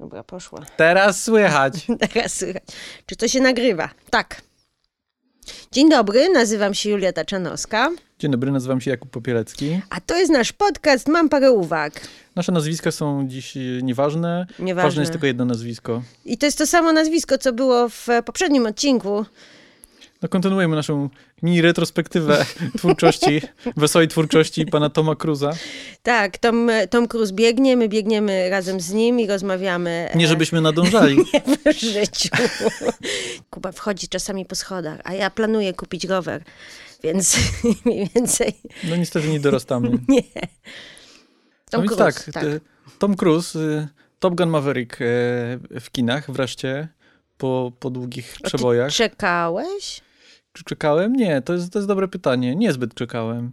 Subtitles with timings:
[0.00, 0.58] Dobra, poszła.
[0.76, 1.86] Teraz słychać.
[2.12, 2.62] Teraz słychać.
[3.06, 3.90] Czy to się nagrywa?
[4.10, 4.42] Tak.
[5.72, 9.80] Dzień dobry, nazywam się Julia Taczanowska, Dzień dobry, nazywam się Jakub Popielecki.
[9.90, 12.00] a to jest nasz podcast Mam parę uwag.
[12.36, 14.46] Nasze nazwiska są dziś e, nieważne.
[14.58, 14.88] Nieważne.
[14.88, 16.02] Ważne jest tylko jedno nazwisko.
[16.24, 19.24] I to jest to samo nazwisko, co było w poprzednim odcinku.
[20.22, 21.08] No kontynuujemy naszą
[21.42, 22.46] mini retrospektywę
[22.78, 23.42] twórczości,
[23.76, 25.50] wesołej twórczości pana Toma Cruza.
[26.02, 30.60] Tak, Tom, Tom Cruise biegnie, my biegniemy razem z nim i rozmawiamy e, Nie żebyśmy
[30.60, 31.16] nadążali.
[31.66, 32.28] w życiu.
[33.50, 36.42] Kuba wchodzi czasami po schodach, a ja planuję kupić rower,
[37.02, 37.36] więc
[37.84, 39.90] mniej więcej No niestety nie dorastamy.
[40.08, 40.22] nie.
[41.72, 42.60] No Tom więc Cruise, tak, e,
[42.98, 45.04] Tom Cruise, e, Top Gun Maverick e,
[45.80, 46.88] w kinach wreszcie,
[47.38, 48.92] po, po długich przebojach.
[48.92, 50.00] czekałeś?
[50.52, 51.12] Czy czekałem?
[51.12, 52.56] Nie, to jest, to jest dobre pytanie.
[52.56, 53.52] Niezbyt czekałem.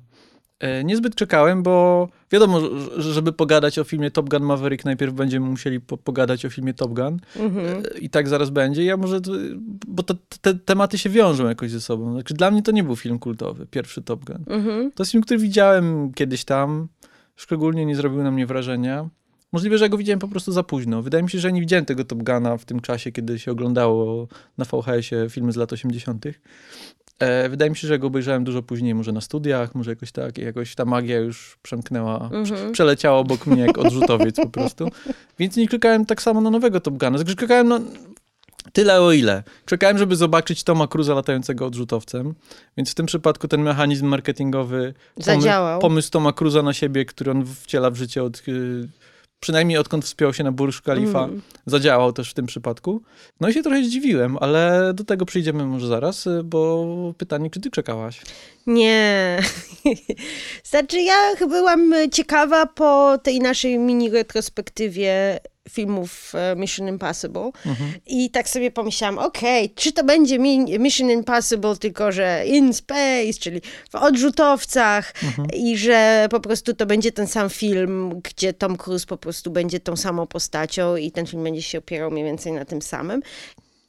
[0.59, 2.59] E, niezbyt czekałem, bo wiadomo,
[2.97, 6.73] że- żeby pogadać o filmie Top Gun Maverick, najpierw będziemy musieli po, pogadać o filmie
[6.73, 7.19] Top Gun.
[7.35, 7.65] Mhm.
[7.95, 8.83] E, I tak zaraz będzie.
[8.83, 9.19] Ja może,
[9.87, 12.11] bo to, te tematy się wiążą jakoś ze sobą.
[12.13, 14.43] Znaczy, dla mnie to nie był film kultowy, pierwszy Top Gun.
[14.47, 14.91] Mhm.
[14.91, 16.87] To jest film, który widziałem kiedyś tam.
[17.35, 19.09] Szczególnie nie zrobił na mnie wrażenia.
[19.57, 21.01] Możliwe, że go widziałem po prostu za późno.
[21.01, 24.27] Wydaje mi się, że nie widziałem tego Top Guna w tym czasie, kiedy się oglądało
[24.57, 26.25] na VHS-ie filmy z lat 80.
[27.19, 30.37] E, wydaje mi się, że go obejrzałem dużo później, może na studiach, może jakoś tak.
[30.37, 32.71] I jakoś ta magia już przemknęła, Mhm.
[32.71, 34.89] przeleciała obok mnie jak odrzutowiec po prostu.
[35.39, 37.17] Więc nie czekałem tak samo na nowego Top Guna.
[37.17, 37.79] Znaczy, czekałem na
[38.73, 39.43] tyle o ile.
[39.65, 42.33] Czekałem, żeby zobaczyć Toma Cruza latającego odrzutowcem.
[42.77, 45.79] Więc w tym przypadku ten mechanizm marketingowy Zadziałał.
[45.81, 48.87] pomysł Toma Cruza na siebie, który on wciela w życie od, y,
[49.39, 51.41] przynajmniej odkąd wspiął się na Burj Khalifa, Mm.
[51.65, 53.01] zadziałał też w tym przypadku.
[53.41, 56.85] No i się trochę zdziwiłem, ale do tego przyjdziemy może zaraz, y, bo
[57.17, 58.21] pytanie, czy ty czekałaś?
[58.67, 59.39] Nie.
[60.63, 61.15] Znaczy, ja
[61.47, 67.91] byłam ciekawa po tej naszej mini retrospektywie filmów e, Mission Impossible Mhm.
[68.07, 73.33] i tak sobie pomyślałam, okej, czy to będzie mi- Mission Impossible, tylko że in space,
[73.39, 73.61] czyli
[73.91, 75.47] w odrzutowcach Mhm.
[75.53, 79.79] i że po prostu to będzie ten sam film, gdzie Tom Cruise po prostu będzie
[79.79, 83.21] tą samą postacią i ten film będzie się opierał mniej więcej na tym samym.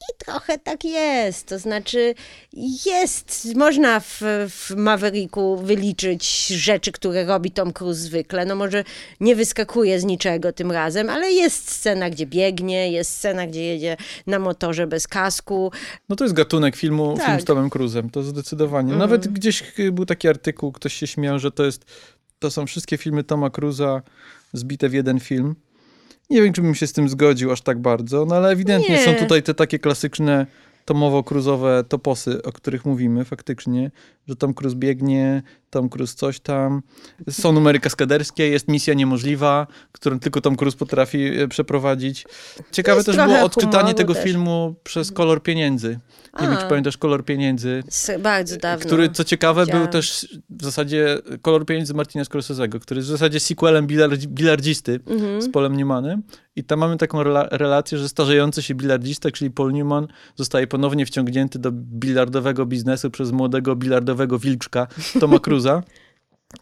[0.01, 1.47] I trochę tak jest.
[1.47, 2.15] To znaczy,
[2.85, 8.45] jest, można w, w Mavericku wyliczyć rzeczy, które robi Tom Cruise zwykle.
[8.45, 8.83] No może
[9.19, 13.97] nie wyskakuje z niczego tym razem, ale jest scena, gdzie biegnie, jest scena, gdzie jedzie
[14.27, 15.71] na motorze bez kasku.
[16.09, 17.25] No to jest gatunek filmu, Tak.
[17.25, 18.93] film z Tomem Cruzem, to zdecydowanie.
[18.93, 21.85] Nawet gdzieś był taki artykuł, ktoś się śmiał, że to jest,
[22.39, 24.01] to są wszystkie filmy Toma Cruza
[24.53, 25.55] zbite w jeden film.
[26.29, 29.05] Nie wiem, czy bym się z tym zgodził aż tak bardzo, no ale ewidentnie Nie.
[29.05, 30.45] są tutaj te takie klasyczne
[30.85, 33.91] tomowo-cruzowe toposy, o których mówimy faktycznie,
[34.27, 36.81] że Tom Cruise biegnie, Tom Cruise coś tam,
[37.29, 42.25] są numery kaskaderskie, jest misja niemożliwa, którą tylko Tom Cruise potrafi e, przeprowadzić.
[42.71, 44.23] Ciekawe też było odczytanie tego też.
[44.23, 45.99] filmu przez kolor pieniędzy.
[46.41, 46.61] Nie wiem, A.
[46.61, 47.83] czy pamiętasz kolor pieniędzy.
[48.19, 48.85] Bardzo dawno.
[48.85, 49.83] Który, co ciekawe, Widziałam.
[49.83, 54.99] był też w zasadzie kolor pieniędzy Martina Scorsese'ego, który jest w zasadzie sequelem bilardzi- bilardzisty
[55.07, 55.41] Mhm.
[55.41, 56.23] z Polem Newmanem.
[56.55, 61.05] I tam mamy taką rela- relację, że starzejący się bilardzista, czyli Paul Newman, zostaje ponownie
[61.05, 64.87] wciągnięty do bilardowego biznesu przez młodego bilardowego wilczka
[65.19, 65.83] Toma Cruza.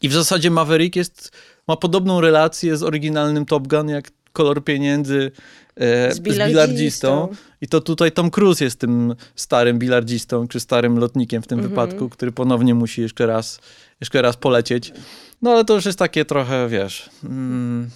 [0.02, 1.31] I w zasadzie Maverick jest,
[1.68, 5.31] ma podobną relację z oryginalnym Top Gun, jak kolor pieniędzy
[5.75, 6.47] e, Z z bilardzistą.
[6.50, 7.28] bilardzistą.
[7.62, 11.69] I to tutaj Tom Cruise jest tym starym bilardzistą, czy starym lotnikiem w tym Mhm.
[11.69, 13.59] wypadku, który ponownie musi jeszcze raz,
[14.02, 14.94] jeszcze raz polecieć.
[15.41, 17.90] No ale to już jest takie trochę, wiesz, mm,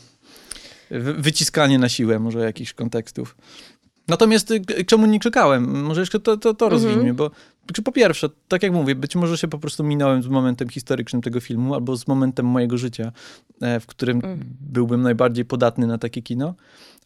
[0.92, 3.36] wy- wyciskanie na siłę może jakichś kontekstów.
[4.08, 5.84] Natomiast y, czemu nie czekałem?
[5.84, 7.16] Może jeszcze to, to, to Mhm.
[7.16, 7.32] bo
[7.84, 11.40] po pierwsze, tak jak mówię, być może się po prostu minąłem z momentem historycznym tego
[11.40, 13.12] filmu, albo z momentem mojego życia,
[13.62, 14.40] e, w którym Mm.
[14.62, 16.54] byłbym najbardziej podatny na takie kino,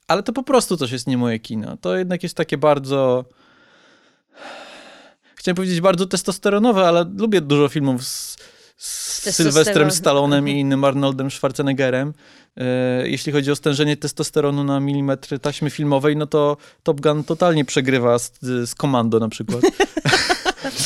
[0.07, 1.77] ale to po prostu też jest nie moje kino.
[1.77, 3.25] To jednak jest takie bardzo...
[5.35, 8.37] Chciałem powiedzieć bardzo testosteronowe, ale lubię dużo filmów z.
[9.31, 12.13] Sylwestrem Stallonem i innym Arnoldem Schwarzeneggerem.
[12.57, 12.63] E,
[13.09, 18.19] jeśli chodzi o stężenie testosteronu na milimetr taśmy filmowej, no to Top Gun totalnie przegrywa
[18.19, 19.61] z, z Komando na przykład.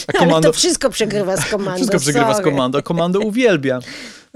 [0.07, 1.75] A Ale to wszystko przegrywa z komandą.
[1.75, 2.51] wszystko przegrywa z sorry.
[2.51, 2.83] Komando.
[2.83, 3.79] Komando uwielbia.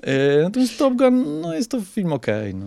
[0.03, 2.55] E, natomiast Top Gun, no jest to film okej.
[2.55, 2.65] no.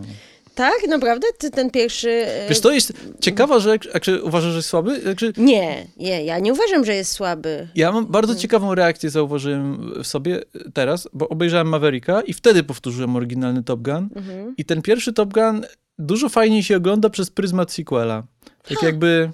[0.57, 1.27] Tak, naprawdę?
[1.39, 2.11] Ty ten pierwszy...
[2.11, 5.01] e, Wiesz, to jest ciekawa rzecz, czy uważasz, że jest słaby?
[5.37, 7.69] Nie, nie, ja nie uważam, że jest słaby.
[7.75, 10.43] ja mam bardzo ciekawą reakcję, zauważyłem w sobie
[10.75, 14.09] teraz, bo obejrzałem Mavericka i wtedy powtórzyłem oryginalny Top Gun.
[14.17, 14.55] Mhm.
[14.57, 15.65] I ten pierwszy Top Gun
[15.99, 18.23] dużo fajniej się ogląda przez pryzmat sequela.
[18.69, 19.31] Tak jakby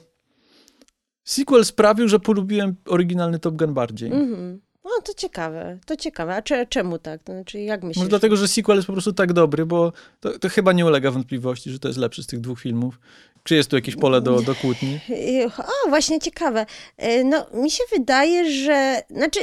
[1.24, 4.12] sequel sprawił, że polubiłem oryginalny Top Gun bardziej.
[4.12, 4.60] Mhm.
[5.04, 6.36] To ciekawe, to ciekawe.
[6.36, 7.22] A cze, czemu tak?
[7.22, 7.96] To znaczy, jak myślisz?
[7.96, 11.10] Może dlatego, że sequel jest po prostu tak dobry, bo to, to chyba nie ulega
[11.10, 12.98] wątpliwości, że to jest lepszy z tych dwóch filmów.
[13.44, 15.00] Czy jest tu jakieś pole do, do kłótni?
[15.86, 16.66] O, właśnie ciekawe.
[17.04, 19.02] Y, No, mi się wydaje, że.
[19.10, 19.40] Znaczy,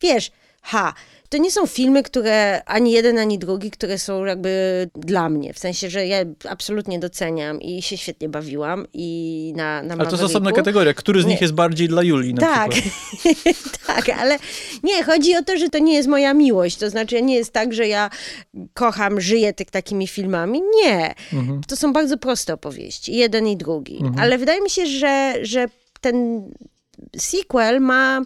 [0.00, 0.30] wiesz,
[0.62, 0.94] ha.
[1.30, 4.50] To nie są filmy, które ani jeden, ani drugi, które są jakby
[4.94, 5.54] dla mnie.
[5.54, 6.18] W sensie, że ja
[6.48, 10.94] absolutnie doceniam i się świetnie bawiłam i na, na Ale to jest osobna kategoria.
[10.94, 11.44] Który z nich Nie.
[11.44, 12.94] jest bardziej dla Julii na Tak, przykład?
[13.86, 14.38] tak, ale
[14.82, 16.76] nie, chodzi o to, że to nie jest moja miłość.
[16.76, 18.10] To znaczy, nie jest tak, że ja
[18.74, 20.60] kocham, żyję tych takimi filmami.
[20.84, 21.14] Nie.
[21.32, 21.60] Mhm.
[21.68, 24.02] To są bardzo proste opowieści, jeden i drugi.
[24.20, 25.66] Ale wydaje mi się, że, że
[26.00, 26.42] ten
[27.16, 28.22] sequel ma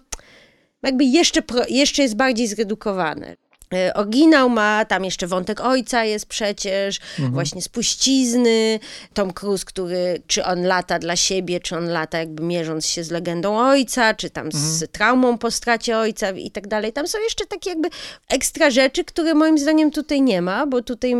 [0.84, 3.36] jakby jeszcze, jeszcze jest bardziej zredukowany.
[3.74, 8.80] E, Oryginał ma, tam jeszcze wątek ojca jest przecież, właśnie spuścizny,
[9.14, 13.10] Tom Cruise, który, czy on lata dla siebie, czy on lata jakby mierząc się z
[13.10, 16.92] legendą ojca, czy tam z traumą po stracie ojca i tak dalej.
[16.92, 17.88] Tam są jeszcze takie jakby
[18.28, 21.14] ekstra rzeczy, które moim zdaniem tutaj nie ma, bo tutaj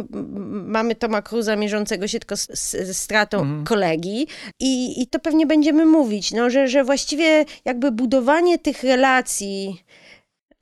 [0.67, 4.27] mamy Toma Cruise'a mierzącego się tylko z, stratą kolegi
[4.61, 9.85] i, i to pewnie będziemy mówić, no, że, że właściwie jakby budowanie tych relacji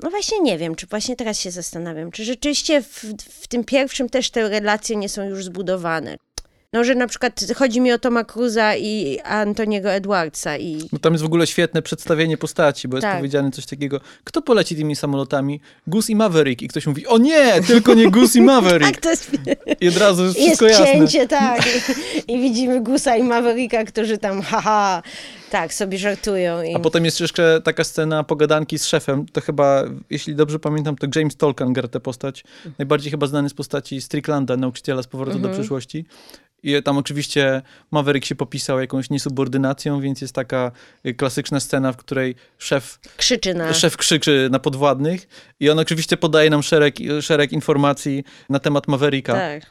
[0.02, 4.08] no właśnie nie wiem, czy właśnie teraz się zastanawiam, czy rzeczywiście w, w tym pierwszym
[4.08, 6.16] też te relacje nie są już zbudowane.
[6.74, 11.12] No, że na przykład chodzi mi o Toma Cruza i Antoniego Edwardsa i No tam
[11.12, 13.16] jest w ogóle świetne przedstawienie postaci, bo jest Tak.
[13.16, 15.60] powiedziane coś takiego, kto poleci tymi samolotami?
[15.86, 16.62] Gus i Maverick.
[16.62, 18.90] I ktoś mówi, o nie, tylko nie Gus i Maverick.
[18.92, 19.30] tak to jest,
[19.80, 20.86] I od razu jest jest wszystko jasne.
[20.86, 21.62] cięcie, tak.
[22.28, 25.02] I, I widzimy Gusa i Mavericka, którzy tam haha,
[25.50, 26.62] tak, sobie żartują.
[26.62, 26.74] I...
[26.74, 29.26] A potem jest jeszcze taka scena pogadanki z szefem.
[29.32, 32.44] To chyba, jeśli dobrze pamiętam, to James Tolkien gra tę postać.
[32.78, 36.04] Najbardziej chyba znany z postaci Stricklanda, nauczyciela z powrotu do przyszłości.
[36.62, 40.72] I tam oczywiście Maverick się popisał jakąś niesubordynacją, więc jest taka
[41.06, 43.74] y, klasyczna scena, w której szef, Krzyczy na...
[43.74, 45.28] szef krzyczy na podwładnych
[45.60, 49.32] i on oczywiście podaje nam szereg, szereg informacji na temat Mavericka.
[49.32, 49.70] Tak,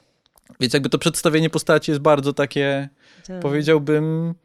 [0.59, 2.89] Więc jakby to przedstawienie postaci jest bardzo takie,
[3.27, 3.39] tak.
[3.39, 4.35] powiedziałbym.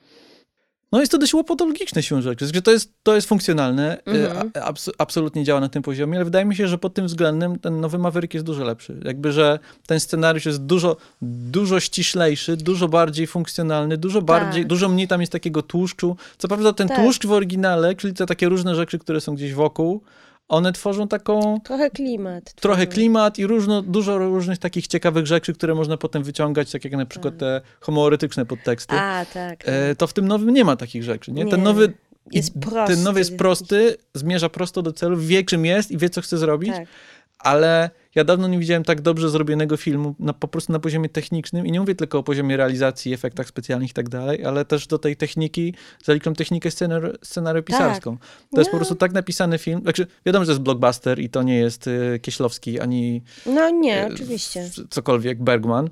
[0.93, 2.62] No jest to dość łopatologiczne siłą rzeczy.
[2.62, 4.50] To jest, to jest funkcjonalne, Mhm.
[4.55, 7.59] a- abs- absolutnie działa na tym poziomie, ale wydaje mi się, że pod tym względem
[7.59, 9.00] ten nowy Maverick jest dużo lepszy.
[9.05, 15.09] Jakby, że ten scenariusz jest dużo, dużo ściślejszy, dużo bardziej funkcjonalny, dużo bardziej, dużo mniej
[15.09, 16.17] tam jest takiego tłuszczu.
[16.38, 16.97] Co prawda ten Tak.
[17.00, 20.03] tłuszcz w oryginale, czyli te takie różne rzeczy, które są gdzieś wokół,
[20.48, 22.52] one tworzą taką Trochę klimat.
[22.54, 26.93] trochę klimat i różno, dużo różnych takich ciekawych rzeczy, które można potem wyciągać, tak jak
[26.93, 28.94] na przykład te homoerotyczne podteksty.
[28.96, 29.64] A, tak.
[29.69, 31.32] E, to w tym nowym nie ma takich rzeczy.
[31.32, 31.46] Nie?
[31.46, 31.64] Ten Nie.
[31.64, 31.93] nowy
[32.32, 32.94] Jest prosty.
[32.94, 36.38] Ten nowy jest prosty, zmierza prosto do celu, wie czym jest i wie co chce
[36.38, 36.88] zrobić, Tak.
[37.46, 41.66] Ale ja dawno nie widziałem tak dobrze zrobionego filmu, na, po prostu na poziomie technicznym
[41.66, 44.98] i nie mówię tylko o poziomie realizacji, efektach specjalnych i tak dalej, ale też do
[44.98, 48.16] tej techniki, zaliczam technikę scenar scenariopisarską.
[48.54, 48.78] To jest po No.
[48.78, 52.20] prostu tak napisany film, znaczy wiadomo, że to jest blockbuster i to nie jest y,
[52.22, 54.70] Kieślowski ani No nie, e, oczywiście.
[54.90, 55.90] cokolwiek, Bergman.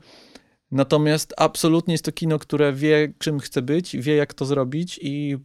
[0.70, 5.36] Natomiast absolutnie jest to kino, które wie, czym chce być, wie, jak to zrobić i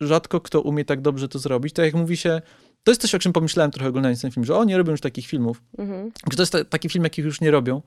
[0.00, 1.72] rzadko kto umie tak dobrze to zrobić.
[1.74, 2.42] Tak jak mówi się,
[2.84, 5.00] to jest coś, o czym pomyślałem trochę oglądając ten film, że o, nie robią już
[5.00, 5.62] takich filmów.
[5.78, 6.12] Mhm.
[6.30, 7.82] Że to jest ta, taki film, jakich już nie robią.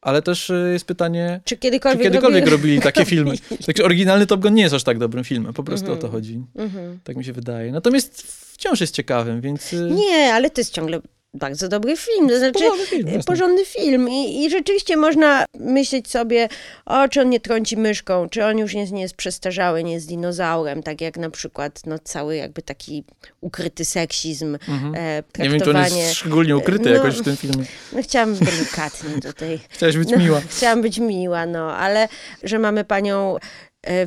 [0.00, 3.34] Ale też y, jest pytanie, Czy czy kiedykolwiek, kiedykolwiek robił- robili takie filmy.
[3.66, 6.12] Także oryginalny Top Gun nie jest aż tak dobrym filmem, po prostu o to Mhm.
[6.12, 6.44] chodzi.
[6.56, 6.98] Mhm.
[7.04, 7.72] Tak mi się wydaje.
[7.72, 9.72] Natomiast wciąż jest ciekawym, więc...
[9.72, 11.00] y, Nie, ale to jest ciągle
[11.34, 12.28] bardzo dobry film.
[12.28, 13.22] To znaczy, Porządny film, jasne.
[13.22, 14.08] porządny film.
[14.08, 16.48] I, I rzeczywiście można myśleć sobie,
[16.86, 20.08] o, czy on nie trąci myszką, czy on już nie, nie jest przestarzały, nie jest
[20.08, 23.04] dinozaurem, tak jak na przykład no, cały jakby taki
[23.40, 24.92] ukryty seksizm, e, Mhm.
[24.92, 25.50] Nie traktowanie...
[25.50, 27.64] wiem, czy on jest szczególnie ukryty no, jakoś w tym filmie.
[27.92, 29.60] No chciałam delikatnie tutaj.
[29.68, 30.40] Chciałaś być No, miła.
[30.48, 32.08] Chciałam być miła, no, ale
[32.42, 33.40] że mamy panią e,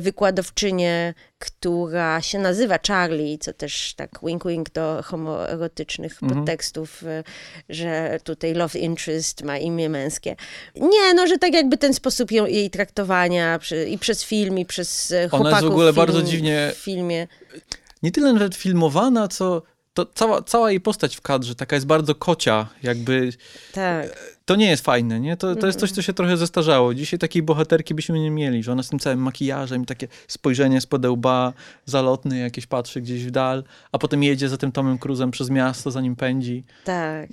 [0.00, 6.40] wykładowczynię, która się nazywa Charlie, co też tak wink wink do homoerotycznych Mhm.
[6.40, 7.24] podtekstów, e,
[7.68, 10.36] że tutaj love interest ma imię męskie.
[10.76, 14.66] Nie, no, że tak jakby ten sposób ją, jej traktowania przy, i przez film, i
[14.66, 17.28] przez e, chłopaków Ona jest w ogóle film, bardzo dziwnie- w filmie.
[18.02, 19.62] nie tyle nawet filmowana, co
[19.94, 23.30] to cała, cała jej postać w kadrze taka jest bardzo kocia, jakby
[23.72, 24.33] Tak.
[24.44, 25.36] To nie jest fajne, nie?
[25.36, 26.94] To, to jest coś, co się trochę zestarzało.
[26.94, 30.80] Dzisiaj takiej bohaterki byśmy nie mieli, że ona z tym całym makijażem i takie spojrzenie
[30.80, 31.52] spod łba,
[31.84, 35.90] zalotny jakieś patrzy gdzieś w dal, a potem jedzie za tym Tomem Cruzem przez miasto,
[35.90, 36.64] za nim pędzi.
[36.84, 37.28] Tak,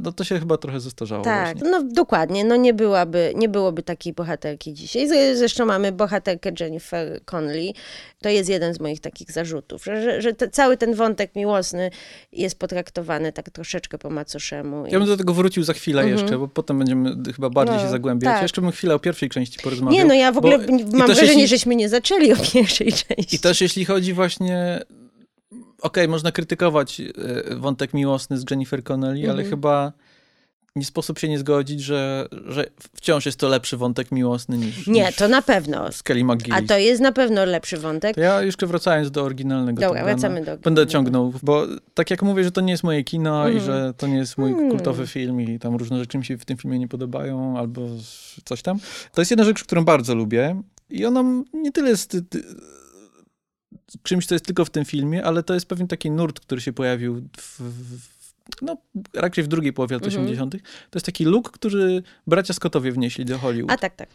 [0.00, 1.70] No to się chyba trochę zestarzało tak, właśnie.
[1.70, 5.08] no dokładnie, no nie byłaby, nie byłoby takiej bohaterki dzisiaj.
[5.08, 7.72] Z- Zresztą mamy bohaterkę Jennifer Connelly.
[8.22, 11.90] To jest jeden z moich takich zarzutów, że, że, że te, cały ten wątek miłosny
[12.32, 14.86] jest potraktowany tak troszeczkę po macoszemu.
[14.86, 14.90] I...
[14.92, 16.18] Ja bym do tego wrócił za chwilę Mhm.
[16.20, 18.32] jeszcze, bo potem będziemy chyba bardziej No, się zagłębiać.
[18.34, 18.42] tak.
[18.42, 19.98] Jeszcze bym chwilę o pierwszej części porozmawiał.
[19.98, 23.36] Nie, no ja w ogóle bo- mam wrażenie, jeśli- żeśmy nie zaczęli o pierwszej części.
[23.36, 24.80] I też jeśli chodzi właśnie
[25.80, 27.04] okay, można krytykować e,
[27.56, 29.50] wątek miłosny z Jennifer Connelly, ale Mhm.
[29.50, 29.92] chyba
[30.76, 32.66] nie sposób się nie zgodzić, że, że
[32.96, 35.92] wciąż jest to lepszy wątek miłosny niż, Nie, niż to na pewno.
[35.92, 38.14] z Kelly A to jest na pewno lepszy wątek.
[38.14, 42.10] To ja jeszcze wracając do oryginalnego Dobra, Top Guna, wracamy do Będę ciągnął, bo tak
[42.10, 43.64] jak mówię, że to nie jest moje kino i Mhm.
[43.66, 44.70] że to nie jest mój Mm.
[44.70, 47.88] kultowy film i tam różne rzeczy mi się w tym filmie nie podobają albo
[48.44, 48.78] coś tam.
[49.12, 52.42] To jest jedna rzecz, którą bardzo lubię i ona nie tyle jest ty,
[54.02, 56.72] czymś, co jest tylko w tym filmie, ale to jest pewien taki nurt, który się
[56.72, 58.13] pojawił w, w
[58.62, 58.76] no,
[59.14, 60.22] raczej w drugiej połowie lat Mhm.
[60.24, 60.52] 80.
[60.90, 63.72] To jest taki look, który bracia Scottowie wnieśli do Hollywood.
[63.72, 64.08] A tak, tak.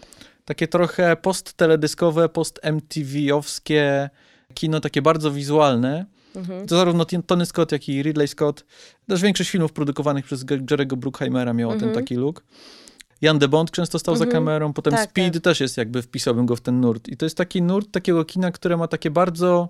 [0.45, 4.09] Takie trochę post-teledyskowe, post-MTV-owskie
[4.53, 6.05] kino, takie bardzo wizualne.
[6.35, 6.67] Mhm.
[6.67, 8.65] To zarówno Tony Scott, jak i Ridley Scott.
[9.07, 11.91] Też większość filmów produkowanych przez Jerego Bruckheimera miało Mhm.
[11.93, 12.43] ten taki look.
[13.21, 14.43] Jan de Bond często stał za Mhm.
[14.43, 15.43] kamerą, potem Tak, Speed tak.
[15.43, 17.07] też jest jakby, wpisałbym go w ten nurt.
[17.07, 19.69] I to jest taki nurt takiego kina, które ma takie bardzo,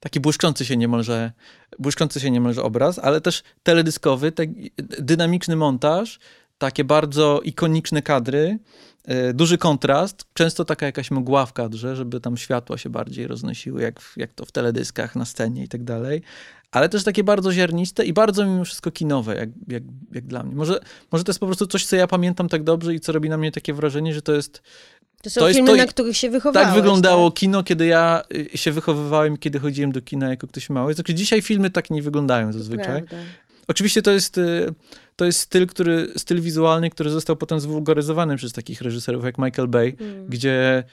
[0.00, 1.32] taki błyszczący się niemalże,
[1.78, 4.48] błyszczący się niemalże obraz, ale też teledyskowy, tak,
[4.98, 6.18] dynamiczny montaż,
[6.58, 8.58] takie bardzo ikoniczne kadry,
[9.04, 13.82] e, duży kontrast, często taka jakaś mgła w kadrze, żeby tam światła się bardziej roznosiły,
[13.82, 16.22] jak, jak to w teledyskach na scenie i tak dalej.
[16.70, 20.56] Ale też takie bardzo ziarniste i bardzo mimo wszystko kinowe, jak, jak, jak dla mnie.
[20.56, 20.80] Może,
[21.12, 23.38] może to jest po prostu coś, co ja pamiętam tak dobrze i co robi na
[23.38, 24.62] mnie takie wrażenie, że to jest
[25.22, 26.66] To są To jest filmy, to- na których się wychowałeś.
[26.66, 27.38] tak wyglądało Tak?
[27.38, 28.22] kino, kiedy ja
[28.54, 30.94] y, się wychowywałem, kiedy chodziłem do kina jako ktoś mały.
[30.94, 33.02] Znaczy dzisiaj filmy tak nie wyglądają zazwyczaj.
[33.02, 33.16] Prawda.
[33.68, 34.74] Oczywiście to jest, y,
[35.16, 39.68] to jest styl, który, styl wizualny, który został potem zwulgaryzowany przez takich reżyserów jak Michael
[39.68, 40.26] Bay, Mm.
[40.28, 40.84] gdzie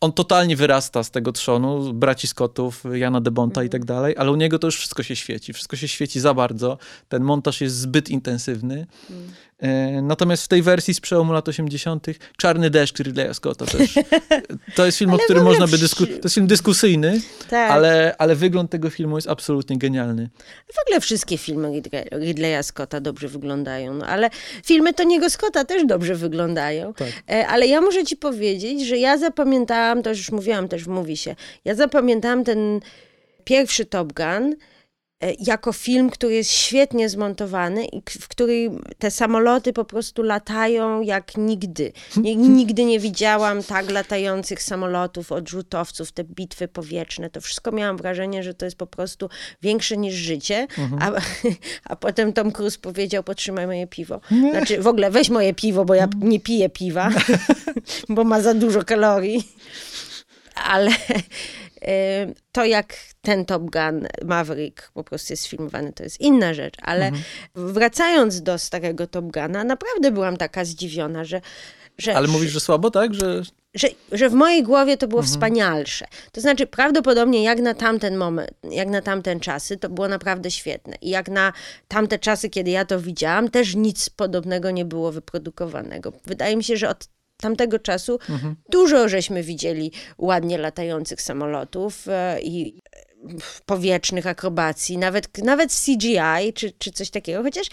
[0.00, 3.66] on totalnie wyrasta z tego trzonu, braci Scottów, Jana de Bonta Mhm.
[3.66, 5.52] i tak dalej, ale u niego to już wszystko się świeci.
[5.52, 6.78] Wszystko się świeci za bardzo.
[7.08, 8.86] Ten montaż jest zbyt intensywny.
[9.10, 9.22] Mm.
[9.64, 12.06] E, Natomiast w tej wersji z przełomu lat 80.
[12.36, 13.94] Czarny deszcz Ridleya Scotta też.
[14.74, 16.20] To jest film, o którym można by dyskutować.
[16.20, 17.70] To jest film dyskusyjny, Tak.
[17.70, 20.30] ale, ale wygląd tego filmu jest absolutnie genialny.
[20.74, 24.30] W ogóle wszystkie filmy Ridley- Ridleya Scotta dobrze wyglądają, no, ale
[24.64, 26.94] filmy Toniego Scotta też dobrze wyglądają.
[26.94, 27.08] Tak.
[27.30, 31.16] E, Ale ja muszę ci powiedzieć, że ja zapamiętałam, to już mówiłam też w Mówi
[31.16, 32.80] się, ja zapamiętałam ten
[33.44, 34.56] pierwszy Top Gun
[35.38, 41.36] jako film, który jest świetnie zmontowany i w którym te samoloty po prostu latają jak
[41.36, 41.92] nigdy.
[42.36, 47.30] Nigdy nie widziałam tak latających samolotów, odrzutowców, te bitwy powietrzne.
[47.30, 49.28] To wszystko miałam wrażenie, że to jest po prostu
[49.62, 50.66] większe niż życie.
[51.00, 51.12] A,
[51.90, 54.20] a potem Tom Cruise powiedział, potrzymaj moje piwo.
[54.50, 57.10] Znaczy w ogóle weź moje piwo, bo ja nie piję piwa,
[58.08, 59.48] bo ma za dużo kalorii.
[60.64, 66.54] Ale y, to jak ten Top Gun Maverick po prostu jest filmowany, to jest inna
[66.54, 66.74] rzecz.
[66.82, 67.10] Ale
[67.54, 71.40] wracając do starego Top Guna, naprawdę byłam taka zdziwiona, że,
[71.98, 73.14] że, Ale mówisz, że słabo, tak?
[73.14, 73.42] Że
[73.74, 76.06] że, że w mojej głowie to było wspanialsze.
[76.32, 80.96] To znaczy, prawdopodobnie jak na tamten moment, jak na tamten czasy, to było naprawdę świetne.
[81.00, 81.52] I jak na
[81.88, 86.12] tamte czasy, kiedy ja to widziałam, też nic podobnego nie było wyprodukowanego.
[86.24, 88.18] Wydaje mi się, że od tamtego czasu
[88.70, 92.80] dużo żeśmy widzieli ładnie latających samolotów e, i
[93.66, 97.66] powietrznych akrobacji, nawet, nawet CGI czy, czy coś takiego, chociaż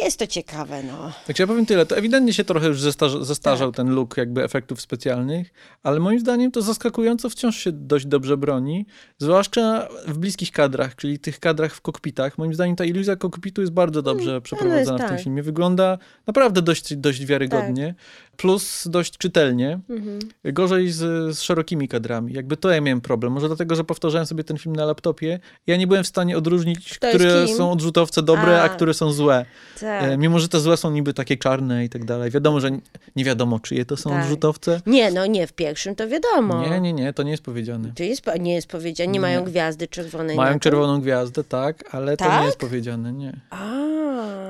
[0.00, 1.12] jest to ciekawe, no.
[1.26, 3.76] Także ja powiem tyle, to ewidentnie się trochę już zestarza, zestarzał Tak.
[3.76, 8.86] ten look jakby efektów specjalnych, ale moim zdaniem to zaskakująco wciąż się dość dobrze broni,
[9.18, 12.38] zwłaszcza w bliskich kadrach, czyli tych kadrach w kokpitach.
[12.38, 15.20] Moim zdaniem ta iluzja kokpitu jest bardzo dobrze przeprowadzona w tym tak.
[15.20, 15.42] filmie.
[15.42, 17.94] Wygląda naprawdę dość, dość wiarygodnie,
[18.36, 19.80] plus dość czytelnie.
[19.90, 20.18] Mhm.
[20.44, 22.32] Gorzej z, z szerokimi kadrami.
[22.32, 23.32] Jakby to ja miałem problem.
[23.32, 25.40] Może dlatego, że powtarzałem sobie ten film na laptopie.
[25.66, 27.56] Ja nie byłem w stanie odróżnić, jest które kim?
[27.56, 28.68] są odrzutowce dobre, a, A.
[28.68, 29.46] które są złe.
[29.82, 30.02] Tak.
[30.04, 32.30] E, mimo, że te złe są niby takie czarne i tak dalej.
[32.30, 32.70] Wiadomo, że
[33.16, 34.22] nie wiadomo, czyje to są Tak.
[34.22, 34.80] odrzutowce.
[34.86, 36.68] Nie, no nie, w pierwszym to wiadomo.
[36.68, 37.92] Nie, nie, nie, to nie jest powiedziane.
[37.96, 39.46] To jest, nie jest powiedziane, nie mają Nie.
[39.46, 40.36] gwiazdy czerwonej.
[40.36, 42.40] Mają czerwoną gwiazdę, tak, ale to Tak?
[42.40, 43.40] nie jest powiedziane, nie.
[43.50, 43.72] A.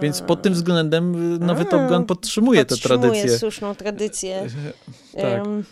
[0.03, 1.65] Więc pod tym względem y, nowy A.
[1.65, 3.39] Top Gun podtrzymuje tę tradycję.
[3.39, 4.47] słuszną tradycję.
[5.17, 5.25] Tak.
[5.25, 5.65] Em,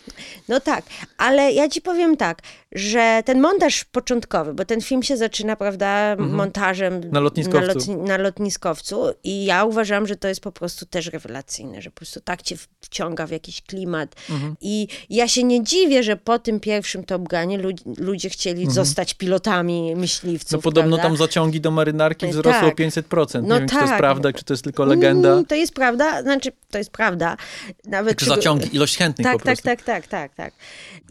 [0.48, 0.84] No tak,
[1.18, 2.38] ale ja ci powiem tak,
[2.72, 7.12] że ten montaż początkowy, bo ten film się zaczyna, prawda, montażem Mhm.
[7.12, 7.96] Na lotniskowcu.
[7.96, 11.96] Na, na lotniskowcu i ja uważam, że to jest po prostu też rewelacyjne, że po
[11.96, 14.56] prostu tak cię wciąga w jakiś klimat Mhm.
[14.60, 19.14] i ja się nie dziwię, że po tym pierwszym Top Gunie lud- ludzie chcieli zostać
[19.14, 20.58] pilotami myśliwców, Mhm.
[20.60, 21.08] No podobno prawda?
[21.08, 22.30] tam zaciągi do marynarki Tak.
[22.30, 23.42] wzrosły o 500%.
[23.48, 23.98] No nie wiem, czy to jest tak.
[23.98, 25.28] prawda, czy to jest tylko legenda.
[25.32, 27.36] Mm, to jest prawda, znaczy to jest prawda.
[27.84, 29.64] Nawet Czy zaciągi, ilość chętnych tak, po tak, prostu.
[29.64, 30.54] tak, tak, tak, tak.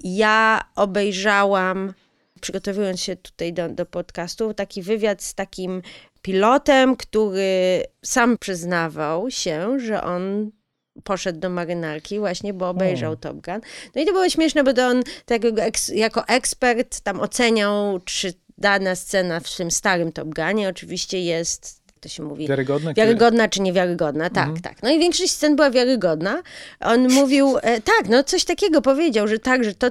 [0.04, 1.94] Ja obejrzałam,
[2.40, 5.82] przygotowując się tutaj do, do podcastu, taki wywiad z takim
[6.22, 10.52] pilotem, który sam przyznawał się, że on
[11.04, 13.16] poszedł do marynarki właśnie, bo obejrzał O.
[13.16, 13.62] Top Gun.
[13.96, 15.42] No i to było śmieszne, bo to on tak
[15.94, 22.10] jako ekspert tam oceniał, czy dana scena w tym starym Top Gunie oczywiście jest to
[22.10, 22.48] się mówi.
[22.48, 22.94] Wiarygodna?
[22.94, 24.62] Wiarygodna czy niewiarygodna, tak, mhm.
[24.62, 24.84] tak.
[24.84, 26.42] No i większość scen była wiarygodna.
[26.80, 29.88] On mówił, e, tak, no coś takiego powiedział, że tak, że to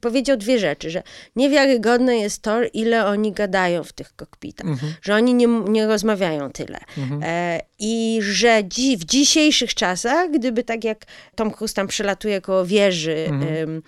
[0.00, 1.02] powiedział dwie rzeczy, że
[1.36, 4.94] niewiarygodne jest to, ile oni gadają w tych kokpitach, mhm.
[5.02, 6.78] że oni nie, nie rozmawiają tyle.
[6.98, 7.22] Mhm.
[7.24, 12.66] E, I że dzi w dzisiejszych czasach, gdyby tak jak Tom Cruise tam przelatuje koło
[12.66, 13.82] wieży, mhm.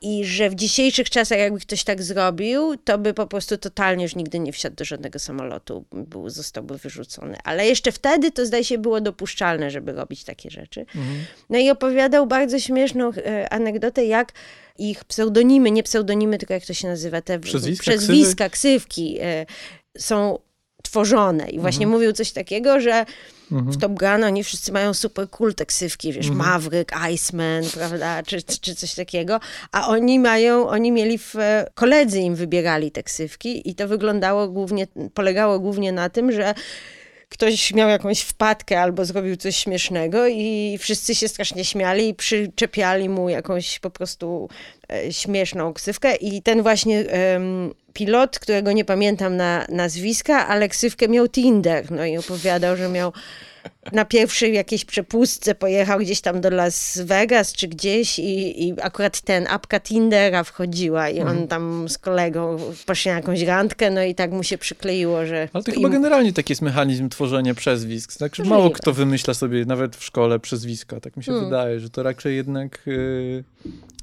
[0.00, 4.16] I że w dzisiejszych czasach, jakby ktoś tak zrobił, to by po prostu totalnie już
[4.16, 7.36] nigdy nie wsiadł do żadnego samolotu, był, zostałby wyrzucony.
[7.44, 10.80] Ale jeszcze wtedy to zdaje się było dopuszczalne, żeby robić takie rzeczy.
[10.80, 11.24] Mhm.
[11.50, 14.32] No i opowiadał bardzo śmieszną e, anegdotę, jak
[14.78, 19.46] ich pseudonimy, nie pseudonimy, tylko jak to się nazywa, te przezwiska, przezwiska ksywki e,
[19.98, 20.38] są
[20.90, 21.48] tworzone.
[21.48, 21.90] I właśnie mhm.
[21.90, 23.06] mówił coś takiego, że
[23.52, 23.72] mhm.
[23.72, 26.48] w Top Gun oni wszyscy mają super cool te ksywki, wiesz, mhm.
[26.48, 29.40] Maverick, Iceman, prawda, czy, czy coś takiego,
[29.72, 31.34] a oni mają, oni mieli, w,
[31.74, 36.54] koledzy im wybierali te ksywki i to wyglądało głównie, polegało głównie na tym, że
[37.28, 43.08] ktoś miał jakąś wpadkę albo zrobił coś śmiesznego i wszyscy się strasznie śmiali i przyczepiali
[43.08, 44.48] mu jakąś po prostu
[44.92, 46.16] e, śmieszną ksywkę.
[46.16, 47.04] I ten właśnie
[47.92, 53.12] pilot, którego nie pamiętam na nazwiska, ale ksywkę miał Tinder, no i opowiadał, że miał
[53.92, 59.20] na pierwszej jakiejś przepustce pojechał gdzieś tam do Las Vegas czy gdzieś i, i akurat
[59.20, 61.48] ten apka Tindera wchodziła i on mhm.
[61.48, 65.48] tam z kolegą poszli na jakąś randkę, no i tak mu się przykleiło, że...
[65.52, 65.76] Ale to im...
[65.76, 68.18] chyba generalnie taki jest mechanizm tworzenia przezwisk.
[68.18, 71.50] Tak, mało kto wymyśla sobie nawet w szkole przezwiska, tak mi się hmm.
[71.50, 72.82] wydaje, że to raczej jednak...
[72.86, 73.44] Yy...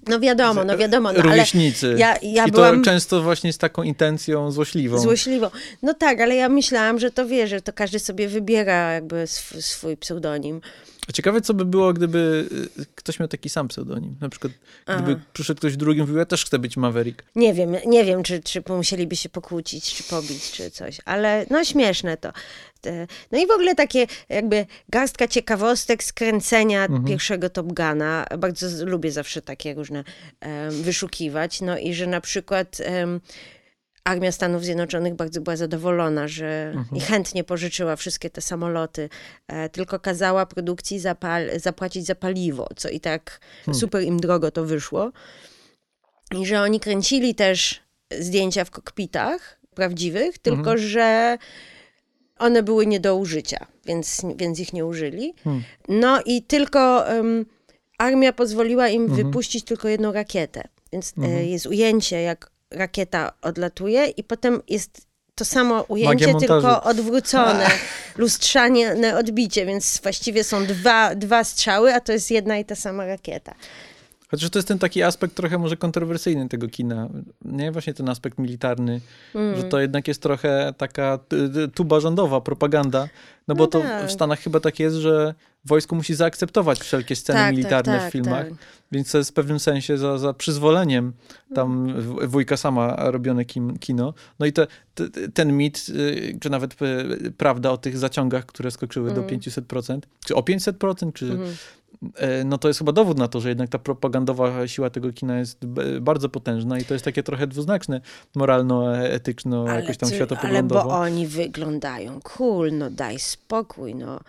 [0.07, 1.13] No wiadomo, no wiadomo.
[1.13, 1.87] No, rówieśnicy.
[1.87, 2.79] Ale ja, ja I byłam...
[2.79, 4.97] to często właśnie z taką intencją złośliwą.
[4.97, 5.49] Złośliwą.
[5.81, 9.61] No tak, ale ja myślałam, że to wie, że to każdy sobie wybiera jakby sw
[9.61, 10.61] swój pseudonim.
[11.13, 12.47] Ciekawe, co by było, gdyby
[12.79, 14.15] y, ktoś miał taki sam pseudonim.
[14.21, 14.53] Na przykład,
[14.85, 15.21] gdyby Aha.
[15.33, 17.23] przyszedł ktoś drugi i mówił, ja też chcę być Maverick.
[17.35, 21.63] Nie wiem, nie wiem, czy, czy musieliby się pokłócić, czy pobić, czy coś, ale no
[21.63, 22.31] śmieszne to.
[23.31, 27.05] No i w ogóle takie jakby garstka ciekawostek skręcenia mhm.
[27.05, 28.25] pierwszego Top Guna.
[28.37, 30.03] Bardzo lubię zawsze takie różne
[30.41, 31.61] um, wyszukiwać.
[31.61, 32.81] No i że na przykład
[34.05, 36.97] Armia Stanów Zjednoczonych bardzo była zadowolona, że mhm.
[36.97, 39.09] i chętnie pożyczyła wszystkie te samoloty,
[39.47, 43.79] e, tylko kazała produkcji zapal, zapłacić za paliwo, co i tak hmm.
[43.79, 45.11] super im drogo to wyszło.
[46.39, 47.81] I że oni kręcili też
[48.19, 50.77] zdjęcia w kokpitach prawdziwych, tylko mhm.
[50.77, 51.37] że
[52.39, 55.33] one były nie do użycia, więc, więc ich nie użyli.
[55.43, 55.63] Hmm.
[55.87, 57.45] No i tylko um,
[57.97, 59.23] armia pozwoliła im mhm.
[59.23, 60.67] wypuścić tylko jedną rakietę.
[60.93, 61.45] Więc e, mhm.
[61.45, 67.67] jest ujęcie, jak rakieta odlatuje i potem jest to samo ujęcie, tylko odwrócone,
[68.17, 73.05] lustrzane odbicie, więc właściwie są dwa, dwa strzały, a to jest jedna i ta sama
[73.05, 73.55] rakieta.
[74.35, 77.09] Chociaż to jest ten taki aspekt trochę może kontrowersyjny tego kina.
[77.45, 79.01] Nie właśnie ten aspekt militarny,
[79.35, 79.55] mm.
[79.55, 81.19] że to jednak jest trochę taka
[81.73, 83.07] tuba rządowa, propaganda.
[83.47, 84.07] No bo no to tak.
[84.07, 85.33] w Stanach chyba tak jest, że
[85.65, 88.49] wojsko musi zaakceptować wszelkie sceny tak, tak militarne tak, w filmach.
[88.49, 88.57] Tak.
[88.91, 91.13] Więc to jest w pewnym sensie za, za przyzwoleniem
[91.55, 91.93] tam
[92.27, 93.45] wujka sama robione
[93.79, 94.13] kino.
[94.39, 98.71] No i te, te, ten mit, y, czy nawet y, prawda o tych zaciągach, które
[98.71, 99.23] skoczyły mm.
[99.23, 101.55] do 500%, czy o 500%, czy mm
[102.45, 105.65] no to jest chyba dowód na to, że jednak ta propagandowa siła tego kina jest
[106.01, 108.01] bardzo potężna i to jest takie trochę dwuznaczne,
[108.35, 110.81] moralno-etyczno, ale jakoś tam ty, światopoglądowo.
[110.81, 114.19] Ale bo oni wyglądają cool, no daj spokój, no.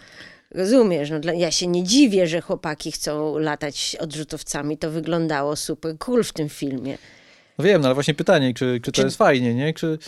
[0.50, 4.78] Rozumiesz, no, ja się nie dziwię, że chłopaki chcą latać odrzutowcami.
[4.78, 6.98] To wyglądało super cool w tym filmie.
[7.58, 9.02] No wiem, no ale właśnie pytanie, czy, czy to czy...
[9.02, 9.74] jest fajnie, nie?
[9.74, 9.98] Czy,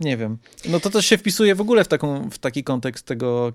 [0.00, 0.38] nie wiem.
[0.68, 3.52] No to też się wpisuje w ogóle w, taką, w taki kontekst tego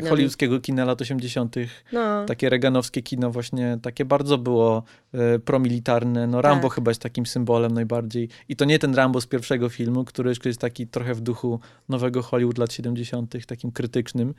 [0.00, 1.56] e, hollywoodzkiego kina lat 80.
[1.92, 2.24] No.
[2.24, 4.82] Takie reganowskie kino właśnie takie bardzo było
[5.14, 6.26] e, promilitarne.
[6.26, 6.74] No Rambo tak.
[6.74, 8.28] chyba jest takim symbolem najbardziej.
[8.48, 12.22] I to nie ten Rambo z pierwszego filmu, który jest taki trochę w duchu nowego
[12.22, 14.34] Hollywood lat 70., takim krytycznym,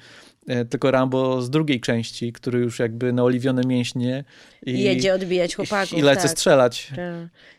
[0.47, 4.23] e, tylko Rambo z drugiej części, który już jakby na oliwione mięśnie
[4.65, 5.97] i, jedzie odbijać chłopaków.
[5.97, 6.31] I lecę tak.
[6.31, 6.87] strzelać.
[6.95, 7.51] Tak.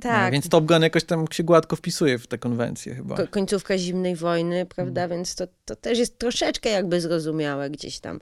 [0.00, 0.24] Tak.
[0.24, 3.16] No, więc Top Gun jakoś tam się gładko wpisuje w tę konwencję chyba.
[3.16, 5.04] Ko końcówka zimnej wojny, prawda?
[5.04, 5.16] Mm.
[5.16, 8.20] Więc to, to też jest troszeczkę jakby zrozumiałe gdzieś tam.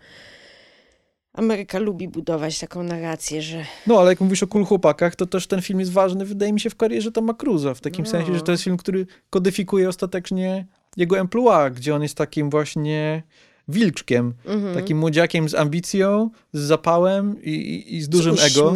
[1.32, 3.64] Ameryka lubi budować taką narrację, że...
[3.86, 6.60] No, ale jak mówisz o cool chłopakach, to też ten film jest ważny, wydaje mi
[6.60, 7.74] się, w karierze Toma Cruza.
[7.74, 8.10] W takim no.
[8.10, 13.22] sensie, że to jest film, który kodyfikuje ostatecznie jego emploi, gdzie on jest takim właśnie
[13.68, 14.74] wilczkiem, -hmm.
[14.74, 18.74] takim młodziakiem z ambicją, z zapałem i, i, i z dużym z ego.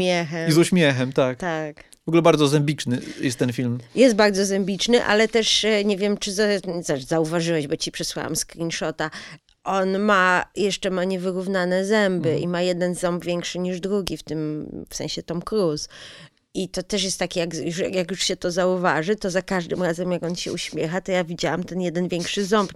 [0.49, 1.39] I z uśmiechem, tak.
[1.39, 1.85] Tak.
[2.09, 3.79] W ogóle bardzo zębiczny jest ten film.
[3.95, 6.45] Jest bardzo zębiczny, ale też e, nie wiem, czy za,
[7.07, 9.11] zauważyłeś, bo ci przesłałam screenshota.
[9.65, 12.43] On ma, jeszcze ma niewyrównane zęby mm.
[12.43, 15.89] i ma jeden ząb większy niż drugi, w tym w sensie Tom Cruise.
[16.59, 19.83] I to też jest takie, jak już, jak już się to zauważy, to za każdym
[19.83, 22.73] razem, jak on się uśmiecha, to ja widziałam ten jeden większy ząb.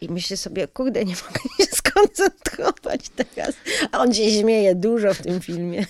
[0.00, 3.54] I myślę sobie, kurde, nie mogę się skoncentrować teraz.
[3.92, 5.86] A on się śmieje dużo w tym filmie.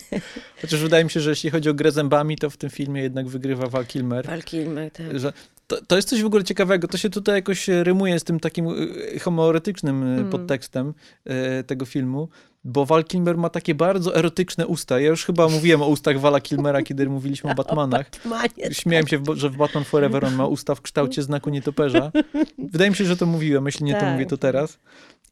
[0.62, 3.28] Chociaż wydaje mi się, że jeśli chodzi o grę zębami, to w tym filmie jednak
[3.28, 4.26] wygrywa Val Kilmer.
[4.26, 5.18] Val Kilmer, tak.
[5.18, 5.32] Że
[5.68, 6.88] to, to jest coś w ogóle ciekawego.
[6.88, 10.30] To się tutaj jakoś rymuje z tym takim y, homoeretycznym mm.
[10.30, 10.94] podtekstem
[11.66, 12.28] tego filmu,
[12.64, 15.00] bo Val Kilmer ma takie bardzo erotyczne usta.
[15.00, 18.06] Ja już chyba mówiłem o ustach Vala Kilmera, kiedy mówiliśmy o Batmanach.
[18.06, 19.10] O Batmanie, Śmiałem tak.
[19.10, 22.12] się, że w Batman Forever on ma usta w kształcie znaku nietoperza.
[22.58, 24.12] Wydaje mi się, że to mówiłem, jeśli nie, to tak.
[24.12, 24.78] mówię to teraz.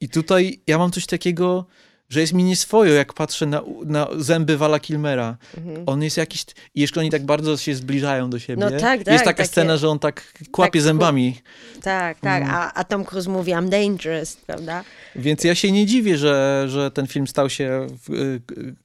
[0.01, 1.67] I tutaj ja mam coś takiego
[2.09, 5.37] że jest mi nieswojo, jak patrzę na, na zęby Wala Kilmera.
[5.57, 5.83] Mhm.
[5.87, 6.45] On jest jakiś...
[6.75, 8.61] I jeszcze oni tak bardzo się zbliżają do siebie.
[8.61, 8.97] No tak, tak.
[8.99, 11.41] Jest taka takie, scena, że on tak kłapie tak, zębami.
[11.83, 12.43] Tak, tak.
[12.43, 12.61] Mhm.
[12.61, 14.85] A, a Tom Cruise mówi I'm dangerous, prawda?
[15.17, 18.41] Więc ja się nie dziwię, że, że ten film stał się y,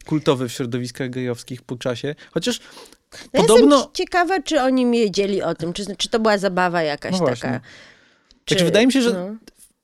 [0.06, 2.16] kultowy w środowiskach gejowskich po czasie.
[2.32, 2.60] Chociaż
[3.34, 3.76] no podobno...
[3.76, 7.62] Jestem ciekawa, czy oni wiedzieli o tym, czy, czy to była zabawa jakaś no taka.
[8.46, 9.36] Czy, znaczy, wydaje mi się, że no.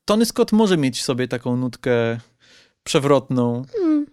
[0.06, 2.20] Tony Scott może mieć w sobie taką nutkę
[2.88, 3.66] przewrotną.
[3.82, 4.06] Mm.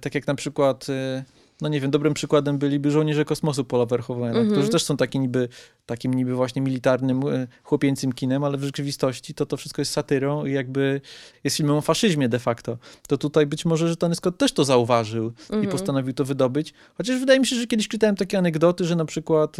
[0.00, 1.24] tak jak na przykład, e,
[1.60, 4.52] no nie wiem, dobrym przykładem byliby żołnierze kosmosu Paula Verhoevena, mm -hmm.
[4.52, 5.48] którzy też są taki niby,
[5.86, 10.44] takim niby właśnie militarnym, e, chłopięcym kinem, ale w rzeczywistości to to wszystko jest satyrą
[10.44, 11.00] i jakby
[11.44, 12.78] jest filmem o faszyzmie de facto.
[13.08, 15.52] To tutaj być może, że Tony Scott też to zauważył mm -hmm.
[15.52, 15.72] i mhm.
[15.72, 16.74] postanowił to wydobyć.
[16.96, 19.56] Chociaż wydaje mi się, że kiedyś czytałem takie anegdoty, że na przykład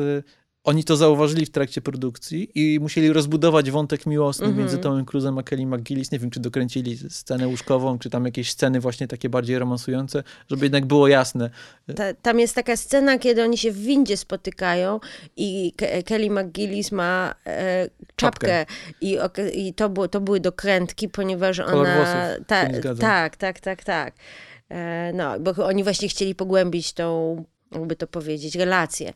[0.67, 4.59] oni to zauważyli w trakcie produkcji i musieli rozbudować wątek miłosny mm -hmm.
[4.59, 6.13] między Tomem Cruzem a Kelly McGillis.
[6.13, 10.67] Nie wiem, czy dokręcili scenę łóżkową, czy tam jakieś sceny właśnie takie bardziej romansujące, żeby
[10.67, 11.51] jednak było jasne.
[11.97, 15.01] Ta, tam jest taka scena, kiedy oni się w windzie spotykają
[15.37, 18.67] i Ke Kelly McGillis ma e, czapkę,
[19.01, 19.19] i,
[19.55, 21.97] i to, było, to były dokrętki, ponieważ Kolor ona...
[21.97, 22.67] Włosów, ta,
[23.01, 24.15] tak, tak, tak, tak.
[24.69, 29.13] E, no, bo oni właśnie chcieli pogłębić tą, jakby to powiedzieć, relację.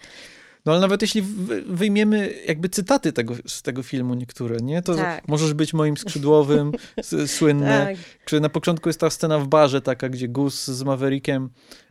[0.66, 1.22] No ale nawet jeśli
[1.66, 4.82] wyjmiemy jakby cytaty tego, z tego filmu niektóre, nie?
[4.82, 5.28] To tak.
[5.28, 6.72] możesz być moim skrzydłowym,
[7.26, 7.86] słynne.
[7.86, 7.96] Tak.
[8.24, 11.50] Czy na początku jest ta scena w barze taka, gdzie Gus z Maverickiem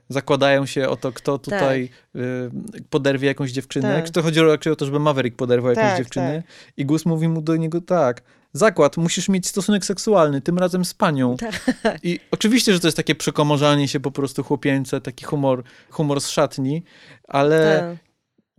[0.10, 2.22] zakładają się o to, kto tutaj tak.
[2.22, 3.96] y, poderwie jakąś dziewczynę.
[3.96, 4.06] Tak.
[4.06, 6.44] Czy to chodzi raczej o to, żeby Maverick poderwał jakąś tak, dziewczynę?
[6.44, 6.74] Tak.
[6.78, 8.22] I Gus mówi mu do niego tak,
[8.54, 11.36] zakład, musisz mieć stosunek seksualny, tym razem z panią.
[11.84, 12.00] Tak.
[12.04, 16.30] I oczywiście, że to jest takie przekomorzanie się po prostu chłopięce, taki humor, humor z
[16.30, 16.84] szatni,
[17.28, 18.09] ale tak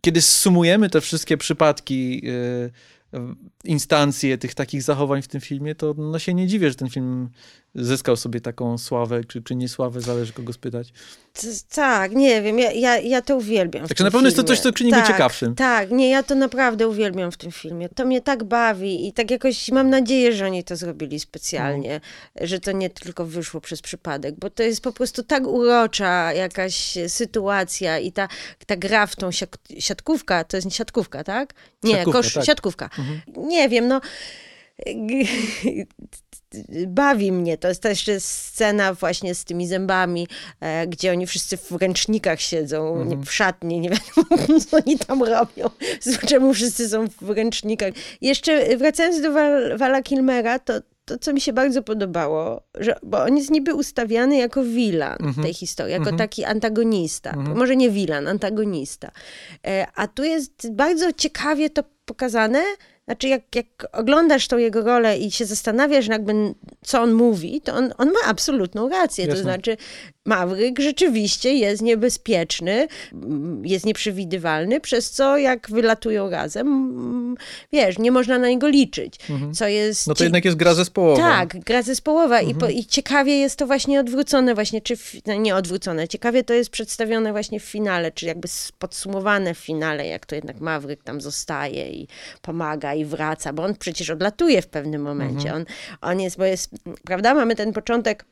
[0.00, 2.72] kiedy sumujemy te wszystkie przypadki, yy,
[3.64, 7.28] instancje tych takich zachowań w tym filmie, to no się nie dziwię, że ten film
[7.74, 10.92] zyskał sobie taką sławę, czy, czy niesławę, zależy kogo spytać.
[11.74, 13.88] Tak, nie wiem, ja, ja, ja to uwielbiam.
[13.88, 15.54] Także na pewno jest to coś, co czyni tak, go ciekawszym.
[15.54, 17.88] Tak, nie, ja to naprawdę uwielbiam w tym filmie.
[17.88, 22.00] To mnie tak bawi i tak jakoś mam nadzieję, że oni to zrobili specjalnie,
[22.40, 22.46] no.
[22.46, 26.98] że to nie tylko wyszło przez przypadek, bo to jest po prostu tak urocza jakaś
[27.08, 28.28] sytuacja i ta,
[28.66, 29.30] ta gra w tą
[29.78, 31.54] siatkówka, to jest nie siatkówka, tak?
[31.82, 32.44] Nie, siatkówka, kosz, tak.
[32.44, 32.84] siatkówka.
[32.84, 33.48] Mhm.
[33.48, 34.00] Nie wiem, no
[36.86, 37.58] bawi mnie.
[37.58, 40.28] To jest też scena właśnie z tymi zębami,
[40.60, 43.26] e, gdzie oni wszyscy w ręcznikach siedzą, mm -hmm.
[43.26, 45.70] w szatni, nie wiadomo, co oni tam robią,
[46.28, 47.94] czemu wszyscy są w ręcznikach.
[48.20, 50.72] Jeszcze wracając do Val, Vala Kilmera, to,
[51.04, 55.32] to, co mi się bardzo podobało, że, bo on jest niby ustawiany jako wilan mm
[55.32, 55.42] -hmm.
[55.42, 56.18] tej historii, jako mm -hmm.
[56.18, 57.30] taki antagonista.
[57.30, 57.56] Mm -hmm.
[57.56, 59.10] Może nie wilan, antagonista.
[59.66, 62.62] E, a tu jest bardzo ciekawie to pokazane,
[63.04, 67.74] znaczy, jak, jak oglądasz tą jego rolę i się zastanawiasz, jakby, co on mówi, to
[67.74, 69.24] on, on ma absolutną rację.
[69.24, 69.36] Jasne.
[69.36, 69.76] To znaczy,
[70.26, 72.88] Mawryk rzeczywiście jest niebezpieczny,
[73.62, 77.36] jest nieprzewidywalny, przez co jak wylatują razem,
[77.72, 79.18] wiesz, nie można na niego liczyć.
[79.30, 79.54] Mhm.
[79.54, 80.06] Co jest...
[80.06, 81.22] No to jednak jest gra zespołowa.
[81.22, 82.56] Tak, gra zespołowa mhm.
[82.56, 86.44] I, po, i ciekawie jest to właśnie odwrócone właśnie, czy w, no nie odwrócone, ciekawie
[86.44, 91.02] to jest przedstawione właśnie w finale, czy jakby podsumowane w finale, jak to jednak Mawryk
[91.02, 92.08] tam zostaje i
[92.42, 95.48] pomaga i wraca, bo on przecież odlatuje w pewnym momencie.
[95.52, 95.56] Mhm.
[95.56, 96.70] On, on jest, bo jest,
[97.04, 98.24] prawda, mamy ten początek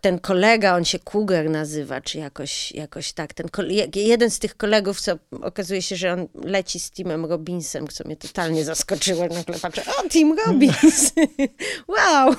[0.00, 3.46] ten kolega, on się Cougar nazywa, czy jakoś, jakoś tak, ten
[3.94, 8.16] jeden z tych kolegów, co okazuje się, że on leci z Timem Robinsem, co mnie
[8.16, 11.12] totalnie zaskoczyło, nagle patrzę, o, Tim Robbins,
[11.96, 12.34] wow!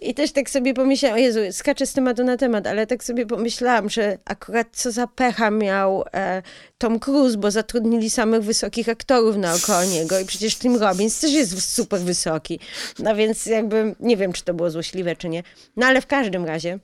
[0.00, 3.26] I też tak sobie pomyślałam, o Jezu, skaczę z tematu na temat, ale tak sobie
[3.26, 6.42] pomyślałam, że akurat co za pecha miał e,
[6.78, 11.74] Tom Cruise, bo zatrudnili samych wysokich aktorów naokoło niego i przecież Tim Robbins też jest
[11.74, 12.60] super wysoki.
[12.98, 15.42] No więc jakby, nie wiem, czy to było złośliwe, czy nie.
[15.76, 16.78] No ale w każdym razie,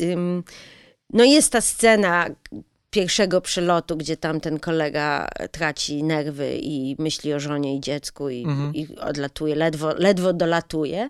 [0.00, 0.44] ym,
[1.12, 2.30] no jest ta scena,
[2.94, 8.44] pierwszego przelotu, gdzie tam ten kolega traci nerwy i myśli o żonie i dziecku i,
[8.44, 8.74] mhm.
[8.74, 11.08] i odlatuje, ledwo, ledwo dolatuje.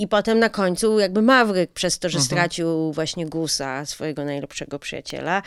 [0.00, 2.26] I potem na końcu jakby Mawryk przez to, że Mhm.
[2.26, 5.42] stracił właśnie Gusa, swojego najlepszego przyjaciela,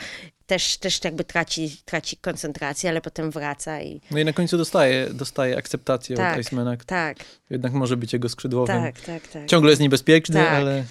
[0.46, 5.06] też, też jakby traci, traci koncentrację, ale potem wraca i No i na końcu dostaje,
[5.10, 6.34] dostaje akceptację Tak.
[6.34, 6.76] od Icemana.
[6.86, 7.16] tak,
[7.50, 8.82] Jednak może być jego skrzydłowym.
[8.82, 9.46] tak, tak, tak.
[9.46, 10.48] Ciągle jest niebezpieczny, Tak.
[10.52, 10.84] ale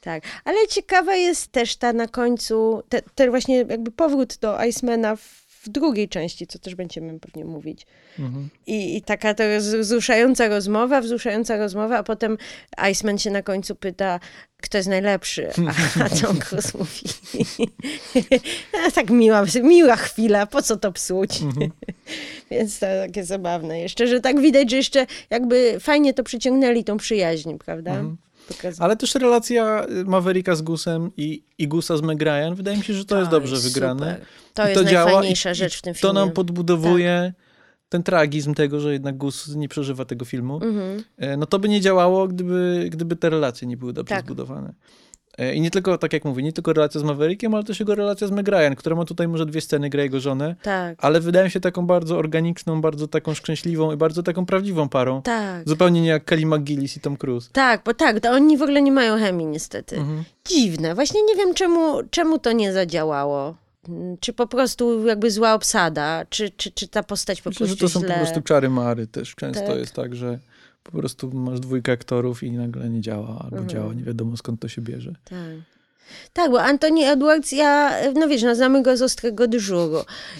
[0.00, 5.16] Tak, ale ciekawa jest też ta na końcu, te, ten właśnie jakby powrót do Icemana
[5.16, 7.86] w, w drugiej części, co też będziemy pewnie mówić.
[8.18, 8.48] mhm.
[8.66, 9.44] I, I taka to
[9.80, 12.38] wzruszająca rozmowa, wzruszająca rozmowa, a potem
[12.90, 14.20] Iceman się na końcu pyta,
[14.56, 17.02] kto jest najlepszy, a, a Tom Cruise mówi,
[18.94, 21.42] tak miła, miła chwila, po co to psuć?
[21.42, 21.70] Mhm.
[22.50, 26.96] Więc to takie zabawne jeszcze, że tak widać, że jeszcze jakby fajnie to przyciągnęli, tą
[26.96, 27.90] przyjaźń, prawda?
[27.90, 28.16] Mhm.
[28.48, 32.84] Pokaz- Ale też relacja Mavericka z Gusem i, i Gusa z Meg Ryan, wydaje mi
[32.84, 34.12] się, że to, jest dobrze wygrane.
[34.14, 34.26] super.
[34.54, 36.14] To I jest to działa najfajniejsza i- rzecz w tym To filmie.
[36.14, 37.32] nam podbudowuje
[37.88, 40.54] ten tragizm tego, że jednak Gus nie przeżywa tego filmu.
[40.54, 41.02] Mhm.
[41.16, 44.24] E, No to by nie działało, gdyby, gdyby te relacje nie były dobrze Tak.
[44.24, 44.72] zbudowane.
[45.38, 47.94] E, I nie tylko, tak jak mówię, nie tylko relacja z Maverickiem, ale też jego
[47.94, 51.20] relacja z Meg Ryan, która ma tutaj może dwie sceny, gra jego żonę, Tak, ale
[51.20, 55.22] wydaje się taką bardzo organiczną, bardzo taką szczęśliwą i bardzo taką prawdziwą parą.
[55.22, 55.68] tak.
[55.68, 57.50] Zupełnie nie jak Kelly McGillis i Tom Cruise.
[57.52, 59.96] Tak, bo tak, to oni w ogóle nie mają chemii niestety.
[59.96, 60.24] Mhm.
[60.48, 60.94] Dziwne.
[60.94, 63.54] Właśnie nie wiem, czemu, czemu to nie zadziałało.
[63.88, 67.76] Mm, Czy po prostu jakby zła obsada, czy, czy, czy ta postać po Myślę, że
[67.76, 68.14] prostu to są źle...
[68.14, 69.34] po prostu czary mary też.
[69.34, 69.78] Często Tak.
[69.78, 70.38] jest tak, że
[70.92, 73.68] po prostu masz dwójkę aktorów i nagle nie działa, albo Mhm.
[73.68, 75.12] działa, nie wiadomo skąd to się bierze.
[75.24, 75.38] Tak.
[76.32, 79.98] Tak, bo Anthony Edwards, ja, no wiesz, no, znamy go z Ostrego Dyżuru.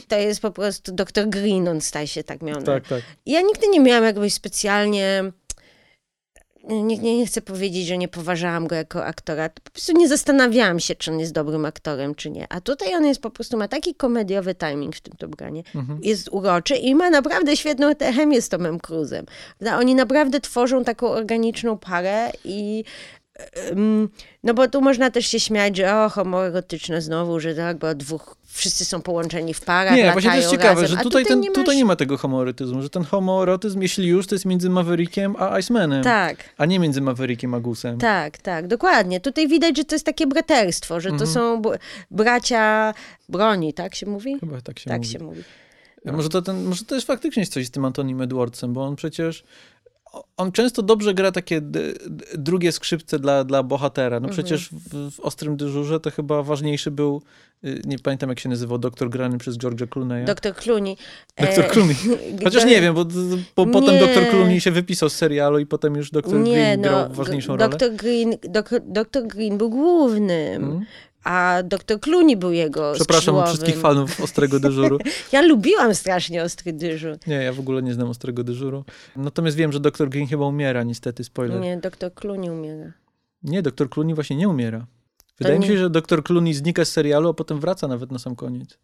[0.09, 2.63] To jest po prostu doktor Green, on staje się tak miał.
[2.63, 3.03] Tak, tak.
[3.27, 5.33] Ja nigdy nie miałam jakbyś specjalnie.
[6.69, 9.49] Nie, nie, nie chcę powiedzieć, że nie poważałam go jako aktora.
[9.49, 12.47] Po prostu nie zastanawiałam się, czy on jest dobrym aktorem, czy nie.
[12.53, 15.63] A tutaj on jest po prostu, ma taki komediowy timing w tym Top Gunie.
[15.75, 15.99] Mhm.
[16.03, 19.27] Jest uroczy i ma naprawdę świetną chemię z Tomem Cruzem.
[19.79, 22.85] Oni naprawdę tworzą taką organiczną parę i
[24.45, 28.37] No bo tu można też się śmiać, że o, homoerotyczne znowu, że tak, bo dwóch,
[28.47, 30.89] wszyscy są połączeni w parach, Nie, właśnie to jest ciekawe, razem.
[30.89, 31.77] że A tutaj, ten, nie tutaj masz...
[31.77, 36.05] nie ma tego homoerotyzmu, że ten homoerotyzm, jeśli już, to jest między Maverickiem a Icemanem,
[36.05, 37.99] Tak, a nie między Maverickiem a Gusem.
[37.99, 39.21] tak, tak, dokładnie.
[39.21, 41.31] Tutaj widać, że to jest takie braterstwo, że to Mhm.
[41.31, 41.63] są
[42.11, 42.95] bracia
[43.29, 44.37] broni, tak się mówi?
[44.41, 45.11] Chyba tak się tak mówi.
[45.13, 45.43] się mówi.
[46.05, 49.45] Może, to ten, może to jest faktycznie coś z tym Antonim Edwardsem, bo on przecież
[50.37, 51.61] on często dobrze gra takie
[52.35, 54.21] drugie skrzypce dla, dla bohatera.
[54.21, 54.33] No Mhm.
[54.33, 57.23] przecież w, w Ostrym Dyżurze to chyba ważniejszy był,
[57.65, 60.25] y, nie pamiętam jak się nazywał, doktor grany przez George'a Clooney'a.
[60.25, 60.97] Doktor Clooney.
[61.41, 61.97] Doktor E, Clooney.
[62.45, 63.05] Chociaż nie wiem, bo,
[63.57, 64.01] bo potem Nie.
[64.01, 67.57] doktor Clooney się wypisał z serialu i potem już doktor Nie, Green no, grał ważniejszą
[67.57, 67.69] rolę.
[67.69, 70.85] Doktor Green, dok, doktor Green był głównym, Mhm.
[71.29, 73.47] A doktor Clooney był jego Przepraszam skrzydłowym.
[73.49, 74.99] wszystkich fanów Ostrego Dyżuru.
[75.33, 77.17] Ja lubiłam strasznie Ostry Dyżur.
[77.27, 78.85] Nie, ja w ogóle nie znam Ostrego Dyżuru.
[79.17, 81.61] Natomiast wiem, że doktor Green chyba umiera, niestety, spoiler.
[81.61, 82.93] Nie, Nie, doktor Clooney umiera.
[83.63, 84.87] doktor Clooney właśnie nie umiera.
[85.39, 88.19] Wydaje mi nie- się, że doktor Clooney znika z serialu, a potem wraca nawet na
[88.19, 88.79] sam koniec.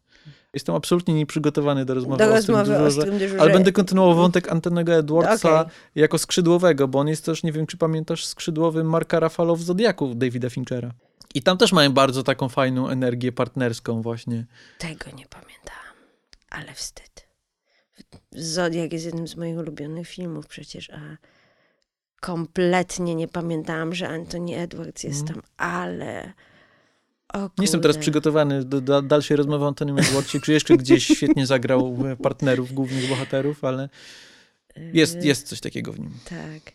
[0.55, 2.85] Jestem absolutnie nieprzygotowany do rozmowy Do o rozmowy o.
[2.85, 3.41] Ostrym Dyżurze.
[3.43, 5.75] Ale będę kontynuował wątek Antonego Edwardsa Okej.
[5.95, 10.15] jako skrzydłowego, bo on jest też, nie wiem czy pamiętasz, skrzydłowym Marka Rafalo w Zodiaku
[10.15, 10.91] Davida Finchera.
[11.35, 14.47] I tam też mają bardzo taką fajną energię partnerską właśnie.
[14.79, 15.95] Tego nie pamiętałam,
[16.51, 17.29] ale wstyd.
[18.33, 21.17] Zodiak jest jednym z moich ulubionych filmów przecież, a
[22.21, 25.35] kompletnie nie pamiętałam, że Anthony Edwards jest Mm.
[25.35, 26.33] tam, ale...
[27.35, 31.47] Nie jestem teraz przygotowany do, do dalszej rozmowy o Antonym Edwardsie, czy jeszcze gdzieś świetnie
[31.47, 33.89] zagrał partnerów, głównych bohaterów, ale
[34.93, 36.11] jest, jest coś takiego w nim.
[36.29, 36.73] Tak.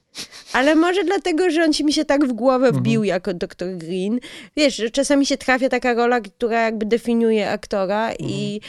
[0.53, 2.83] Ale może dlatego, że on ci mi się tak w głowę Mhm.
[2.83, 4.19] wbił jako doktor Green.
[4.57, 8.62] Wiesz, że czasami się trafia taka rola, która jakby definiuje aktora i...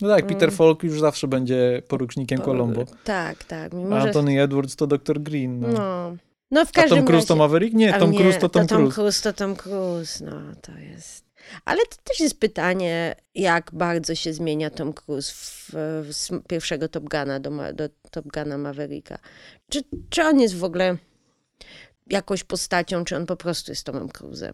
[0.00, 2.84] No tak, Peter Falk już zawsze będzie porucznikiem Colombo.
[3.04, 3.74] Tak, tak.
[3.74, 4.06] A Mimo, że...
[4.06, 5.22] Anthony Edwards to Dr.
[5.22, 5.60] Green.
[5.60, 5.68] No.
[5.68, 6.16] No.
[6.50, 7.28] no, w A każdym Tom Cruise razie...
[7.28, 7.74] to Maverick?
[7.76, 8.94] Nie, Tom nie, Cruise to Tom Tom Cruise.
[8.94, 11.23] Cruise to Tom Cruise, no to jest...
[11.64, 15.70] Ale to też jest pytanie, jak bardzo się zmienia Tom Cruise w,
[16.08, 19.18] w, z pierwszego Top Guna do, do Top Guna Mavericka.
[19.70, 20.96] Czy, czy on jest w ogóle
[22.06, 24.52] jakąś postacią, czy on po prostu jest Tomem Cruise'em?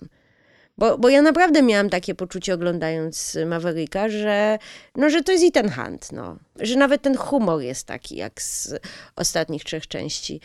[0.78, 4.58] Bo, bo ja naprawdę miałam takie poczucie oglądając Mavericka, że,
[4.96, 6.36] no, że to jest Ethan Hunt, no.
[6.60, 8.74] Że nawet ten humor jest taki jak z
[9.16, 10.40] ostatnich trzech części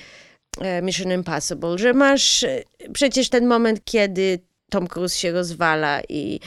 [0.62, 6.40] e, Mission Impossible, że masz e, przecież ten moment, kiedy Tom Cruise się rozwala i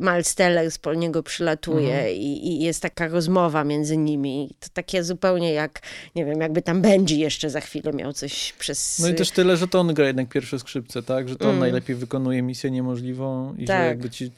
[0.00, 2.16] Miles Teller z niego przylatuje Mhm.
[2.16, 4.50] i, i jest taka rozmowa między nimi.
[4.60, 5.80] To takie zupełnie jak,
[6.14, 8.98] nie wiem, jakby tam Benji jeszcze za chwilę miał coś przez...
[8.98, 11.28] No i też tyle, że to on gra jednak pierwsze skrzypce, tak?
[11.28, 11.60] Że to on Mm.
[11.60, 13.80] najlepiej wykonuje misję niemożliwą i Tak.
[13.82, 14.30] że jakby ci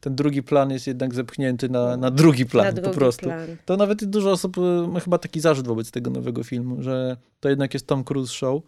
[0.00, 3.26] ten drugi plan jest jednak zepchnięty na, na drugi plan na po drugi prostu.
[3.26, 3.56] Plan.
[3.64, 7.48] To nawet dużo osób y, ma chyba taki zarzut wobec tego nowego filmu, że to
[7.48, 8.62] jednak jest Tom Cruise show.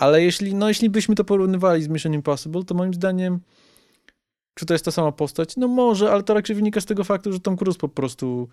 [0.00, 3.40] Ale jeśli, no, jeśli byśmy to porównywali z Mission Impossible, to moim zdaniem
[4.54, 5.56] czy to jest ta sama postać?
[5.56, 8.48] No może, ale to raczej wynika z tego faktu, że Tom Cruise po prostu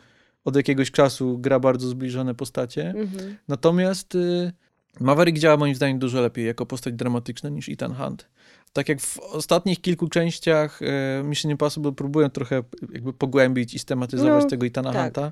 [0.46, 2.90] od jakiegoś czasu gra bardzo zbliżone postacie.
[2.90, 3.38] Mhm.
[3.48, 4.52] Natomiast y,
[5.00, 8.28] Maverick działa moim zdaniem dużo lepiej jako postać dramatyczna niż Ethan Hunt.
[8.74, 14.44] Tak jak w ostatnich kilku częściach y, Mission Impossible próbują trochę jakby pogłębić i stematyzować
[14.44, 15.04] No, tego Ethana tak.
[15.04, 15.32] Hunta,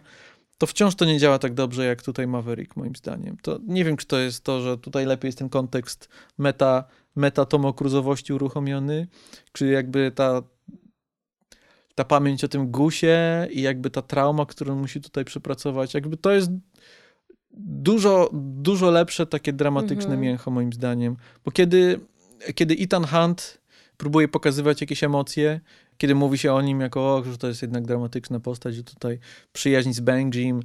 [0.58, 3.38] to wciąż to nie działa tak dobrze jak tutaj Maverick moim zdaniem.
[3.42, 6.84] To nie wiem, czy to jest to, że tutaj lepiej jest ten kontekst meta,
[7.16, 9.08] meta tomokruzowości uruchomiony,
[9.52, 10.42] czy jakby ta
[11.96, 16.32] ta pamięć o tym gusie i jakby ta trauma, którą musi tutaj przepracować, jakby to
[16.32, 16.52] jest
[17.58, 20.22] dużo, dużo lepsze takie dramatyczne Mhm.
[20.22, 22.00] mięcho moim zdaniem, bo kiedy,
[22.56, 23.62] kiedy Ethan Hunt
[23.98, 25.60] próbuje pokazywać jakieś emocje,
[25.98, 29.20] kiedy mówi się o nim jako, o, że to jest jednak dramatyczna postać, że tutaj
[29.54, 30.60] przyjaźń z Benjim,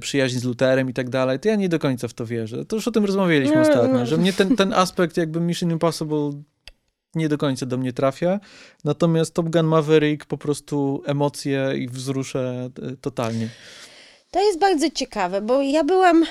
[0.00, 2.64] przyjaźń z Luterem i tak dalej, to ja nie do końca w to wierzę.
[2.64, 4.06] To już o tym rozmawialiśmy No, ostatnio, no.
[4.06, 6.30] że mnie ten, ten aspekt jakby Mission Impossible
[7.14, 8.40] nie do końca do mnie trafia.
[8.84, 13.48] Natomiast Top Gun Maverick po prostu emocje i wzruszę e, totalnie.
[14.30, 16.24] To jest bardzo ciekawe, bo ja byłam.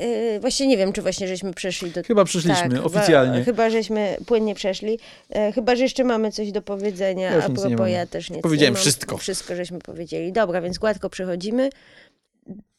[0.00, 2.02] Yy, właśnie nie wiem, czy właśnie żeśmy przeszli do.
[2.02, 3.44] Chyba przyszliśmy chyba- oficjalnie.
[3.44, 4.98] Chyba, żeśmy płynnie przeszli.
[5.30, 7.30] E, chyba, że jeszcze mamy coś do powiedzenia.
[7.30, 9.16] Ja A nie propos, ja też nic Powiedziałem nie wszystko.
[9.16, 10.32] Wszystko żeśmy powiedzieli.
[10.32, 11.70] Dobra, więc gładko przechodzimy.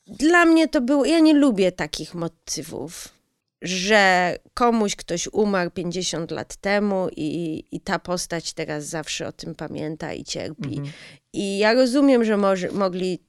[0.08, 1.06] Dla mnie to było.
[1.06, 3.10] Ja nie lubię takich motywów,
[3.62, 9.56] że komuś ktoś umarł 50 lat temu i, i ta postać teraz zawsze o tym
[9.56, 10.70] pamięta i cierpi.
[10.70, 10.88] Mhm.
[11.34, 13.27] I ja rozumiem, że może, mogli.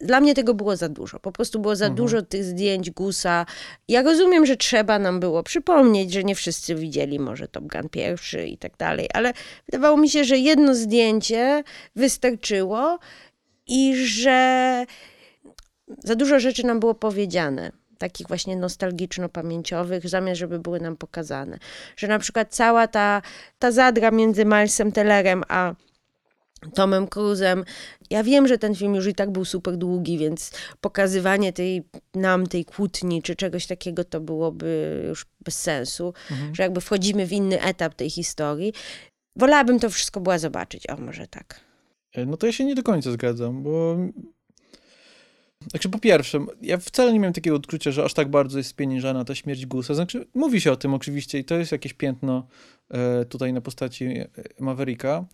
[0.00, 1.20] Dla mnie tego było za dużo.
[1.20, 1.96] Po prostu było za Mhm.
[1.96, 3.46] dużo tych zdjęć Gusa.
[3.88, 8.46] Ja rozumiem, że trzeba nam było przypomnieć, że nie wszyscy widzieli może Top Gun pierwszy
[8.46, 9.32] i tak dalej, ale
[9.66, 11.64] wydawało mi się, że jedno zdjęcie
[11.96, 12.98] wystarczyło
[13.66, 14.84] i że
[16.04, 17.72] za dużo rzeczy nam było powiedziane.
[17.98, 21.58] Takich właśnie nostalgiczno-pamięciowych, zamiast żeby były nam pokazane.
[21.96, 23.22] Że na przykład cała ta,
[23.58, 25.74] ta zadra między Milesem Tellerem a
[26.74, 27.64] Tomem Cruzem.
[28.10, 30.50] Ja wiem, że ten film już i tak był super długi, więc
[30.80, 31.82] pokazywanie tej,
[32.14, 36.54] nam tej kłótni czy czegoś takiego to byłoby już bez sensu, Mhm.
[36.54, 38.72] że jakby wchodzimy w inny etap tej historii.
[39.36, 40.90] Wolałabym to wszystko była zobaczyć.
[40.90, 41.60] O, może tak.
[42.14, 43.96] E, No to ja się nie do końca zgadzam, bo
[45.70, 49.24] znaczy po pierwsze, ja wcale nie miałem takiego odczucia, że aż tak bardzo jest spieniężana
[49.24, 49.94] ta śmierć Gusa.
[49.94, 52.46] Znaczy, mówi się o tym oczywiście i to jest jakieś piętno
[52.90, 54.28] e, tutaj na postaci e,
[54.60, 55.24] Mavericka,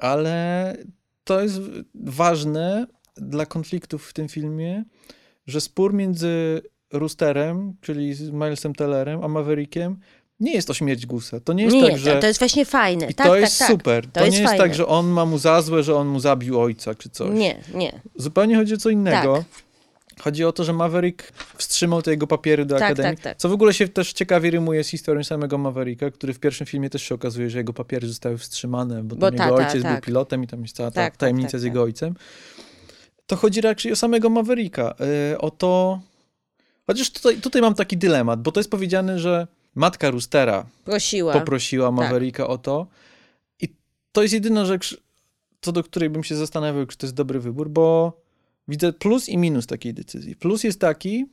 [0.00, 0.76] ale
[1.24, 1.60] to jest
[1.94, 2.86] ważne
[3.16, 4.84] dla konfliktów w tym filmie,
[5.46, 9.96] że spór między Roosterem, czyli z Milesem Tellerem, a Maverickiem
[10.40, 11.40] nie jest o śmierć Gusa.
[11.40, 12.14] To nie jest Nie, tak, że...
[12.14, 13.06] to, to jest właśnie fajne.
[13.06, 13.68] I tak, to tak, jest tak.
[13.68, 14.06] super.
[14.12, 14.64] To, jest nie jest fajne.
[14.64, 17.38] tak, że on ma mu za złe, że on mu zabił ojca czy coś.
[17.38, 18.00] Nie, nie.
[18.16, 19.36] Zupełnie chodzi o co innego.
[19.36, 19.44] Tak.
[20.24, 23.16] Chodzi o to, że Maverick wstrzymał te jego papiery do Tak, Akademii.
[23.16, 23.38] tak, tak.
[23.38, 26.90] Co w ogóle się też ciekawie rymuje z historią samego Mavericka, który w pierwszym filmie
[26.90, 29.92] też się okazuje, że jego papiery zostały wstrzymane, bo, Bo tam jego tata, ojciec był
[29.92, 30.04] tak.
[30.04, 32.14] pilotem i tam jest cała ta Tak, tak, tajemnica z jego ojcem.
[33.26, 34.94] To chodzi raczej o samego Mavericka.
[35.30, 36.00] Yy, o to...
[36.86, 41.32] Chociaż tutaj, tutaj mam taki dylemat, bo to jest powiedziane, że matka Roostera Prosiła.
[41.32, 42.86] poprosiła Mavericka o to.
[43.60, 43.68] I
[44.12, 45.00] to jest jedyna rzecz,
[45.60, 48.19] co do której bym się zastanawiał, czy to jest dobry wybór, bo
[48.70, 50.36] widzę plus i minus takiej decyzji.
[50.36, 51.26] Plus jest taki,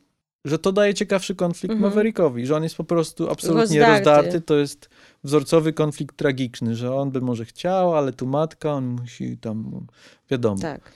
[0.44, 1.90] że to daje ciekawszy konflikt Mhm.
[1.90, 3.98] Maverickowi, że on jest po prostu absolutnie Rozdarty.
[3.98, 4.40] rozdarty.
[4.40, 4.88] To jest
[5.24, 9.86] wzorcowy konflikt tragiczny, że on by może chciał, ale tu matka, on musi tam,
[10.30, 10.60] wiadomo.
[10.62, 10.92] Tak.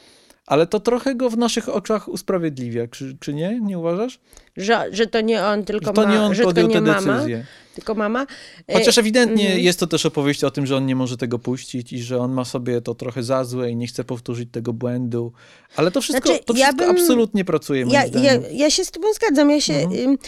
[0.46, 3.60] Ale to trochę go w naszych oczach usprawiedliwia, czy, czy nie?
[3.60, 4.20] Nie uważasz?
[4.56, 6.80] Że, że to nie on, tylko Że to ma, nie on że podjął nie tę
[6.80, 7.44] mama, decyzję.
[7.74, 8.26] tylko mama.
[8.68, 9.60] E, Chociaż ewidentnie mhm.
[9.60, 12.32] jest to też opowieść o tym, że on nie może tego puścić i że on
[12.32, 15.32] ma sobie to trochę za złe i nie chce powtórzyć tego błędu.
[15.76, 18.84] Ale to wszystko, Znaczy, to ja wszystko bym- absolutnie pracuje moim ja, ja, ja się
[18.84, 19.50] z tobą zgadzam.
[19.50, 20.18] Ja się, Mhm.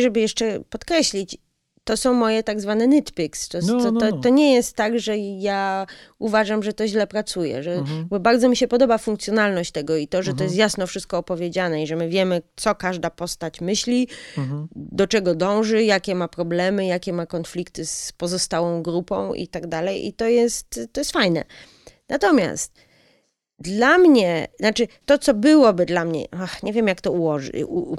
[0.00, 1.38] żeby jeszcze podkreślić,
[1.86, 3.48] to są moje tak zwane nitpicks.
[3.48, 4.22] To, No, to, no, to, no.
[4.22, 5.86] to nie jest tak, że ja
[6.18, 8.06] uważam, że to źle pracuje, że, Mhm.
[8.08, 10.46] bo bardzo mi się podoba funkcjonalność tego i to, że to Mhm.
[10.48, 14.68] jest jasno wszystko opowiedziane i że my wiemy, co każda postać myśli, Mhm.
[14.76, 20.06] do czego dąży, jakie ma problemy, jakie ma konflikty z pozostałą grupą i tak dalej.
[20.06, 21.44] I to jest, to jest fajne.
[22.08, 22.72] Natomiast
[23.58, 27.52] dla mnie, znaczy to, co byłoby dla mnie, ach, nie wiem jak to ułożyć,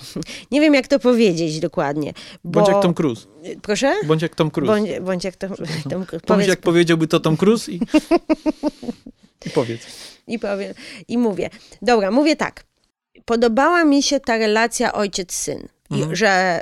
[0.52, 2.13] nie wiem jak to powiedzieć dokładnie.
[2.43, 3.28] Bo, Bądź jak Tom Cruise.
[3.62, 3.93] Proszę?
[4.06, 4.74] Bądź jak Tom Cruise.
[4.74, 7.75] Bądź, bądź jak to, Tom, Powiedz, powiedz, jak powiedziałby to Tom Cruise i,
[9.46, 9.82] i powiedz.
[10.27, 10.73] i powiem,
[11.08, 11.50] i mówię.
[11.82, 12.63] Dobra, mówię tak.
[13.25, 15.67] Podobała mi się ta relacja ojciec-syn.
[15.92, 16.15] Mhm.
[16.15, 16.62] Że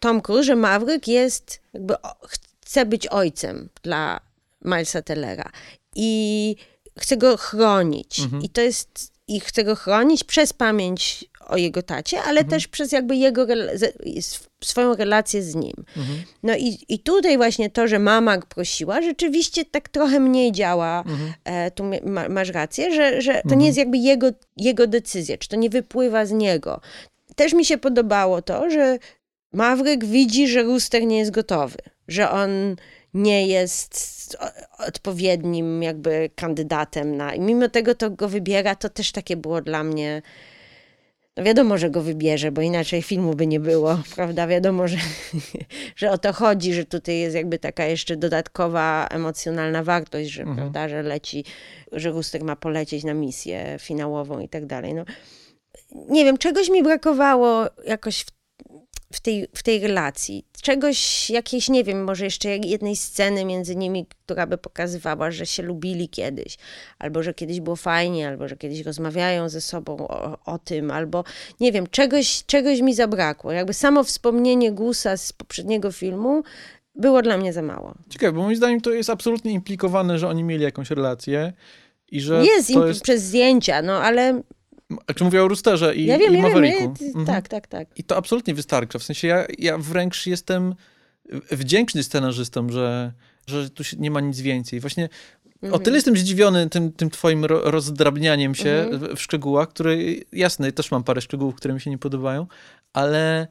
[0.00, 1.94] Tom Cruise, że Maverick jest, jakby
[2.28, 4.20] chce być ojcem dla
[4.64, 5.50] Milesa Tellera.
[5.96, 6.56] I
[6.98, 8.20] chce go chronić.
[8.20, 8.42] Mhm.
[8.42, 12.48] I to jest, i chce go chronić przez pamięć o jego tacie, ale Mhm.
[12.48, 13.46] też przez jakby jego,
[14.64, 15.74] swoją relację z nim.
[15.96, 16.22] Mhm.
[16.42, 21.04] No i, i tutaj właśnie to, że mama prosiła, rzeczywiście tak trochę mniej działa.
[21.06, 21.32] Mhm.
[21.44, 23.58] E, tu ma, masz rację, że, że to Mhm.
[23.60, 24.26] nie jest jakby jego,
[24.56, 26.80] jego decyzja, czy to nie wypływa z niego.
[27.36, 28.98] Też mi się podobało to, że
[29.52, 31.78] Mawryk widzi, że Rooster nie jest gotowy,
[32.08, 32.50] że on
[33.14, 34.36] nie jest
[34.78, 37.34] odpowiednim jakby kandydatem na...
[37.34, 40.22] I mimo tego to go wybiera, to też takie było dla mnie...
[41.36, 44.46] No wiadomo, że go wybierze, bo inaczej filmu by nie było, prawda?
[44.46, 44.96] Wiadomo, że,
[45.96, 50.56] że o to chodzi, że tutaj jest jakby taka jeszcze dodatkowa emocjonalna wartość, że, Mhm.
[50.56, 51.44] prawda, że leci,
[51.92, 54.94] że Rustek ma polecieć na misję finałową i tak dalej.
[54.94, 55.04] No,
[56.08, 58.26] nie wiem, czegoś mi brakowało jakoś w,
[59.14, 60.44] w, tej, w tej relacji.
[60.62, 65.62] Czegoś, jakiejś, nie wiem, może jeszcze jednej sceny między nimi, która by pokazywała, że się
[65.62, 66.56] lubili kiedyś,
[66.98, 71.24] albo że kiedyś było fajnie, albo że kiedyś rozmawiają ze sobą o, o tym, albo
[71.60, 73.52] nie wiem, czegoś, czegoś mi zabrakło.
[73.52, 76.42] Jakby samo wspomnienie Gusa z poprzedniego filmu
[76.94, 77.94] było dla mnie za mało.
[78.08, 81.52] Ciekawe, bo moim zdaniem to jest absolutnie implikowane, że oni mieli jakąś relację
[82.08, 83.02] i że Jest, im, jest...
[83.02, 84.42] przez zdjęcia, no ale
[85.14, 86.94] Czy mówię o Roosterze i, ja wiem, i ja wiem, Mavericku.
[87.00, 87.26] ja, Mhm.
[87.26, 87.88] tak, tak, tak.
[87.98, 88.98] I to absolutnie wystarcza.
[88.98, 90.74] W sensie ja, ja wręcz jestem
[91.50, 93.12] wdzięczny scenarzystom, że,
[93.46, 94.80] że tu nie ma nic więcej.
[94.80, 95.08] Właśnie
[95.72, 99.00] o tyle jestem zdziwiony tym, tym twoim ro, rozdrabnianiem się Mhm.
[99.00, 99.96] w, w szczegółach, które
[100.32, 102.46] jasne, też mam parę szczegółów, które mi się nie podobają,
[102.92, 103.46] ale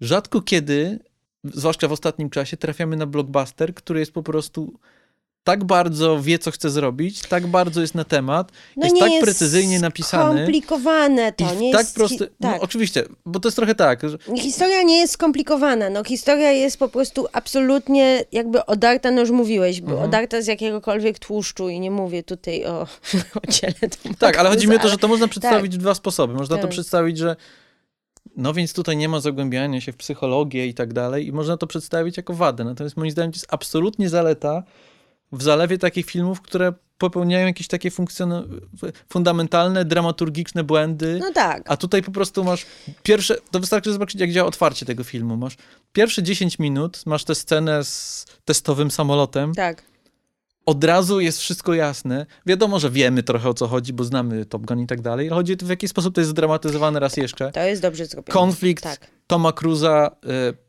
[0.00, 0.98] rzadko kiedy,
[1.44, 4.78] zwłaszcza w ostatnim czasie, trafiamy na blockbuster, który jest po prostu
[5.44, 9.24] tak bardzo wie, co chce zrobić, tak bardzo jest na temat, No jest tak jest
[9.24, 10.34] precyzyjnie napisany.
[10.40, 11.94] skomplikowane to, nie tak jest...
[11.94, 12.16] prosty.
[12.18, 12.56] hi- tak.
[12.56, 16.78] No oczywiście, bo to jest trochę tak, że Historia nie jest skomplikowana, no historia jest
[16.78, 20.08] po prostu absolutnie jakby odarta, no już mówiłeś, bo Mhm.
[20.08, 22.86] odarta z jakiegokolwiek tłuszczu i nie mówię tutaj o,
[23.48, 23.74] o ciele
[24.18, 26.34] Tak, ale chodzi mi o to, że to można przedstawić w dwa sposoby.
[26.34, 26.70] Można to Tak.
[26.70, 27.36] przedstawić, że
[28.36, 31.66] no więc tutaj nie ma zagłębiania się w psychologię i tak dalej i można to
[31.66, 32.64] przedstawić jako wadę.
[32.64, 34.62] Natomiast moim zdaniem to jest absolutnie zaleta
[35.34, 37.90] w zalewie takich filmów, które popełniają jakieś takie
[39.08, 41.18] fundamentalne, dramaturgiczne błędy.
[41.20, 42.66] No tak, A tutaj po prostu masz
[43.02, 45.36] pierwsze, to wystarczy zobaczyć, jak działa otwarcie tego filmu.
[45.36, 45.56] Masz
[45.92, 49.93] pierwsze 10 minut, masz tę scenę z testowym samolotem, tak.
[50.66, 52.26] Od razu jest wszystko jasne.
[52.46, 55.26] Wiadomo, że wiemy trochę o co chodzi, bo znamy Top Gun i tak dalej.
[55.28, 57.52] ale Chodzi o to, w jaki sposób to jest zdramatyzowane raz jeszcze.
[57.52, 58.32] To jest dobrze zrobione.
[58.32, 60.16] Konflikt Tak, Toma Cruza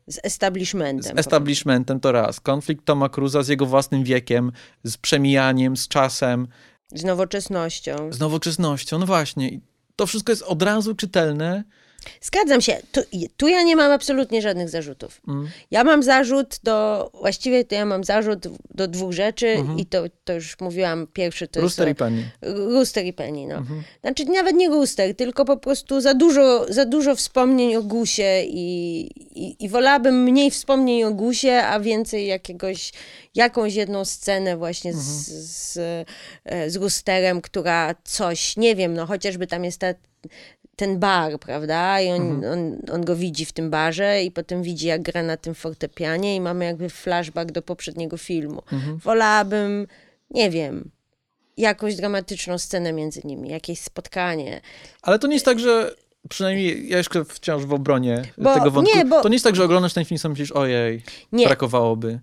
[0.08, 1.16] y, z establishmentem.
[1.16, 2.40] z establishmentem to raz.
[2.40, 4.52] Konflikt Toma Cruza z jego własnym wiekiem,
[4.84, 6.48] z przemijaniem, z czasem,
[6.94, 8.12] Z nowoczesnością.
[8.12, 8.98] z nowoczesnością.
[8.98, 9.48] No właśnie.
[9.48, 9.60] I
[9.96, 11.64] to wszystko jest od razu czytelne.
[12.20, 12.76] Zgadzam się.
[12.92, 13.00] Tu,
[13.36, 15.20] tu ja nie mam absolutnie żadnych zarzutów.
[15.28, 15.48] Mm.
[15.70, 19.78] Ja mam zarzut do, właściwie to ja mam zarzut do dwóch rzeczy Mhm.
[19.78, 21.98] i to, to już mówiłam, pierwszy to Rooster i jest...
[21.98, 22.30] Penny.
[22.42, 23.54] Rooster i Penny, no.
[23.54, 23.82] Mhm.
[24.00, 29.00] Znaczy nawet nie Rooster, tylko po prostu za dużo, za dużo wspomnień o Gusie i,
[29.34, 32.92] i, i wolałabym mniej wspomnień o Gusie, a więcej jakiegoś,
[33.34, 35.76] jakąś jedną scenę właśnie z, z,
[36.44, 39.94] e, z Roosterem, która coś, nie wiem, no chociażby tam jest ta,
[40.76, 42.00] ten bar, prawda?
[42.00, 45.36] I on, on, on go widzi w tym barze i potem widzi, jak gra na
[45.36, 48.62] tym fortepianie i mamy jakby flashback do poprzedniego filmu.
[49.04, 49.86] Wolałabym,
[50.30, 50.90] nie wiem,
[51.56, 54.60] jakąś dramatyczną scenę między nimi, jakieś spotkanie.
[55.02, 55.94] Ale to nie jest tak, że
[56.28, 58.96] przynajmniej ja jeszcze wciąż w obronie Bo- tego wątku.
[58.98, 61.02] nie, bo- To nie jest tak, że oglądasz ten film i myślisz, ojej,
[61.32, 61.46] Nie.
[61.46, 62.20] brakowałoby.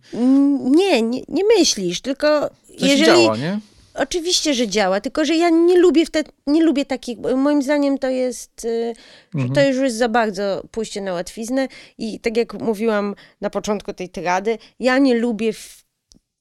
[0.64, 3.06] Nie, nie, nie myślisz, tylko sensie jeżeli...
[3.06, 3.60] działa, nie?
[3.94, 8.10] Oczywiście, że działa, tylko że ja nie lubię, te, nie lubię takich, moim zdaniem to
[8.10, 8.94] jest, y,
[9.36, 11.68] że to już jest za bardzo pójście na łatwiznę
[11.98, 15.54] i tak jak mówiłam na początku tej tyrady, ja nie lubię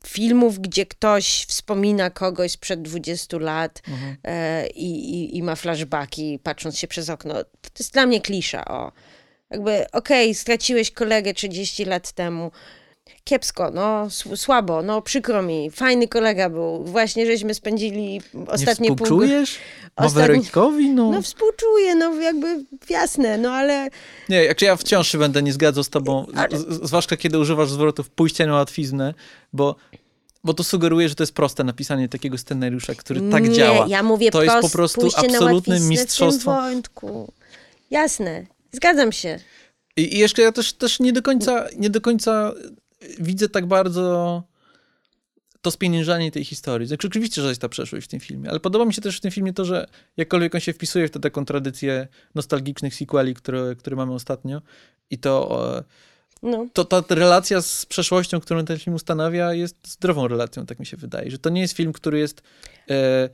[0.07, 3.83] filmów, gdzie ktoś wspomina kogoś sprzed 20 lat
[4.25, 7.35] e, i, i, i ma flashbacki patrząc się przez okno.
[7.45, 8.93] To jest dla mnie klisza, o.
[9.51, 12.51] Jakby, okej, straciłeś kolegę 30 lat temu,
[13.25, 19.07] kiepsko, no słabo, no przykro mi, fajny kolega był, właśnie żeśmy spędzili ostatnie nie pół
[19.07, 19.59] współczujesz?
[19.97, 20.91] ostatni- Maverickowi?
[20.91, 21.11] No.
[21.11, 23.89] No współczuję, no jakby jasne, no ale
[24.29, 28.11] Nie, jak ja wciąż się będę nie zgadzał z tobą, z, zwłaszcza kiedy używasz zwrotów
[28.11, 29.15] pójście na łatwiznę,
[29.53, 29.77] bo,
[30.45, 33.87] bo to sugeruje, że to jest proste napisanie takiego scenariusza, który tak nie, działa.
[33.89, 35.01] ja mówię to jest po prost- prostu
[35.45, 36.53] łatwiznę mistrzostwo.
[36.53, 37.33] W tym wątku.
[37.91, 39.39] Jasne, zgadzam się.
[39.97, 42.53] I, I jeszcze ja też, też nie do końca, nie do końca
[43.19, 44.43] widzę tak bardzo
[45.63, 46.89] to spieniężanie tej historii.
[46.89, 49.21] Znaczy, oczywiście, że jest ta przeszłość w tym filmie, ale podoba mi się też w
[49.21, 49.87] tym filmie to, że
[50.17, 54.63] jakkolwiek on się wpisuje w tę taką tradycję nostalgicznych sequeli, które, które mamy ostatnio
[55.11, 55.85] i to, e,
[56.43, 56.67] No.
[56.73, 60.97] to ta relacja z przeszłością, którą ten film ustanawia, jest zdrową relacją, tak mi się
[60.97, 61.31] wydaje.
[61.31, 62.43] Że to nie jest film, który jest
[62.91, 63.29] e,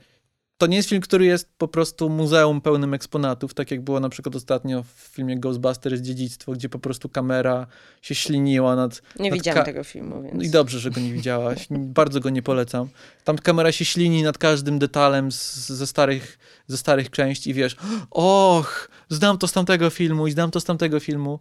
[0.59, 4.09] to nie jest film, który jest po prostu muzeum pełnym eksponatów, tak jak było na
[4.09, 7.67] przykład ostatnio w filmie Ghostbusters Dziedzictwo, gdzie po prostu kamera
[8.01, 9.01] się śliniła nad...
[9.19, 10.35] Nie nad widziałam tego filmu, więc...
[10.35, 11.67] No I dobrze, że go nie widziałaś.
[11.99, 12.87] Bardzo go nie polecam.
[13.23, 17.75] Tam kamera się ślini nad każdym detalem z, ze, starych, ze starych części i wiesz,
[18.11, 21.39] och, znam to z tamtego filmu i znam to z tamtego filmu.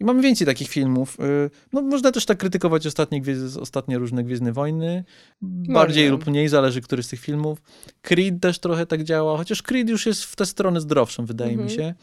[0.00, 1.20] I mamy więcej takich filmów.
[1.20, 3.22] Y, no, można też tak krytykować ostatnie,
[3.60, 5.04] ostatnie różne Gwiezdne Wojny.
[5.42, 7.62] Bardziej lub mniej, zależy który z tych filmów.
[8.02, 11.68] Creed też trochę tak działa, chociaż Creed już jest w tę stronę zdrowszą, wydaje mhm.
[11.68, 11.94] mi się.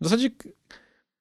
[0.00, 0.30] W zasadzie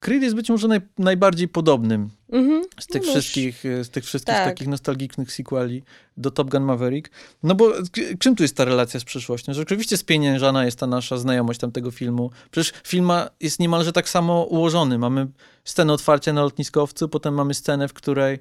[0.03, 2.63] Creed jest być może naj, najbardziej podobnym mhm.
[2.79, 4.45] z, tych no wszystkich, z tych wszystkich tak.
[4.45, 5.83] takich nostalgicznych sequeli
[6.17, 7.11] do Top Gun Maverick.
[7.43, 7.71] No bo
[8.19, 9.53] czym tu jest ta relacja z przyszłością?
[9.53, 12.31] Że oczywiście spieniężana jest ta nasza znajomość tamtego filmu.
[12.51, 14.97] Przecież film jest niemalże tak samo ułożony.
[14.97, 15.27] Mamy
[15.63, 18.39] scenę otwarcia na lotniskowcu, potem mamy scenę, w której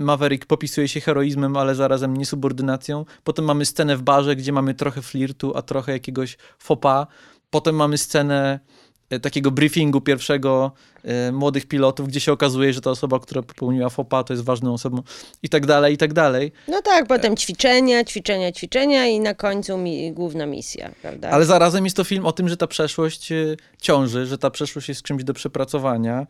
[0.00, 3.04] Maverick popisuje się heroizmem, ale zarazem niesubordynacją.
[3.24, 7.06] Potem mamy scenę w barze, gdzie mamy trochę flirtu, a trochę jakiegoś fopa.
[7.50, 8.81] Potem mamy scenę E,
[9.20, 10.72] takiego briefingu pierwszego
[11.04, 14.74] e, młodych pilotów, gdzie się okazuje, że ta osoba, która popełniła FOPA, to jest ważną
[14.74, 15.02] osobą
[15.42, 16.52] i tak dalej, i tak dalej.
[16.68, 21.30] No tak, potem ćwiczenia, ćwiczenia, ćwiczenia i na końcu mi, główna misja, prawda?
[21.30, 24.88] Ale zarazem jest to film o tym, że ta przeszłość e, ciąży, że ta przeszłość
[24.88, 26.26] jest czymś do przepracowania.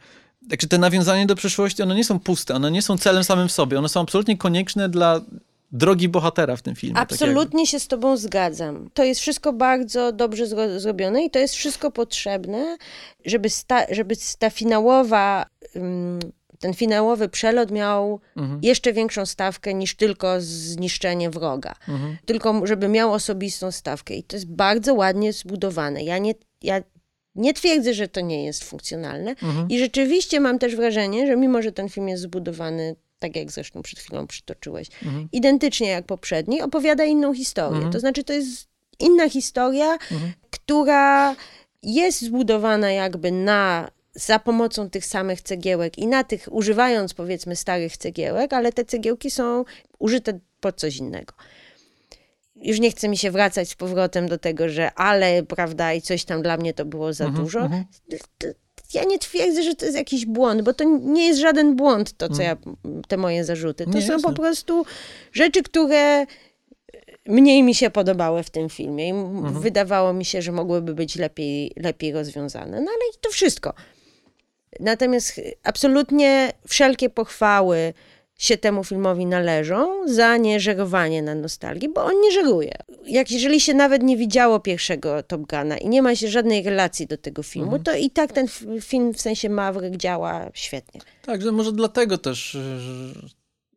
[0.51, 3.53] Także te nawiązania do przeszłości, one nie są puste, one nie są celem samym w
[3.53, 5.21] sobie, one są absolutnie konieczne dla
[5.73, 6.95] drogi bohatera w tym filmie.
[6.95, 8.91] Tak Absolutnie tak się z tobą zgadzam.
[8.95, 12.77] To jest wszystko bardzo dobrze zro zrobione i to jest wszystko potrzebne,
[13.25, 15.47] żeby, sta, żeby ta finałowa...
[15.75, 16.19] Um,
[16.59, 18.61] ten finałowy przelot miał mhm.
[18.63, 21.75] jeszcze większą stawkę niż tylko zniszczenie wroga.
[21.89, 22.17] Mhm.
[22.25, 24.15] Tylko żeby miał osobistą stawkę.
[24.15, 26.03] I to jest bardzo ładnie zbudowane.
[26.03, 26.83] Ja nie, ja
[27.35, 29.31] nie twierdzę, że to nie jest funkcjonalne.
[29.31, 29.69] Mhm.
[29.69, 33.83] I rzeczywiście mam też wrażenie, że mimo, że ten film jest zbudowany tak jak zresztą
[33.83, 35.29] przed chwilą przytoczyłeś, mhm.
[35.33, 37.77] identycznie jak poprzedni, opowiada inną historię.
[37.77, 37.93] Mhm.
[37.93, 38.69] To znaczy, to jest
[38.99, 40.33] inna historia, mhm.
[40.51, 41.37] która
[41.83, 47.97] jest zbudowana jakby na za pomocą tych samych cegiełek i na tych, używając powiedzmy starych
[47.97, 49.65] cegiełek, ale te cegiełki są
[49.99, 51.35] użyte pod coś innego.
[52.57, 56.25] Już nie chce mi się wracać z powrotem do tego, że ale, prawda, i coś
[56.25, 57.69] tam dla mnie to było za dużo.
[58.95, 62.29] Ja nie twierdzę, że to jest jakiś błąd, bo to nie jest żaden błąd, to
[62.29, 62.47] co mm.
[62.47, 62.57] ja,
[63.09, 63.85] te moje zarzuty.
[63.85, 64.29] To nie, są jasne.
[64.29, 64.85] po prostu
[65.33, 66.27] rzeczy, które
[67.27, 69.61] mniej mi się podobały w tym filmie i mhm.
[69.61, 72.81] wydawało mi się, że mogłyby być lepiej, lepiej rozwiązane.
[72.81, 73.75] No ale to wszystko.
[74.81, 77.95] Natomiast absolutnie wszelkie pochwały
[78.43, 82.73] się temu filmowi należą za nieżerowanie na nostalgii, bo on nie żeruje.
[83.07, 87.07] Jak jeżeli się nawet nie widziało pierwszego Top Guna i nie ma się żadnej relacji
[87.07, 87.83] do tego filmu, mhm.
[87.83, 88.47] to i tak ten
[88.81, 91.01] film w sensie Maverick działa świetnie.
[91.25, 92.57] Tak, że może dlatego też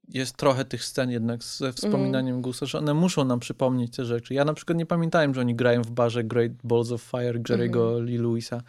[0.10, 2.42] jest trochę tych scen jednak ze wspominaniem mm.
[2.42, 4.34] Gusa, że one muszą nam przypomnieć te rzeczy.
[4.34, 7.94] Ja na przykład nie pamiętałem, że oni grają w barze Great Balls of Fire Jerry'ego
[7.94, 8.06] mm.
[8.06, 8.62] Lee Lewisa,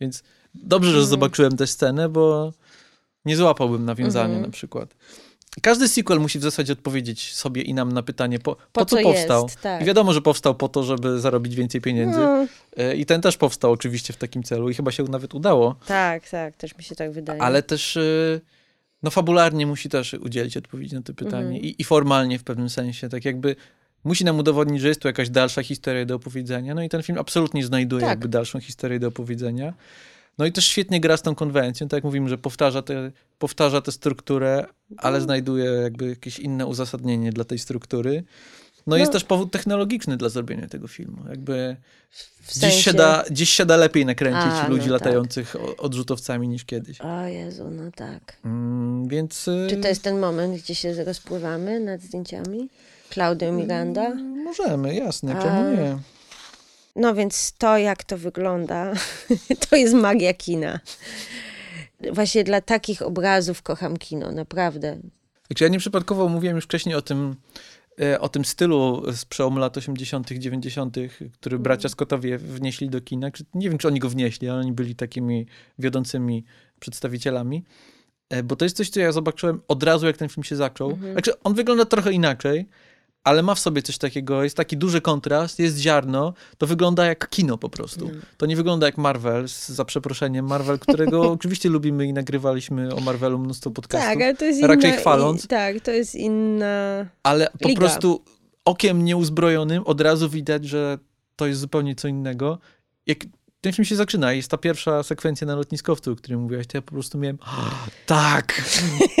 [0.00, 0.22] więc
[0.54, 1.08] dobrze, że mm.
[1.08, 2.52] zobaczyłem tę scenę, bo
[3.24, 4.42] nie złapałbym nawiązania mm.
[4.42, 4.94] na przykład.
[5.60, 8.96] Każdy sequel musi w zasadzie odpowiedzieć sobie i nam na pytanie, po, po, po co,
[8.96, 9.42] co powstał.
[9.42, 9.82] Jest, tak.
[9.82, 12.18] I wiadomo, że powstał po to, żeby zarobić więcej pieniędzy.
[12.18, 12.46] No.
[12.76, 15.76] E, I ten też powstał oczywiście w takim celu i chyba się nawet udało.
[15.86, 17.42] Tak, tak, też mi się tak wydaje.
[17.42, 18.40] Ale też e,
[19.02, 21.62] no fabularnie musi też udzielić odpowiedzi na to pytanie mhm.
[21.62, 23.56] I, i formalnie w pewnym sensie, tak jakby
[24.04, 26.74] musi nam udowodnić, że jest tu jakaś dalsza historia do opowiedzenia.
[26.74, 28.10] No i ten film absolutnie znajduje tak.
[28.10, 29.74] jakby dalszą historię do opowiedzenia.
[30.38, 33.80] No i też świetnie gra z tą konwencją, tak jak mówimy, że powtarza tę powtarza
[33.80, 34.66] tę strukturę,
[34.96, 35.22] ale mhm.
[35.24, 38.24] znajduje jakby jakieś inne uzasadnienie dla tej struktury.
[38.86, 41.18] No, no, jest też powód technologiczny dla zrobienia tego filmu.
[41.28, 41.76] Jakby
[42.42, 42.76] w sensie...
[42.76, 45.82] dziś, się da, dziś się da lepiej nakręcić A, ludzi no latających tak.
[45.84, 47.00] odrzutowcami niż kiedyś.
[47.00, 48.36] O Jezu, no tak.
[48.44, 49.48] Mm, więc...
[49.48, 52.68] Y, Czy to jest ten moment, gdzie się rozpływamy nad zdjęciami?
[53.10, 54.06] Claudio Miranda?
[54.06, 55.98] Mm, możemy, jasne, czemu nie?
[56.96, 58.92] No więc to, jak to wygląda,
[59.68, 60.80] to jest magia kina.
[62.12, 64.98] Właśnie dla takich obrazów kocham kino, naprawdę.
[65.48, 67.36] Także ja nieprzypadkowo mówiłem już wcześniej o tym,
[68.00, 70.96] e, o tym stylu z przełomu lat 80., 90.,
[71.32, 71.90] który bracia mhm.
[71.90, 73.30] Scottowie wnieśli do kina.
[73.54, 75.46] Nie wiem, czy oni go wnieśli, ale oni byli takimi
[75.78, 76.44] wiodącymi
[76.80, 77.64] przedstawicielami.
[78.30, 80.90] E, bo to jest coś, co ja zobaczyłem od razu, jak ten film się zaczął.
[80.90, 81.12] Mhm.
[81.12, 82.68] Znaczy, on wygląda trochę inaczej,
[83.24, 87.28] ale ma w sobie coś takiego, jest taki duży kontrast, jest ziarno, to wygląda jak
[87.28, 88.08] kino po prostu.
[88.08, 88.22] Mm.
[88.36, 93.38] To nie wygląda jak Marvel, za przeproszeniem, Marvel, którego oczywiście lubimy i nagrywaliśmy o Marvelu
[93.38, 94.10] mnóstwo podcastów.
[94.10, 95.44] Tak, ale to jest raczej inna, chwaląc.
[95.44, 97.80] I, tak, to jest inna Ale po liga.
[97.80, 98.24] prostu
[98.64, 100.98] okiem nieuzbrojonym od razu widać, że
[101.36, 102.58] to jest zupełnie co innego.
[103.06, 103.18] Jak
[103.62, 104.32] ten film się zaczyna.
[104.32, 106.66] Jest ta pierwsza sekwencja na lotniskowcu, o której mówiłaś.
[106.66, 107.38] To ja po prostu miałem.
[108.06, 108.62] tak!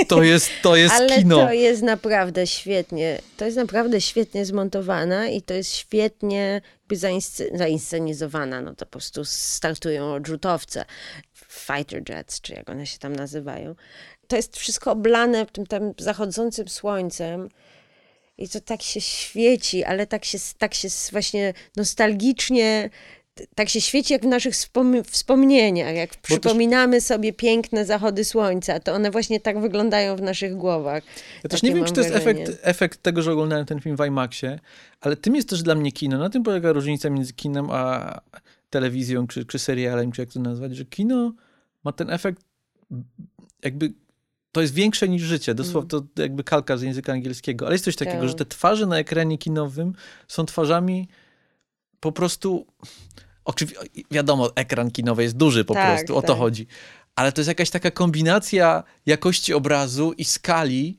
[0.08, 1.36] To jest, to jest Ale kino.
[1.36, 3.18] to jest naprawdę świetnie.
[3.36, 8.60] To jest naprawdę świetnie zmontowana i to jest świetnie jakby zainsce- zainscenizowana.
[8.60, 10.84] No to po prostu startują odrzutowce,
[11.48, 13.74] fighter jets, czy jak one się tam nazywają.
[14.28, 17.48] To jest wszystko oblane tym tam zachodzącym słońcem.
[18.38, 22.90] I to tak się świeci, ale tak się, tak się właśnie nostalgicznie
[23.54, 25.94] tak się świeci jak w naszych wspom wspomnieniach.
[25.94, 27.04] Jak przypominamy też...
[27.04, 31.02] sobie piękne zachody słońca, to one właśnie tak wyglądają w naszych głowach.
[31.44, 34.06] Ja też nie wiem, czy to jest efekt, efekt tego, że oglądałem ten film w
[34.06, 34.58] IMAXie,
[35.00, 36.18] ale tym jest też dla mnie kino.
[36.18, 38.20] Na tym polega różnica między kinem a
[38.70, 41.32] telewizją, czy, czy serialem, czy jak to nazwać, że kino
[41.84, 42.42] ma ten efekt
[43.62, 43.92] jakby
[44.52, 46.08] to jest większe niż życie, dosłownie mm.
[46.14, 48.28] to jakby kalka z języka angielskiego, ale jest coś takiego, tak.
[48.28, 49.92] że te twarze na ekranie kinowym
[50.28, 51.08] są twarzami
[52.02, 52.66] po prostu
[53.44, 56.28] Oczywiście, wiadomo, ekran kinowy jest duży po tak, prostu, o tak.
[56.28, 56.66] to chodzi.
[57.16, 60.98] Ale to jest jakaś taka kombinacja jakości obrazu i skali,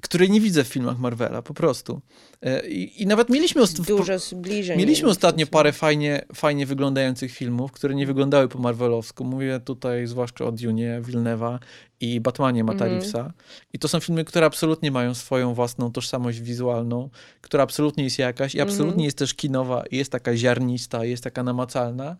[0.00, 2.00] której nie widzę w filmach Marvela, po prostu.
[2.42, 7.94] E, I, i nawet mieliśmy, Dużo zbliżeń mieliśmy ostatnio parę fajnie, fajnie wyglądających filmów, które
[7.94, 9.24] nie wyglądały po Marvelowsku.
[9.24, 11.58] Mówię tutaj zwłaszcza o Dune, Villeneuve'a
[12.00, 13.30] i Batmanie Mata mm -hmm.
[13.72, 18.54] I to są filmy, które absolutnie mają swoją własną tożsamość wizualną, która absolutnie jest jakaś
[18.54, 19.04] i absolutnie mm -hmm.
[19.04, 22.16] jest też kinowa, jest taka ziarnista, jest taka namacalna.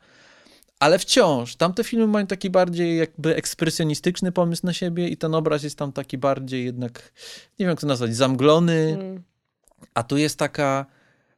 [0.78, 5.62] Ale wciąż, tamte filmy mają taki bardziej jakby ekspresjonistyczny pomysł na siebie i ten obraz
[5.62, 7.12] jest tam taki bardziej jednak,
[7.58, 9.22] nie wiem jak to nazwać, zamglony, mm.
[9.94, 10.86] a tu jest taka,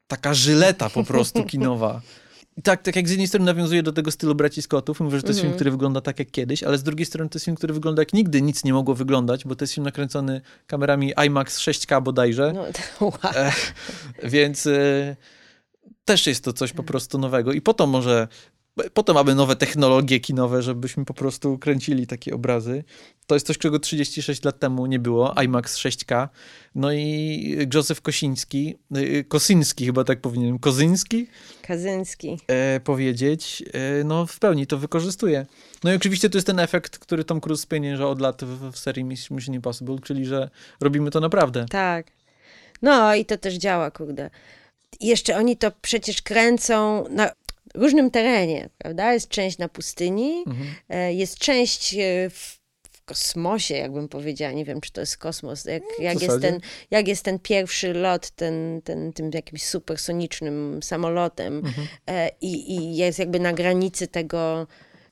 [0.09, 2.01] taka żyleta po prostu kinowa.
[2.57, 5.23] I tak, tak jak z jednej strony nawiązuje do tego stylu braci Scottów, mówię, że
[5.23, 5.49] to jest mm.
[5.49, 8.03] film, który wygląda tak jak kiedyś, ale z drugiej strony to jest film, który wygląda
[8.03, 12.53] jak nigdy nic nie mogło wyglądać, bo to jest film nakręcony kamerami IMAX 6K bodajże.
[12.53, 12.63] No,
[13.07, 13.13] wow.
[13.35, 13.53] e,
[14.25, 15.17] więc e,
[16.05, 17.53] też jest to coś po prostu nowego.
[17.53, 18.29] I po to może
[18.95, 22.85] Potem mamy nowe technologie kinowe, żebyśmy po prostu kręcili takie obrazy.
[23.27, 25.35] To jest coś, czego 36 lat temu nie było.
[25.45, 26.29] IMAX 6K.
[26.75, 31.27] No i Józef Kosiński, y, Kosyński chyba tak powinienem, Kozyński?
[31.63, 32.39] Kazyński.
[32.47, 33.63] E, powiedzieć.
[33.73, 35.47] E, no w pełni to wykorzystuje.
[35.85, 38.79] No i oczywiście to jest ten efekt, który Tom Cruise spienięża od lat w, w
[38.79, 40.51] serii Mission Impossible, czyli że
[40.81, 41.67] robimy to naprawdę.
[41.71, 42.07] Tak.
[42.83, 44.31] No i to też działa, kurde.
[45.01, 47.31] jeszcze oni to przecież kręcą na
[47.75, 49.13] różnym terenie, prawda?
[49.13, 50.69] Jest część na pustyni, mhm.
[50.89, 52.61] E, jest część e, w
[53.05, 56.61] kosmosie, jakbym powiedziała, nie wiem, czy to jest kosmos, jak, jak, jest, ten,
[56.91, 61.87] jak jest ten pierwszy lot ten, ten, tym jakimś supersonicznym samolotem mhm.
[62.07, 64.67] E, i, i jest jakby na granicy tego,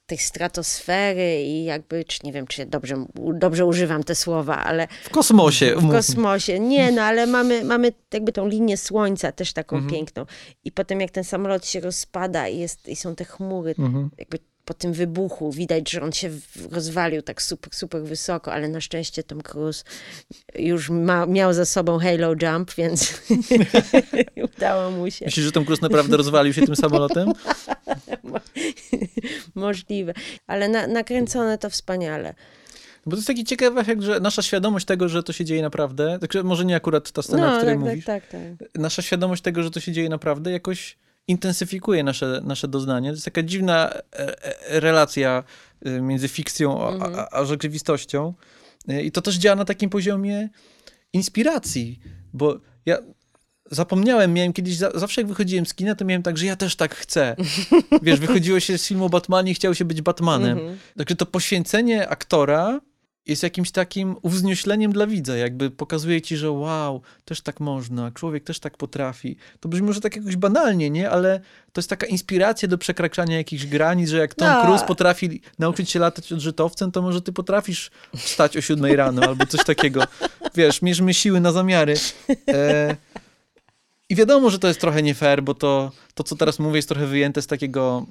[0.09, 4.89] tej stratosfery i jakby, czy nie wiem, czy dobrze, dobrze używam te słowa, ale...
[5.05, 5.75] W kosmosie.
[5.77, 6.61] W kosmosie.
[6.61, 9.95] Nie, no ale mamy, mamy jakby tą linię słońca też taką mhm.
[9.95, 10.27] piękną.
[10.65, 14.11] I potem jak ten samolot się rozpada i, jest, i są te chmury, mhm.
[14.19, 14.39] jakby
[14.69, 16.31] po tym wybuchu widać, że on się
[16.71, 19.85] rozwalił tak super, super wysoko, ale na szczęście Tom Cruise
[20.55, 23.21] już ma, miał za sobą Halo Jump, więc
[24.57, 25.25] udało mu się.
[25.25, 27.33] Myślisz, że Tom Cruise naprawdę rozwalił się tym samolotem?
[29.55, 30.14] Możliwe,
[30.47, 32.35] ale na, nakręcone to wspaniale.
[33.07, 36.19] Bo to jest taki ciekawy efekt, że nasza świadomość tego, że to się dzieje naprawdę,
[36.21, 38.69] także może nie akurat ta scena, no, o której tak, tak mówisz, tak, tak, tak.
[38.75, 40.97] nasza świadomość tego, że to się dzieje naprawdę jakoś
[41.29, 43.09] intensyfikuje nasze, nasze doznanie.
[43.09, 45.45] To jest taka dziwna e, e, relacja
[45.87, 47.14] y, między fikcją a, mhm.
[47.14, 48.35] a, a rzeczywistością.
[48.91, 50.49] Y, I to też działa na takim poziomie
[51.12, 52.01] inspiracji,
[52.33, 52.99] bo ja
[53.70, 56.95] zapomniałem, miałem kiedyś, zawsze jak wychodziłem z kina, to miałem tak, że ja też tak
[56.95, 57.37] chcę.
[58.03, 60.59] Wiesz, wychodziło się z filmu o Batmanie i chciało się być Batmanem.
[60.59, 60.79] Mhm.
[60.97, 62.81] Także to poświęcenie aktora
[63.29, 68.45] jest jakimś takim uwzniośleniem dla widza, jakby pokazuje ci, że wow, też tak można, człowiek
[68.45, 69.37] też tak potrafi.
[69.61, 71.11] To brzmi może tak jakoś banalnie, nie?
[71.11, 71.41] Ale
[71.72, 74.62] to jest taka inspiracja do przekraczania jakichś granic, że jak Tom no.
[74.62, 79.47] Cruise potrafi nauczyć się latać odżytowcem, to może ty potrafisz wstać o siódmej rano albo
[79.47, 80.03] coś takiego.
[80.55, 81.95] Wiesz, mierzmy siły na zamiary.
[82.49, 82.97] E...
[84.11, 86.89] I wiadomo, że to jest trochę nie fair, bo to, to, co teraz mówię, jest
[86.89, 88.07] trochę wyjęte z takiego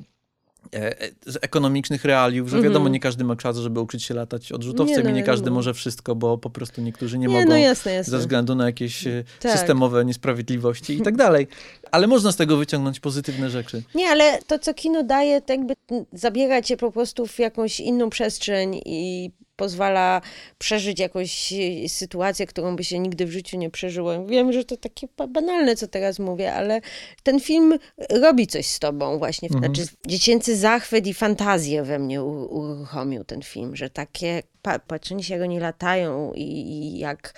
[1.25, 2.93] z ekonomicznych realiów, że wiadomo, mhm.
[2.93, 5.73] nie każdy ma czas, żeby uczyć się latać odrzutowcem nie, no, i nie każdy może
[5.73, 8.11] wszystko, bo po prostu niektórzy nie, nie mogą no jasne, jasne.
[8.11, 9.51] ze względu na jakieś e, tak.
[9.51, 11.47] systemowe niesprawiedliwości i tak dalej.
[11.91, 13.83] Ale można z tego wyciągnąć pozytywne rzeczy.
[13.95, 15.73] Nie, ale to, co kino daje, to jakby
[16.13, 20.21] zabiera cię po prostu w jakąś inną przestrzeń i pozwala
[20.57, 21.53] przeżyć jakąś
[21.87, 24.25] sytuację, którą by się nigdy w życiu nie przeżyło.
[24.25, 26.81] Wiem, że to takie banalne, co teraz mówię, ale
[27.23, 27.79] ten film
[28.09, 29.49] robi coś z tobą właśnie.
[29.53, 29.75] Mhm.
[29.75, 35.33] Znaczy, dziecięcy zachwyt i fantazję we mnie uruchomił ten film, że takie pa, patrzenie się,
[35.33, 37.33] jak oni latają i, i jak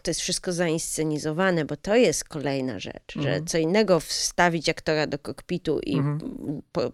[0.00, 3.46] to jest wszystko zainscenizowane, bo to jest kolejna rzecz, że Mhm.
[3.46, 6.20] co innego wstawić aktora do kokpitu i Mhm.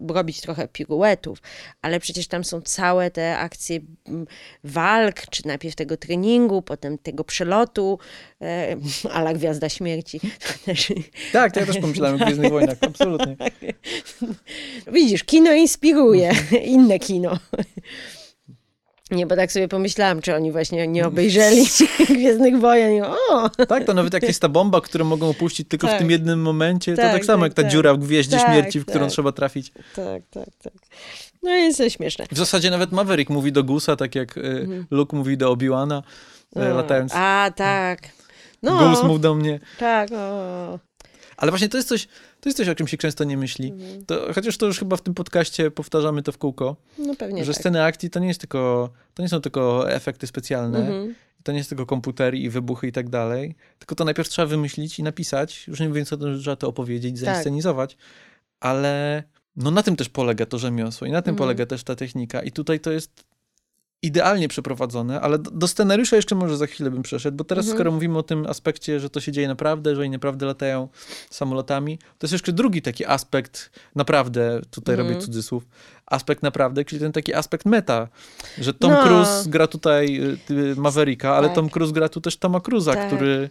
[0.09, 1.37] robić trochę piruetów,
[1.81, 4.27] ale przecież tam są całe te akcje mm,
[4.63, 7.99] walk, czy najpierw tego treningu, potem tego przelotu,
[8.41, 8.75] e,
[9.13, 10.19] ala Gwiazda Śmierci.
[11.31, 13.35] Tak, to ja też pomyślałem o Gwiezdnych Wojnach, absolutnie.
[14.93, 16.31] Widzisz, kino inspiruje,
[16.65, 17.39] inne kino.
[19.11, 21.65] Nie, bo tak sobie pomyślałam, czy oni właśnie nie obejrzeli
[22.09, 23.03] Gwiezdnych Wojen.
[23.29, 25.99] O, Tak, to nawet jak jest ta bomba, którą mogą opuścić tylko w Tak.
[25.99, 27.71] tym jednym momencie, to Tak, tak samo tak, jak ta tak.
[27.71, 29.11] dziura w Gwieździe Tak, Śmierci, w którą tak.
[29.11, 29.71] trzeba trafić.
[29.95, 30.73] tak, tak, tak.
[31.43, 32.25] No jest to śmieszne.
[32.31, 36.03] W zasadzie nawet Maverick mówi do Gusa, tak jak y, Luke mówi do Obi-Wana,
[36.55, 36.73] No.
[36.75, 37.11] latając.
[37.15, 37.99] A, tak.
[38.63, 39.59] No, Gus mów do mnie.
[39.79, 40.79] tak, o.
[41.37, 42.07] Ale właśnie to jest coś,
[42.47, 43.71] to jest coś, o czym się często nie myśli.
[43.71, 44.05] Mhm.
[44.05, 47.51] To, chociaż to już chyba w tym podcaście powtarzamy to w kółko, No pewnie że
[47.53, 47.61] tak.
[47.61, 51.15] sceny akcji to nie jest tylko, to nie są tylko efekty specjalne, Mhm.
[51.43, 54.99] to nie jest tylko komputery i wybuchy i tak dalej, tylko to najpierw trzeba wymyślić
[54.99, 57.25] i napisać, już nie mówiąc o tym, że trzeba to opowiedzieć, Tak.
[57.25, 57.97] zainscenizować,
[58.59, 59.23] ale
[59.55, 61.37] no na tym też polega to rzemiosło i na tym Mhm.
[61.47, 63.23] polega też ta technika i tutaj to jest
[64.01, 67.77] idealnie przeprowadzone, ale do, scenariusza jeszcze może za chwilę bym przeszedł, bo teraz Mhm.
[67.77, 70.87] skoro mówimy o tym aspekcie, że to się dzieje naprawdę, że oni naprawdę latają
[71.29, 75.09] samolotami, to jest jeszcze drugi taki aspekt naprawdę, tutaj Mhm.
[75.09, 75.63] robię cudzysłów,
[76.05, 78.07] aspekt naprawdę, czyli ten taki aspekt meta,
[78.57, 79.03] że Tom No.
[79.03, 81.55] Cruise gra tutaj y, y, Mavericka, ale Tak.
[81.55, 83.07] Tom Cruise gra tu też Toma Cruza, Tak.
[83.07, 83.49] który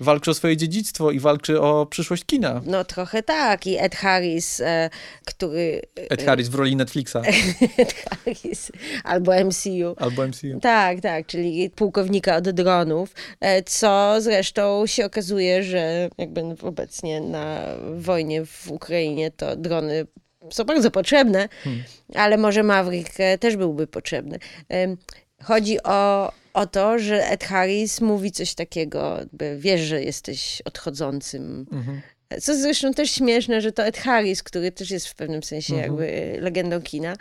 [0.00, 2.60] walczy o swoje dziedzictwo i walczy o przyszłość kina.
[2.66, 3.66] No trochę tak.
[3.66, 4.90] I Ed Harris, e,
[5.24, 5.82] który...
[6.10, 7.16] Ed Harris w roli Netflixa
[7.78, 8.72] Ed Harris,
[9.04, 9.94] albo MCU.
[9.96, 10.60] albo MCU.
[10.62, 17.60] Tak, tak, czyli pułkownika od dronów, e, co zresztą się okazuje, że jakby obecnie na
[17.94, 20.06] wojnie w Ukrainie to drony
[20.50, 21.82] są bardzo potrzebne, Hmm.
[22.14, 24.38] ale może Maverick e, też byłby potrzebny.
[24.68, 24.96] Em,
[25.42, 31.66] Chodzi o, o to, że Ed Harris mówi coś takiego, jakby wiesz, że jesteś odchodzącym
[31.72, 32.00] Mhm.
[32.42, 35.90] co zresztą też śmieszne, że to Ed Harris, który też jest w pewnym sensie Mhm.
[35.92, 37.16] jakby legendą kina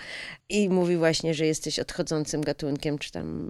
[0.49, 3.49] i mówi właśnie, że jesteś odchodzącym gatunkiem, czy tam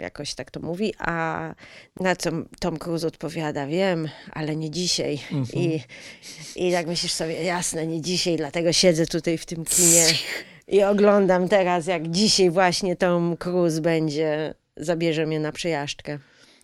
[0.00, 1.54] jakoś tak to mówi, a
[2.00, 5.18] na co Tom Cruise odpowiada, wiem, ale nie dzisiaj.
[5.32, 5.64] Mhm.
[5.64, 5.80] I,
[6.56, 10.04] I tak myślisz sobie, jasne, nie dzisiaj, dlatego siedzę tutaj w tym kinie
[10.68, 16.18] i oglądam teraz, jak dzisiaj właśnie Tom Cruise będzie, zabierze mnie na przejażdżkę.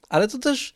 [0.08, 0.74] Ale to też,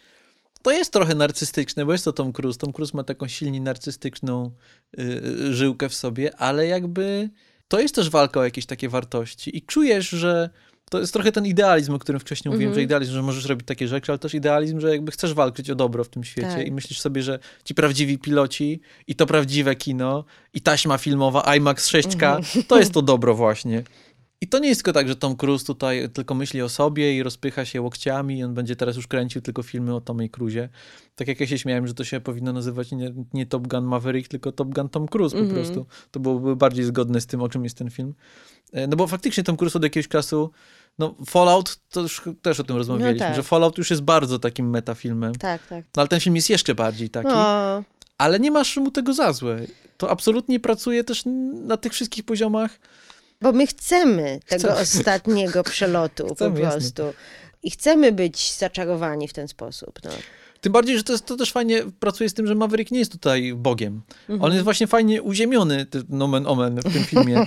[0.62, 2.58] to jest trochę narcystyczne, bo jest to Tom Cruise.
[2.58, 4.50] Tom Cruise ma taką silnie narcystyczną
[4.98, 7.30] y, y, żyłkę w sobie, ale jakby
[7.68, 10.50] to jest też walka o jakieś takie wartości i czujesz, że
[10.90, 13.88] to jest trochę ten idealizm, o którym wcześniej mówiłem, że idealizm, że możesz robić takie
[13.88, 16.66] rzeczy, ale też idealizm, że jakby chcesz walczyć o dobro w tym świecie Tak.
[16.66, 20.24] i myślisz sobie, że ci prawdziwi piloci i to prawdziwe kino
[20.54, 23.82] i taśma filmowa IMAX 6K, to jest to dobro właśnie.
[24.40, 27.22] I to nie jest tylko tak, że Tom Cruise tutaj tylko myśli o sobie i
[27.22, 30.68] rozpycha się łokciami i on będzie teraz już kręcił tylko filmy o Tomie Cruzie.
[31.14, 34.28] Tak jak ja się śmiałem, że to się powinno nazywać nie, nie Top Gun Maverick,
[34.28, 35.86] tylko Top Gun Tom Cruise po prostu.
[36.10, 38.14] To byłoby bardziej zgodne z tym, o czym jest ten film.
[38.72, 40.50] E, No bo faktycznie Tom Cruise od jakiegoś czasu,
[40.98, 43.36] no Fallout, to już też o tym rozmawialiśmy, tak.
[43.36, 45.34] że Fallout już jest bardzo takim metafilmem.
[45.34, 45.84] Tak, tak.
[45.96, 47.28] No ale ten film jest jeszcze bardziej taki.
[47.30, 47.82] O,
[48.18, 49.60] Ale nie masz mu tego za złe.
[49.96, 51.22] To absolutnie pracuje też
[51.52, 52.78] na tych wszystkich poziomach.
[53.42, 54.80] Bo my chcemy tego Chcemy.
[54.80, 56.80] ostatniego przelotu Chcemy, po jasne.
[56.80, 57.02] prostu.
[57.62, 59.98] I chcemy być zaczarowani w ten sposób.
[60.04, 60.10] No.
[60.60, 63.12] Tym bardziej, że to, jest, to też fajnie pracuje z tym, że Maverick nie jest
[63.12, 64.02] tutaj Bogiem.
[64.20, 64.42] Mhm.
[64.42, 67.46] On jest właśnie fajnie uziemiony, nomen omen, w tym filmie.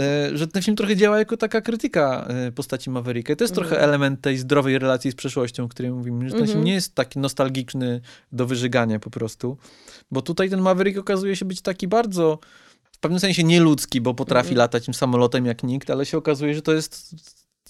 [0.00, 3.32] E, że ten film trochę działa jako taka krytyka e, postaci Mavericka.
[3.32, 3.68] I to jest Mhm.
[3.68, 6.24] trochę element tej zdrowej relacji z przeszłością, o której mówimy.
[6.24, 6.48] Że ten Mhm.
[6.56, 8.00] film nie jest taki nostalgiczny
[8.32, 9.56] do wyżygania po prostu.
[10.10, 12.38] Bo tutaj ten Maverick okazuje się być taki bardzo
[12.98, 14.58] w pewnym sensie nieludzki, bo potrafi Mhm.
[14.58, 17.14] latać tym samolotem jak nikt, ale się okazuje, że to jest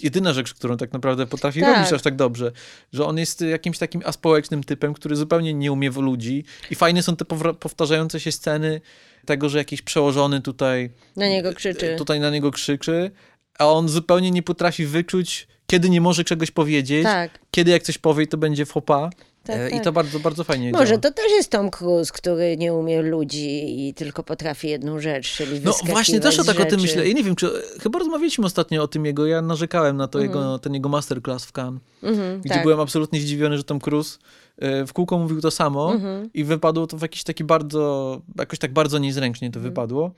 [0.01, 1.77] jedyna rzecz, którą tak naprawdę potrafi Tak.
[1.77, 2.53] robić aż tak dobrze,
[2.93, 7.03] że on jest jakimś takim aspołecznym typem, który zupełnie nie umie w ludzi i fajne
[7.03, 7.25] są te
[7.61, 8.81] powtarzające się sceny
[9.27, 11.95] tego, że jakiś przełożony tutaj Na niego krzyczy.
[11.99, 13.11] tutaj na niego krzyczy,
[13.59, 17.39] a on zupełnie nie potrafi wyczuć, kiedy nie może czegoś powiedzieć, Tak.
[17.51, 19.11] kiedy jak coś powie, to będzie fopa.
[19.49, 19.85] Tak, E, I tak.
[19.85, 20.99] to bardzo, bardzo fajnie Może działa.
[21.01, 25.61] to też jest Tom Cruise, który nie umie ludzi i tylko potrafi jedną rzecz, czyli
[25.65, 27.09] No właśnie, też o tak o tym myślę.
[27.09, 27.51] Ja nie wiem, czy
[27.83, 30.39] chyba rozmawialiśmy ostatnio o tym jego, ja narzekałem na to Mhm.
[30.41, 32.63] jego, ten jego masterclass w Cannes, Mhm, gdzie tak.
[32.63, 34.19] byłem absolutnie zdziwiony, że Tom Cruise
[34.59, 36.31] e, w kółko mówił to samo Mhm.
[36.35, 39.73] i wypadło to w jakiś taki bardzo, jakoś tak bardzo niezręcznie to Mhm.
[39.73, 40.11] wypadło.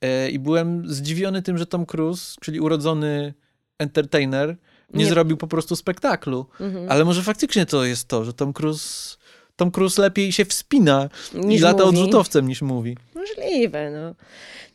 [0.00, 3.34] E, I byłem zdziwiony tym, że Tom Cruise, czyli urodzony
[3.78, 4.56] entertainer,
[4.94, 6.46] nie, Nie- zrobił po prostu spektaklu.
[6.60, 6.90] Mhm.
[6.90, 9.16] Ale może faktycznie to jest to, że Tom Cruise,
[9.56, 11.98] Tom Cruise lepiej się wspina i Niż lata mówi.
[11.98, 12.96] odrzutowcem niż mówi.
[13.14, 14.14] Możliwe, no.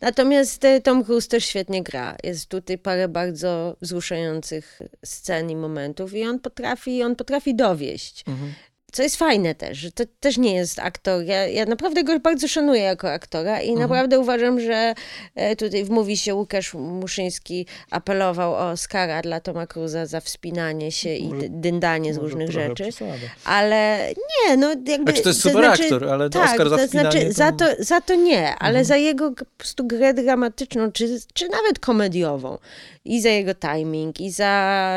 [0.01, 2.15] Natomiast e, Tom Cruise też świetnie gra.
[2.23, 8.23] Jest tutaj parę bardzo wzruszających scen i momentów i on potrafi, on potrafi dowieść.
[8.27, 8.53] Mhm.
[8.91, 11.23] Co jest fajne też, że to też nie jest aktor.
[11.23, 14.93] Ja, ja naprawdę go bardzo szanuję jako aktora i naprawdę uważam, że
[15.35, 20.91] e, tutaj w mówi się Łukasz Muszyński apelował o Oscara dla Toma Cruza za wspinanie
[20.91, 22.83] się i Może- dyndanie z różnych rzeczy.
[22.83, 23.13] przesada.
[23.45, 24.09] Ale
[24.47, 25.03] nie, no jakby...
[25.11, 27.77] Znaczy, to jest super aktor, ale tak, Oscar za to znaczy, wspinanie za, to- Mhm.
[27.77, 32.57] to, za to nie, ale za jego po prostu grę dramatyczną, czy, czy nawet komediową.
[33.05, 34.51] I za jego timing, i za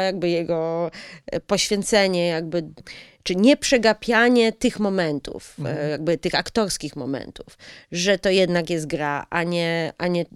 [0.05, 0.91] jakby jego
[1.27, 2.63] e, poświęcenie, jakby
[3.29, 5.91] czy nie przegapianie tych momentów, e, Mhm.
[5.91, 7.59] jakby tych aktorskich momentów,
[7.93, 10.27] że to jednak jest gra, a nie, a nie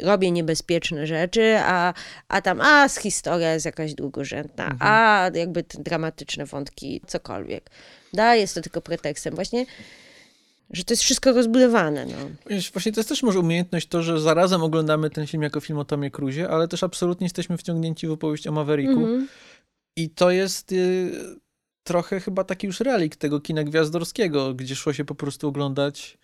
[0.00, 1.94] robię niebezpieczne rzeczy, a,
[2.28, 4.78] a tam, a z historia jest jakaś drugorzędna, Mhm.
[4.80, 7.70] a jakby dramatyczne wątki, cokolwiek.
[8.12, 9.34] Da, jest to tylko pretekstem.
[9.34, 9.66] Właśnie,
[10.70, 12.06] że to jest wszystko rozbudowane.
[12.06, 12.16] No.
[12.72, 15.84] Właśnie to jest też może umiejętność to, że zarazem oglądamy ten film jako film o
[15.84, 19.00] Tomie Cruzie, ale też absolutnie jesteśmy wciągnięci w opowieść o Mavericku.
[19.00, 19.28] Mhm.
[19.96, 21.10] I to jest y,
[21.84, 26.18] trochę chyba taki już relik tego kina gwiazdorskiego, gdzie szło się po prostu oglądać,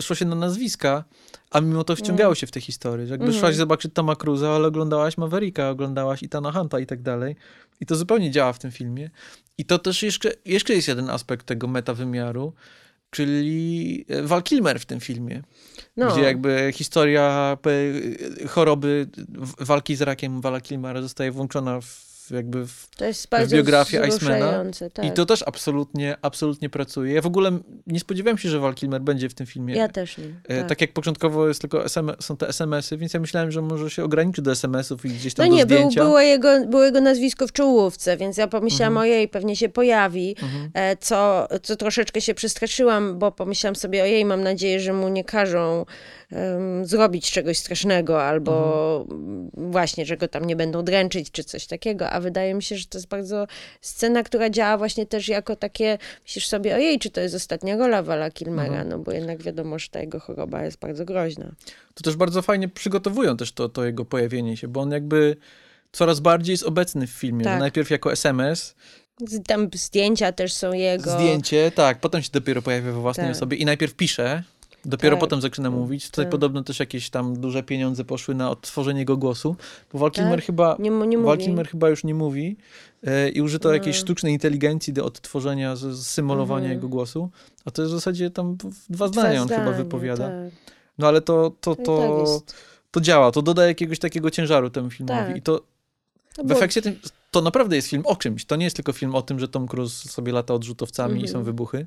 [0.00, 1.04] szło się na nazwiska,
[1.50, 3.06] a mimo to wciągało się w te historie.
[3.06, 3.40] Jakby Mhm.
[3.40, 7.36] szłaś zobaczyć Toma Cruza, ale oglądałaś Mavericka, oglądałaś Itana Hunta i tak dalej.
[7.80, 9.10] I to zupełnie działa w tym filmie.
[9.58, 12.52] I to też jeszcze, jeszcze jest jeden aspekt tego metawymiaru,
[13.10, 15.42] czyli e, Val Kilmer w tym filmie.
[15.96, 16.12] No.
[16.12, 17.56] Gdzie jakby historia
[18.48, 19.08] choroby,
[19.60, 24.64] walki z rakiem Vala Kilmera zostaje włączona w, jakby w To jest bardzo biografię Icemana.
[24.94, 25.04] Tak.
[25.06, 27.14] i to też absolutnie, absolutnie pracuje.
[27.14, 29.74] Ja w ogóle nie spodziewałem się, że Val Kilmer będzie w tym filmie.
[29.74, 30.24] Ja też nie.
[30.48, 30.68] E, Tak.
[30.68, 30.80] tak.
[30.80, 34.42] jak początkowo jest tylko SM, są te SMS-y, więc ja myślałem, że może się ograniczy
[34.42, 36.04] do SMS-ów i gdzieś tam No nie, do był, zdjęcia.
[36.04, 39.02] było, jego, było jego nazwisko w czołówce, więc ja pomyślałam, Mhm.
[39.10, 40.70] ojej, pewnie się pojawi, Mhm.
[40.74, 45.24] e, co, co troszeczkę się przestraszyłam, bo pomyślałam sobie, ojej, mam nadzieję, że mu nie
[45.24, 45.86] każą
[46.82, 48.52] zrobić czegoś strasznego, albo
[49.10, 49.50] Mhm.
[49.72, 52.86] właśnie, że go tam nie będą dręczyć, czy coś takiego, a wydaje mi się, że
[52.86, 53.46] to jest bardzo
[53.80, 58.02] scena, która działa właśnie też jako takie, myślisz sobie, ojej, czy to jest ostatnia rola
[58.02, 58.88] Vala Kilmera, Mhm.
[58.88, 61.52] no bo jednak wiadomo, że ta jego choroba jest bardzo groźna.
[61.94, 65.36] To też bardzo fajnie przygotowują też to, to jego pojawienie się, bo on jakby
[65.92, 67.44] coraz bardziej jest obecny w filmie.
[67.44, 67.60] Tak.
[67.60, 68.74] Najpierw jako SMS,
[69.46, 71.10] Tam zdjęcia też są jego.
[71.10, 73.36] zdjęcie, tak, potem się dopiero pojawia we własnej Tak.
[73.36, 74.42] osobie i najpierw pisze,
[74.84, 75.20] dopiero Tak.
[75.20, 76.06] potem zaczyna mówić.
[76.10, 76.30] Tutaj Tak.
[76.30, 79.56] podobno też jakieś tam duże pieniądze poszły na odtworzenie jego głosu,
[79.92, 80.44] bo Val Kilmer Tak?
[80.46, 80.76] chyba...
[80.78, 81.38] Nie, nie Val.
[81.38, 82.56] Kilmer chyba już nie mówi
[83.06, 83.74] e, i użyto No.
[83.74, 86.74] jakiejś sztucznej inteligencji do odtworzenia, symulowania Mhm.
[86.78, 87.30] jego głosu,
[87.64, 88.56] a to jest w zasadzie tam
[88.90, 90.28] dwa zdania on chyba wypowiada.
[90.28, 90.34] Tak.
[90.98, 92.56] No ale to, to, To, i to, tak
[92.90, 95.36] to działa, to dodaje jakiegoś takiego ciężaru temu filmowi Tak.
[95.36, 95.60] i to
[96.36, 96.98] To w efekcie tym,
[97.30, 98.44] to naprawdę jest film o czymś.
[98.44, 101.38] To nie jest tylko film o tym, że Tom Cruise sobie lata odrzutowcami i są
[101.38, 101.44] Mhm.
[101.44, 101.86] wybuchy,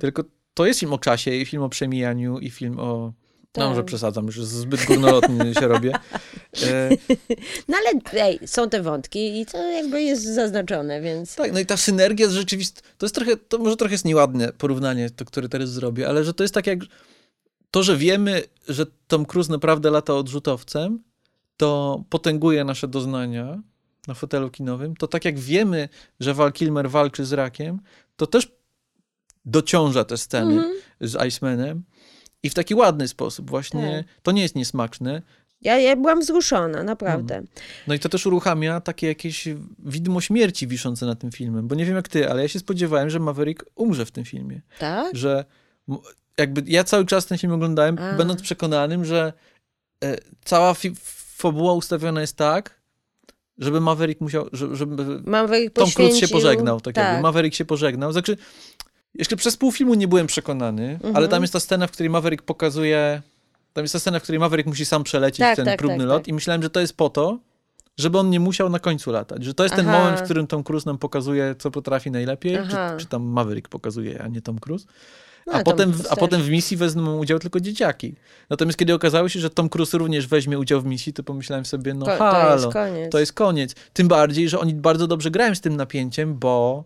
[0.00, 0.22] tylko
[0.54, 3.12] to jest film o czasie i film o przemijaniu i film o...
[3.56, 3.68] No Tak.
[3.68, 5.92] może przesadzam, już zbyt górnolotny się robię.
[6.62, 6.90] E,
[7.68, 11.66] No ale ej, są te wątki i to jakby jest zaznaczone, więc tak, no i
[11.66, 15.48] ta synergia z rzeczywistością, to jest trochę, to może trochę jest nieładne porównanie, to, które
[15.48, 16.78] teraz zrobię, ale że to jest tak jak
[17.70, 21.02] to, że wiemy, że Tom Cruise naprawdę lata odrzutowcem,
[21.56, 23.62] to potęguje nasze doznania
[24.08, 25.88] na fotelu kinowym, to tak jak wiemy,
[26.20, 27.80] że Val Kilmer walczy z rakiem,
[28.16, 28.48] to też
[29.44, 30.74] dociąża te sceny Mhm.
[31.00, 31.82] z Icemanem
[32.42, 34.04] i w taki ładny sposób właśnie.
[34.08, 34.22] Tak.
[34.22, 35.22] To nie jest niesmaczne.
[35.60, 37.42] ja, ja byłam wzruszona, naprawdę.
[37.86, 41.84] No i to też uruchamia takie jakieś widmo śmierci wiszące na tym filmem, bo nie
[41.84, 44.60] wiem jak ty, ale ja się spodziewałem, że Maverick umrze w tym filmie.
[44.78, 45.16] Tak?
[45.16, 45.44] Że
[46.38, 48.12] jakby ja cały czas ten film oglądałem, A.
[48.12, 49.32] będąc przekonanym, że
[50.04, 50.74] e, cała
[51.36, 52.80] fabuła ustawiona jest tak,
[53.58, 57.04] żeby Maverick musiał, że- żeby Maverick Tom Cruise się pożegnał, tak, tak.
[57.04, 58.12] jakby Maverick się pożegnał.
[58.12, 58.36] Znaczy,
[59.14, 61.16] jeszcze przez pół filmu nie byłem przekonany, Mhm.
[61.16, 63.22] ale tam jest ta scena, w której Maverick pokazuje,
[63.72, 66.06] tam jest ta scena, w której Maverick musi sam przelecieć Tak, ten tak, próbny tak,
[66.06, 66.28] lot tak.
[66.28, 67.38] i myślałem, że to jest po to,
[67.98, 69.98] żeby on nie musiał na końcu latać, że to jest ten Aha.
[69.98, 74.22] moment, w którym Tom Cruise nam pokazuje, co potrafi najlepiej, czy, czy tam Maverick pokazuje,
[74.22, 74.86] a nie Tom Cruise.
[75.46, 78.14] No, A potem, Cruise a potem w misji wezmą udział tylko dzieciaki.
[78.50, 81.94] Natomiast kiedy okazało się, że Tom Cruise również weźmie udział w misji, to pomyślałem sobie,
[81.94, 83.12] no Ko- halo, to jest koniec.
[83.12, 83.74] to jest koniec.
[83.92, 86.84] Tym bardziej, że oni bardzo dobrze grają z tym napięciem, bo,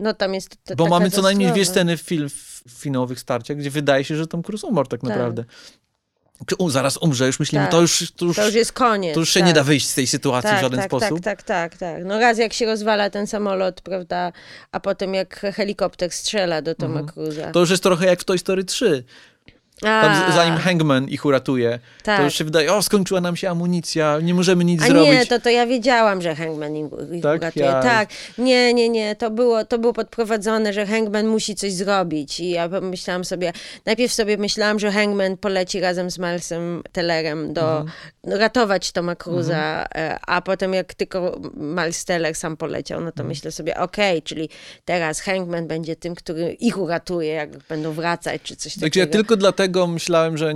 [0.00, 3.56] No tam jest t- bo mamy co najmniej dwie sceny w, film, w finałowych starciach,
[3.56, 5.44] gdzie wydaje się, że Tom Cruise umarł tak naprawdę.
[6.46, 7.72] Czy u, zaraz umrze, już myślimy, Tak.
[7.72, 9.14] to już, to już, To już jest koniec.
[9.14, 9.46] to już się tak.
[9.46, 11.20] nie da wyjść z tej sytuacji tak, w żaden tak, sposób.
[11.20, 12.04] Tak, tak, tak, tak.
[12.04, 14.32] No raz jak się rozwala ten samolot, prawda,
[14.72, 17.08] a potem jak helikopter strzela do Toma Mhm.
[17.08, 17.50] Cruza.
[17.52, 19.04] To już jest trochę jak w Toy Story 3.
[19.80, 22.18] Tam zanim Hangman ich uratuje, Tak.
[22.18, 25.10] to już się wydaje, o, skończyła nam się amunicja, nie możemy nic A zrobić.
[25.12, 27.40] nie, to, to ja wiedziałam, że Hangman ich, ich Tak?
[27.40, 27.64] uratuje.
[27.64, 28.08] Ja- Tak,
[28.38, 32.68] nie, nie, nie, to było, to było podprowadzone, że Hangman musi coś zrobić i ja
[32.68, 33.52] myślałam sobie,
[33.86, 37.88] najpierw sobie myślałam, że Hangman poleci razem z Milesem Tellerem do Mhm.
[38.40, 43.28] ratować Toma Cruza, e, a potem jak tylko Miles Teller sam poleciał, no to Mhm.
[43.28, 44.48] myślę sobie, okej, czyli
[44.84, 49.06] teraz Hangman będzie tym, który ich uratuje, jak będą wracać, czy coś Także takiego.
[49.06, 50.54] ja tylko dlatego myślałem, że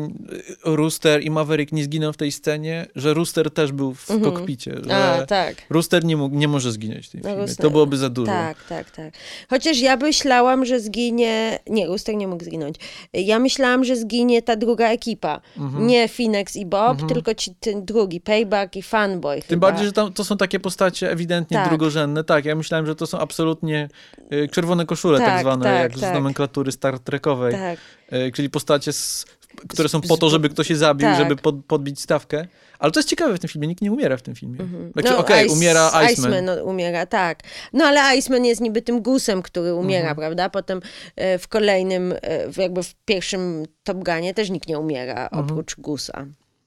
[0.65, 4.75] Rooster i Maverick nie zginą w tej scenie, że Rooster też był w kokpicie.
[4.85, 5.55] Że A, tak.
[5.71, 7.45] Rooster nie, mógł, nie może zginąć w tym No, filmie.
[7.47, 8.33] Rooster- To byłoby za dużo.
[8.33, 9.15] Tak, tak, tak.
[9.51, 11.59] Chociaż ja myślałam, że zginie.
[11.71, 12.77] Nie, Rustek nie mógł zginąć.
[13.13, 15.41] Ja myślałam, że zginie ta druga ekipa.
[15.59, 15.87] Mhm.
[15.87, 19.37] Nie Phoenix i Bob, tylko ci, ten drugi, Payback i Fanboy.
[19.41, 19.67] Tym chyba.
[19.71, 21.69] bardziej, że tam, to są takie postacie ewidentnie Tak.
[21.69, 22.25] drugorzędne.
[22.25, 23.89] Tak, ja myślałem, że to są absolutnie
[24.33, 26.15] y, czerwone koszule, tak, Tak, zwane, tak, jak z tak.
[26.15, 27.53] nomenklatury Star Trekowej.
[27.55, 27.79] Tak.
[28.13, 29.27] Y, czyli postacie, z,
[29.69, 31.19] które są po to, żeby ktoś się zabił, tak.
[31.19, 32.47] żeby pod, podbić stawkę.
[32.79, 34.61] Ale to jest ciekawe w tym filmie, nikt nie umiera w tym filmie.
[34.61, 34.93] Mhm.
[34.93, 36.45] Znaczy, okej, Ice- umiera Iceman.
[36.45, 37.41] no, umiera, tak.
[37.73, 40.17] No ale Iceman jest niby tym gusem, który umiera, Mhm.
[40.17, 40.51] prawda?
[40.51, 40.81] Potem
[41.17, 45.45] e, w kolejnym, e, jakby w pierwszym Top Gunie też nikt nie umiera, Mhm.
[45.45, 46.27] oprócz gusa.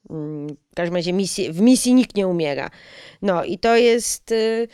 [0.09, 2.69] Mm, W każdym razie misji, w misji nikt nie umiera.
[3.21, 4.67] No i to jest y,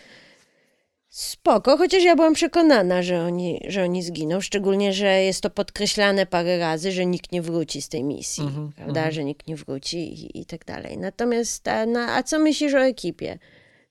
[1.14, 6.26] spoko, chociaż ja byłam przekonana, że oni, że oni zginą, szczególnie, że jest to podkreślane
[6.26, 9.97] parę razy, że nikt nie wróci z tej misji, Mhm, prawda, że nikt nie wróci
[9.97, 10.97] i, i tak dalej.
[10.97, 13.39] Natomiast, a, no, a co myślisz o ekipie,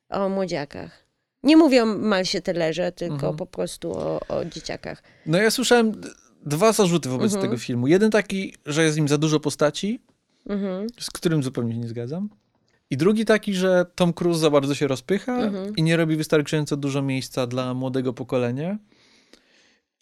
[0.09, 1.05] o młodziakach?
[1.43, 3.37] Nie mówię o Malsie Tellerze, tylko Mhm.
[3.37, 5.03] po prostu o, o dzieciakach.
[5.27, 6.01] No ja słyszałem
[6.47, 7.43] dwa zarzuty wobec Mhm.
[7.51, 7.87] tego filmu.
[7.87, 10.01] Jeden taki, że jest nim za dużo postaci,
[10.49, 10.87] Mhm.
[11.01, 12.29] z którym zupełnie się nie zgadzam.
[12.91, 15.77] I drugi taki, że Tom Cruise za bardzo się rozpycha Mhm.
[15.77, 18.79] i nie robi wystarczająco dużo miejsca dla młodego pokolenia.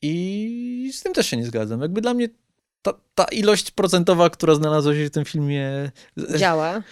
[0.02, 1.80] I z tym też się nie zgadzam.
[1.80, 2.28] Jakby dla mnie
[2.82, 5.90] ta, ta ilość procentowa, która znalazła się w tym filmie,
[6.38, 6.82] Działa.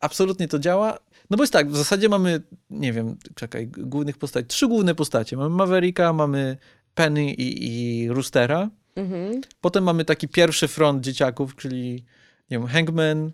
[0.00, 0.98] absolutnie to działa.
[1.30, 5.36] No bo jest tak, w zasadzie mamy, nie wiem, czekaj, głównych postaci, trzy główne postacie.
[5.36, 6.56] Mamy Mavericka, mamy
[6.94, 8.70] Penny i, i Roostera.
[8.96, 9.40] Mhm.
[9.60, 11.92] Potem mamy taki pierwszy front dzieciaków, czyli
[12.50, 13.32] nie wiem, Hangman,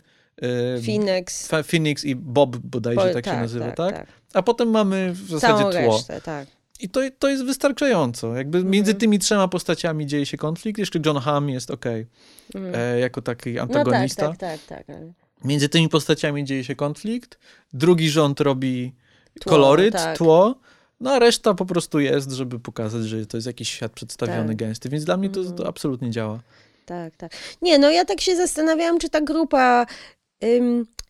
[0.87, 1.49] Phoenix.
[1.70, 4.07] Phoenix i Bob bodajże tak, się nazywa, tak?
[4.34, 5.97] A potem mamy w zasadzie Całą tło.
[5.97, 6.47] resztę, tak.
[6.80, 8.34] I to, to jest wystarczająco.
[8.37, 9.01] Jakby między Mhm.
[9.01, 10.78] tymi trzema postaciami dzieje się konflikt.
[10.78, 12.07] Jeszcze John Hamm jest okej,
[12.55, 12.74] Mhm.
[12.74, 14.28] e, jako taki No tak, antagonista.
[14.28, 14.97] tak, tak, tak.
[14.97, 15.12] ale-
[15.45, 17.39] Między tymi postaciami dzieje się konflikt.
[17.72, 18.93] Drugi rząd robi
[19.41, 20.16] Tło, koloryt, tak.
[20.18, 20.55] tło.
[21.01, 24.57] No a reszta po prostu jest, żeby pokazać, że to jest jakiś świat przedstawiony Tak.
[24.57, 24.89] gęsty.
[24.89, 25.57] Więc dla mnie to, Mhm.
[25.57, 26.41] to absolutnie działa.
[26.87, 27.32] Tak, tak.
[27.62, 29.87] Nie, no ja tak się zastanawiałam, czy ta grupa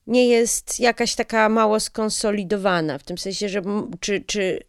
[0.07, 3.63] nie jest jakaś taka mało skonsolidowana, w tym sensie, że
[4.01, 4.61] czy, czy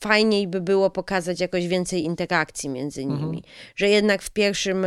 [0.00, 3.22] fajniej by było pokazać jakoś więcej interakcji między nimi.
[3.22, 3.42] Mhm.
[3.76, 4.86] Że jednak w pierwszym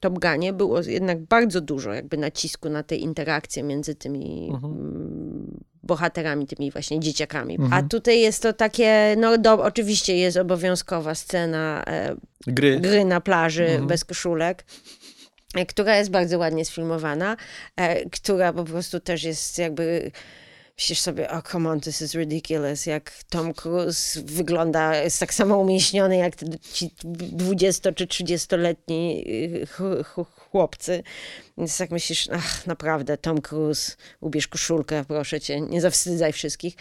[0.00, 5.60] Top Gunie było jednak bardzo dużo jakby nacisku na te interakcje między tymi Mhm.
[5.82, 7.54] bohaterami, tymi właśnie dzieciakami.
[7.54, 7.72] Mhm.
[7.72, 12.80] A tutaj jest to takie, no do, oczywiście jest obowiązkowa scena e, Gry.
[12.80, 13.86] gry na plaży Mhm.
[13.86, 14.64] bez koszulek,
[15.68, 17.36] która jest bardzo ładnie sfilmowana,
[17.76, 20.10] e, która po prostu też jest jakby.
[20.78, 25.58] Myślisz sobie, o come on, this is ridiculous, jak Tom Cruise wygląda, jest tak samo
[25.58, 26.34] umieśniony jak
[26.72, 31.02] ci 20 czy 30-letni y, ch- ch- chłopcy.
[31.58, 36.74] Więc tak myślisz, ach, naprawdę, Tom Cruise, ubierz koszulkę, proszę cię, nie zawstydzaj wszystkich.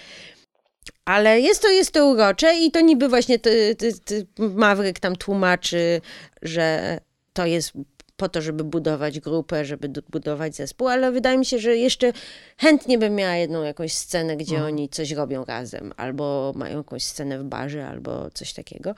[1.05, 5.15] Ale jest to, jest to urocze i to niby właśnie ty, ty, ty Maverick tam
[5.15, 6.01] tłumaczy,
[6.41, 6.97] że
[7.33, 7.71] to jest
[8.15, 12.13] po to, żeby budować grupę, żeby budować zespół, ale wydaje mi się, że jeszcze
[12.57, 14.73] chętnie bym miała jedną jakąś scenę, gdzie Mhm.
[14.73, 18.95] oni coś robią razem, albo mają jakąś scenę w barze, albo coś takiego.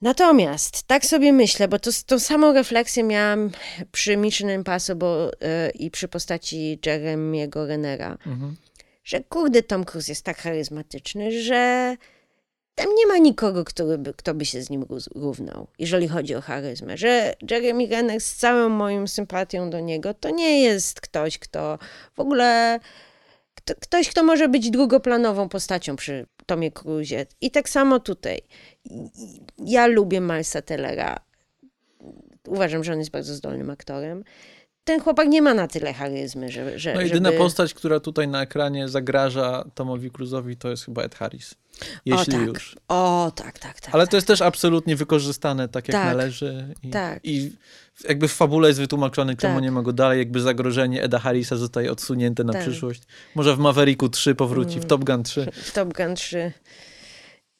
[0.00, 3.50] Natomiast tak sobie myślę, bo to, tą samą refleksję miałam
[3.92, 8.56] przy Mission Impossible y, i przy postaci Jeremiego Renera, Mhm.
[9.04, 11.96] że kurde Tom Cruise jest tak charyzmatyczny, że
[12.74, 16.34] tam nie ma nikogo, który by, kto by się z nim ró- równał, jeżeli chodzi
[16.34, 16.96] o charyzmę.
[16.96, 21.78] Że Jeremy Renner z całą moją sympatią do niego, to nie jest ktoś, kto
[22.14, 22.80] w ogóle...
[23.54, 27.26] Kto, ktoś, kto może być drugoplanową postacią przy Tomie Cruzie.
[27.40, 28.40] I tak samo tutaj.
[29.58, 31.20] Ja lubię Milesa Tellera.
[32.48, 34.24] Uważam, że on jest bardzo zdolnym aktorem.
[34.84, 37.38] Ten chłopak nie ma na tyle charyzmy, że, że No jedyna żeby...
[37.38, 41.54] postać, która tutaj na ekranie zagraża Tomowi Cruise'owi, to jest chyba Ed Harris.
[42.06, 42.46] Jeśli tak.
[42.46, 42.76] już.
[42.88, 43.94] O, tak, tak, tak.
[43.94, 44.10] Ale tak.
[44.10, 46.04] to jest też absolutnie wykorzystane tak, jak Tak.
[46.06, 46.74] należy.
[46.82, 47.20] I, Tak.
[47.24, 47.50] I
[47.94, 49.62] w- jakby w fabule jest wytłumaczone, czemu Tak.
[49.62, 50.18] nie ma go dalej.
[50.18, 52.62] Jakby zagrożenie Eda Harrisa zostaje odsunięte na Tak.
[52.62, 53.02] przyszłość.
[53.34, 54.88] Może w Mavericku 3 powróci, w Mm.
[54.88, 55.46] Top Gun 3.
[55.52, 56.52] w Top Gun 3.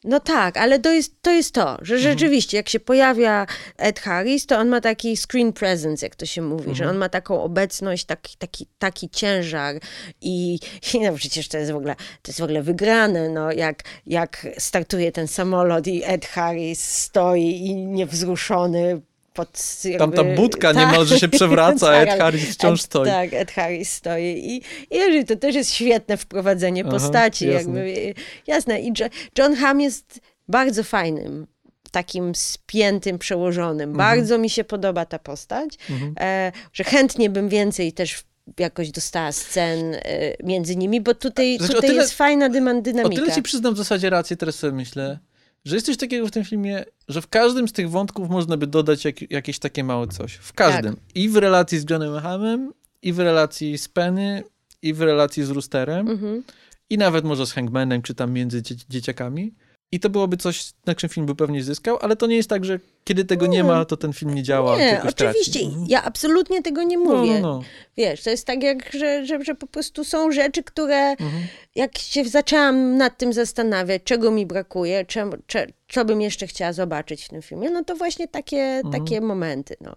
[0.05, 3.47] No tak, ale to jest to, jest to że rzeczywiście jak się pojawia
[3.77, 7.09] Ed Harris, to on ma taki screen presence, jak to się mówi, że on ma
[7.09, 9.75] taką obecność, taki, taki, taki ciężar
[10.21, 10.59] i,
[10.95, 14.47] i no przecież to jest w ogóle, to jest w ogóle wygrane, no jak, jak
[14.59, 19.01] startuje ten samolot i Ed Harris stoi i niewzruszony
[19.35, 23.07] pod jakby, Tam ta budka niemalże się przewraca, a Ed Harris wciąż Ed, stoi.
[23.09, 27.59] Tak, Ed Harris stoi i, i to też jest świetne wprowadzenie Aha, postaci, jasne.
[27.89, 28.15] jakby,
[28.47, 28.81] jasne.
[28.81, 29.09] I Jo-
[29.39, 31.47] John Hamm jest bardzo fajnym,
[31.91, 33.91] takim spiętym, przełożonym.
[33.91, 33.97] Mhm.
[33.97, 35.79] Bardzo mi się podoba ta postać,
[36.21, 38.23] e, że chętnie bym więcej też
[38.59, 40.01] jakoś dostała scen e,
[40.45, 43.23] między nimi, bo tutaj, Znaczy, o tutaj tyle- jest fajna dyma- O dynamika.
[43.23, 45.19] tyle ci przyznam w zasadzie rację, teraz sobie myślę,
[45.65, 48.67] że jest coś takiego w tym filmie, że w każdym z tych wątków można by
[48.67, 50.35] dodać jak, jakieś takie małe coś.
[50.35, 50.95] W każdym.
[50.95, 51.05] Tak.
[51.15, 54.43] I w relacji z Johnem Hammem, i w relacji z Penny,
[54.83, 56.43] i w relacji z Roosterem, Mhm.
[56.91, 59.55] i nawet może z Hangmanem, czy tam między dzie dzieciakami.
[59.95, 62.65] I to byłoby coś, na czym film by pewnie zyskał, ale to nie jest tak,
[62.65, 64.79] że kiedy tego nie, ma, to ten film nie działa.
[64.79, 65.61] Nie, oczywiście.
[65.61, 65.71] Traci.
[65.89, 67.41] Ja absolutnie tego nie No, mówię.
[67.41, 67.63] no, no.
[67.97, 71.43] Wiesz, to jest tak jak, że, że, że po prostu są rzeczy, które Mhm.
[71.75, 76.73] jak się zaczęłam nad tym zastanawiać, czego mi brakuje, czem, cze, co bym jeszcze chciała
[76.73, 79.05] zobaczyć w tym filmie, no to właśnie takie, Mhm.
[79.05, 79.97] takie momenty, no.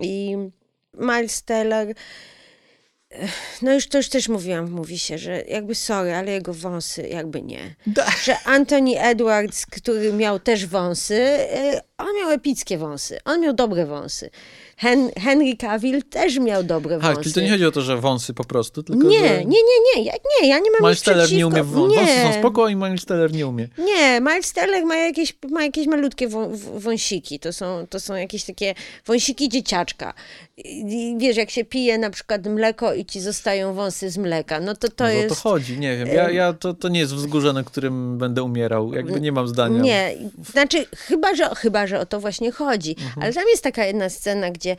[0.00, 0.36] I
[0.94, 1.94] Miles Teller,
[3.62, 7.42] no już to już też mówiłam, mówi się, że jakby sorry, ale jego wąsy jakby
[7.42, 7.74] nie.
[7.86, 8.06] Da.
[8.24, 13.86] Że Anthony Edwards, który miał też wąsy, e, on miał epickie wąsy, on miał dobre
[13.86, 14.30] wąsy.
[14.76, 17.22] Hen, Henry Cavill też miał dobre Tak, wąsy.
[17.22, 19.96] czyli to nie chodzi o to, że wąsy po prostu, tylko Nie, że nie, nie,
[19.96, 20.12] nie, ja,
[20.42, 21.96] nie, ja nie mam Miles Teller nie umie wąsy.
[21.96, 22.38] Wąsy są Nie.
[22.38, 23.68] spoko i Miles Teller nie umie.
[23.78, 27.38] Nie, Miles Teller ma jakieś, ma jakieś malutkie wą, wąsiki.
[27.38, 28.74] To są, to są jakieś takie
[29.06, 30.14] wąsiki dzieciaczka.
[30.56, 34.76] I, wiesz, jak się pije na przykład mleko i ci zostają wąsy z mleka, no
[34.76, 35.32] to to No, jest...
[35.32, 36.08] o to chodzi, nie wiem.
[36.08, 38.94] Ja, ja, to, to nie jest wzgórze, na którym będę umierał.
[38.94, 39.82] Jakby nie mam zdania.
[39.82, 40.14] Nie,
[40.52, 42.90] znaczy chyba, że, chyba, że o to właśnie chodzi.
[42.90, 43.22] Mhm.
[43.22, 44.76] Ale tam jest taka jedna scena, gdzie y,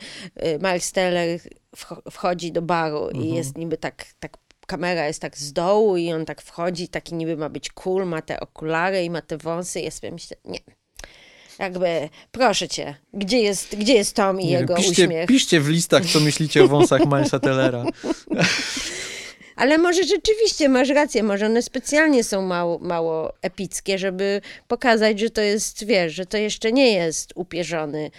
[0.62, 1.40] Miles Teller
[1.76, 3.24] wcho- wchodzi do baru Mhm.
[3.24, 7.14] i jest niby tak, tak, kamera jest tak z dołu i on tak wchodzi, taki
[7.14, 9.80] niby ma być cool, ma te okulary i ma te wąsy.
[9.80, 10.58] Ja sobie myślę, nie.
[11.58, 15.26] Jakby, proszę cię, gdzie jest, gdzie jest Tom i Nie jego piszcie, uśmiech?
[15.28, 17.84] piszcie w listach, co myślicie o wąsach Milesa Tellera.
[19.56, 25.30] Ale może rzeczywiście masz rację, może one specjalnie są mało, mało epickie, żeby pokazać, że
[25.30, 28.10] to jest, wiesz, że to jeszcze nie jest upierzony,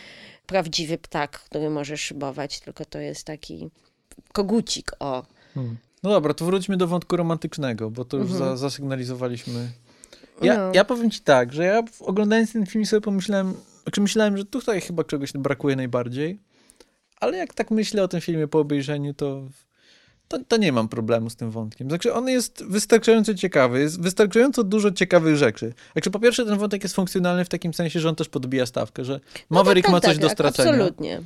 [0.47, 3.69] prawdziwy ptak, który może szybować, tylko to jest taki
[4.33, 5.25] kogucik, o.
[5.53, 5.77] Hmm.
[6.03, 9.71] No dobra, to wróćmy do wątku romantycznego, bo to już za, zasygnalizowaliśmy.
[10.41, 10.67] Ja, Mhm.
[10.67, 10.71] No.
[10.75, 14.81] ja powiem ci tak, że ja oglądając ten film sobie pomyślałem, znaczy myślałem, że tutaj
[14.81, 16.39] chyba czegoś brakuje najbardziej,
[17.19, 19.47] ale jak tak myślę o tym filmie po obejrzeniu, to,
[20.27, 21.89] to, to nie mam problemu z tym wątkiem.
[21.89, 25.73] Znaczy on jest wystarczająco ciekawy, jest wystarczająco dużo ciekawych rzeczy.
[25.93, 29.05] Znaczy po pierwsze ten wątek jest funkcjonalny w takim sensie, że on też podbija stawkę,
[29.05, 29.19] że
[29.49, 31.21] Maverick tak, ma tak, coś do tak, stracenia Absolutnie.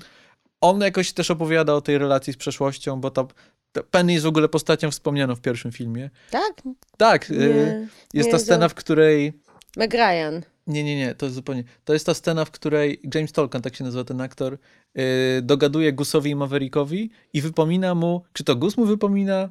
[0.61, 3.25] on jakoś też opowiada o tej relacji z przeszłością, bo ta,
[3.71, 6.09] ta Penny jest w ogóle postacią wspomnianą w pierwszym filmie.
[6.31, 6.61] Tak?
[6.97, 9.33] Tak, Nie, y, jest nie ta scena, w której...
[9.77, 10.41] Meg Ryan.
[10.67, 11.63] Nie, nie, nie, to jest zupełnie...
[11.85, 14.53] To jest ta scena, w której James Tolkien, tak się nazywa ten aktor,
[14.97, 19.49] y, dogaduje Gusowi i Maverickowi i wypomina mu, czy to Gus mu wypomina,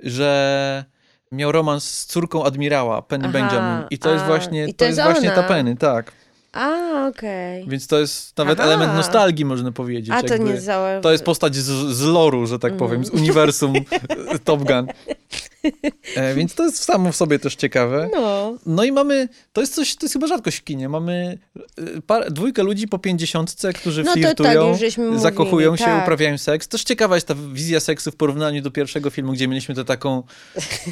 [0.00, 0.84] że
[1.32, 3.86] miał romans z córką admirała, Penny Aha, Benjamin.
[3.90, 5.42] I to jest a, właśnie, i to to jest jest właśnie ta.
[5.42, 6.12] Penny, tak.
[6.52, 7.68] A, okej.
[7.68, 8.68] Więc to jest nawet Aha.
[8.68, 10.10] element nostalgii, można powiedzieć.
[10.14, 11.00] A to nie zała...
[11.00, 12.88] To jest postać z, z loru, że tak Mhm.
[12.90, 13.72] powiem, z uniwersum
[14.44, 14.86] Top Gun.
[16.16, 18.08] E, więc to jest samo w sobie też ciekawe.
[18.12, 18.54] No.
[18.66, 21.38] No i mamy, to jest coś, to jest chyba rzadkość w kinie, mamy
[21.78, 25.84] e, par, dwójkę ludzi po pięćdziesiątce, którzy No to flirtują, tak, żeśmy mówili, zakochują się,
[25.84, 26.02] tak.
[26.02, 26.68] uprawiają seks.
[26.68, 30.22] Też ciekawa jest ta wizja seksu w porównaniu do pierwszego filmu, gdzie mieliśmy tę taką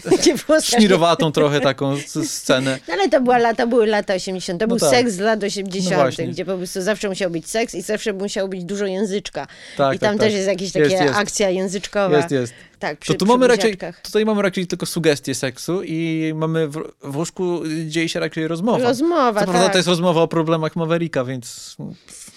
[0.63, 1.97] szmirowatą trochę taką
[2.27, 2.79] scenę.
[2.89, 4.61] No ale to, była lata, były lata 80.
[4.61, 4.91] To No był tak.
[4.91, 8.49] seks z lat 80., No gdzie po prostu zawsze musiał być seks i zawsze musiało
[8.49, 9.47] być dużo języczka.
[9.77, 10.37] Tak, I tam tak, też tak.
[10.37, 11.15] jest jakaś taka Jest, jest.
[11.15, 12.17] akcja języczkowa.
[12.17, 12.53] Jest, jest.
[12.79, 16.83] Tak, przy, To tu mamy raczej, tutaj mamy raczej tylko sugestie seksu i mamy w,
[17.03, 18.79] w łóżku dzieje się raczej rozmowa.
[18.89, 19.73] Rozmowa, Co prawda tak.
[19.73, 21.77] to jest rozmowa o problemach Mavericka, więc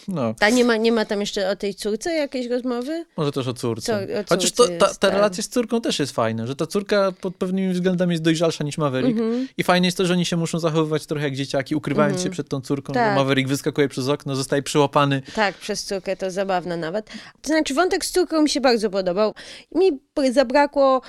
[0.07, 3.05] no, Ta nie ma, nie ma tam jeszcze o tej córce jakiejś rozmowy?
[3.17, 4.07] może też o córce.
[4.07, 6.67] Co- o Chociaż córce to, ta, ta relacja z córką też jest fajna, że ta
[6.67, 9.47] córka pod pewnymi względami jest dojrzalsza niż Maverick Mhm.
[9.57, 12.49] i fajnie jest to, że oni się muszą zachowywać trochę jak dzieciaki, ukrywając się przed
[12.49, 13.15] tą córką, Tak.
[13.15, 15.21] Maverick wyskakuje przez okno, zostaje przyłapany.
[15.35, 17.05] Tak, przez córkę to zabawne nawet.
[17.41, 19.33] To znaczy wątek z córką mi się bardzo podobał.
[19.75, 19.91] Mi
[20.33, 21.01] zabrakło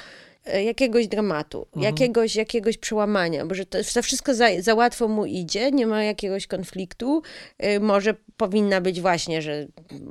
[0.65, 1.83] jakiegoś dramatu, Mhm.
[1.83, 6.03] jakiegoś, jakiegoś przełamania, bo że to, to wszystko za, za łatwo mu idzie, nie ma
[6.05, 7.23] jakiegoś konfliktu.
[7.65, 9.67] Y, Może powinna być właśnie, że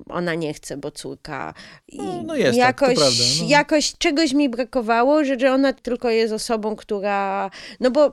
[0.10, 1.54] ona nie chce, bo córka.
[1.88, 3.48] I No, no jest tak, to jakoś, prawda, no.
[3.50, 7.50] jakoś czegoś mi brakowało, że, że ona tylko jest osobą, która.
[7.80, 8.12] No bo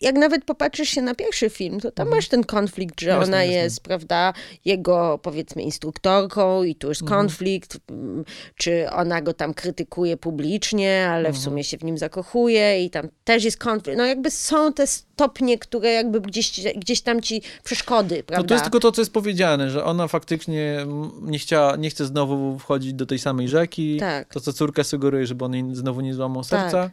[0.00, 2.16] jak nawet popatrzysz się na pierwszy film, to tam Mhm.
[2.18, 3.56] masz ten konflikt, że Jasne, ona jasne.
[3.62, 4.32] jest, prawda,
[4.64, 7.20] jego powiedzmy instruktorką i tu jest Mhm.
[7.20, 8.24] konflikt, mm,
[8.56, 11.34] czy ona go tam krytykuje publicznie, ale Mhm.
[11.34, 13.98] w sumie się w nim zakochuje i tam też jest konflikt.
[13.98, 18.42] No jakby są te stopnie, które jakby gdzieś, gdzieś tam ci przeszkody, prawda?
[18.42, 20.86] No to jest tylko to, co jest powiedziane, że ona faktycznie
[21.22, 23.96] nie, chciała, nie chce znowu wchodzić do tej samej rzeki.
[24.00, 24.34] Tak.
[24.34, 26.48] To, co córka sugeruje, żeby on znowu nie złamał Tak.
[26.50, 26.90] serca.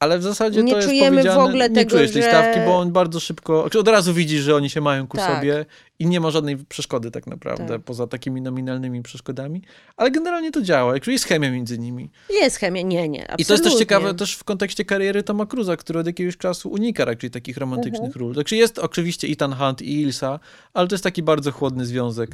[0.00, 2.60] Ale w zasadzie Nie to jest czujemy w ogóle nie tego, czujesz tej że- stawki,
[2.66, 5.36] bo on bardzo szybko, znaczy od razu widzi, że oni się mają ku Tak.
[5.36, 5.66] sobie
[5.98, 7.82] i nie ma żadnej przeszkody tak naprawdę, Tak.
[7.82, 9.62] poza takimi nominalnymi przeszkodami.
[9.96, 12.10] Ale generalnie to działa, jest chemia między nimi.
[12.30, 13.78] Jest chemia, nie, nie, I to jest też absolutnie.
[13.78, 18.02] ciekawe też w kontekście kariery Toma Cruza, który od jakiegoś czasu unika raczej takich romantycznych
[18.06, 18.20] Mhm.
[18.20, 18.34] ról.
[18.34, 20.40] Także jest oczywiście Ethan Hunt i Ilsa,
[20.74, 22.30] ale to jest taki bardzo chłodny związek.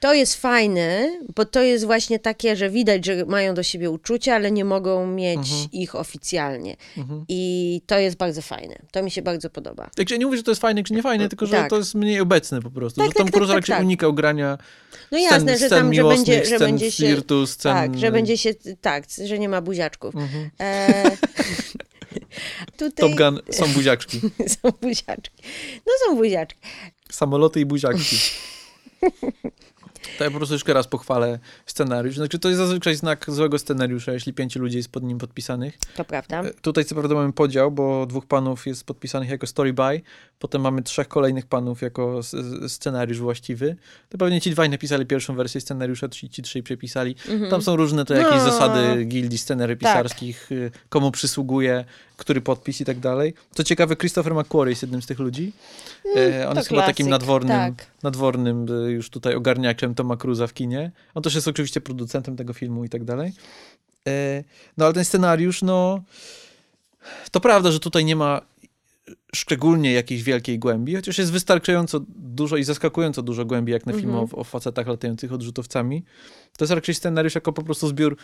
[0.00, 4.34] To jest fajne, bo to jest właśnie takie, że widać, że mają do siebie uczucia,
[4.34, 5.68] ale nie mogą mieć Mhm.
[5.72, 6.76] ich oficjalnie.
[7.28, 8.78] I to jest bardzo fajne.
[8.92, 9.90] To mi się bardzo podoba.
[9.96, 11.70] Także nie mówię, że to jest fajne czy nie fajne, tylko że Tak.
[11.70, 13.00] to jest mniej obecne po prostu.
[13.00, 13.84] Tak, że Tom tak, Cruise tak, raczej tak.
[13.84, 14.58] unikał grania
[14.92, 17.06] No scen, jasne, że scen tam, że będzie, że będzie się...
[17.06, 17.74] flirtu, scen...
[17.74, 20.14] Tak, że będzie się, tak, że nie ma buziaczków.
[20.16, 20.50] Mhm.
[20.60, 21.02] E,
[22.78, 24.20] tutaj Top Gun są buziaczki.
[24.62, 25.42] są buziaczki.
[25.86, 26.60] No są buziaczki.
[27.10, 28.16] Samoloty i buziaczki.
[30.18, 32.16] To ja po prostu jeszcze raz pochwalę scenariusz.
[32.16, 35.78] Znaczy, to jest zazwyczaj znak złego scenariusza, jeśli pięciu ludzi jest pod nim podpisanych.
[35.96, 36.40] To prawda.
[36.42, 40.00] E, Tutaj co prawda mamy podział, bo dwóch panów jest podpisanych jako story by,
[40.38, 42.20] potem mamy trzech kolejnych panów jako
[42.68, 43.76] scenariusz właściwy.
[44.08, 47.14] To pewnie ci dwaj napisali pierwszą wersję scenariusza, ci, ci trzej przepisali.
[47.50, 48.46] Tam są różne to jakieś Mhm.
[48.46, 48.52] No.
[48.52, 51.84] zasady gildii scenery pisarskich, y, komu przysługuje,
[52.16, 53.34] który podpis i tak dalej.
[53.54, 55.52] Co ciekawe, Christopher McQuarrie jest jednym z tych ludzi.
[56.16, 57.86] E, On jest chyba takim klasyk, nadwornym, tak.
[58.02, 60.92] Nadwornym y, już tutaj ogarniaczem Toma Cruza w kinie.
[61.14, 63.32] On też jest oczywiście producentem tego filmu i tak dalej.
[64.08, 64.44] E,
[64.76, 66.02] No ale ten scenariusz, no
[67.30, 68.40] to prawda, że tutaj nie ma
[69.34, 74.10] szczególnie jakiejś wielkiej głębi, chociaż jest wystarczająco dużo i zaskakująco dużo głębi, jak na film
[74.10, 74.28] Mhm.
[74.34, 76.04] o, o facetach latających odrzutowcami.
[76.56, 78.16] To jest raczej scenariusz jako po prostu zbiór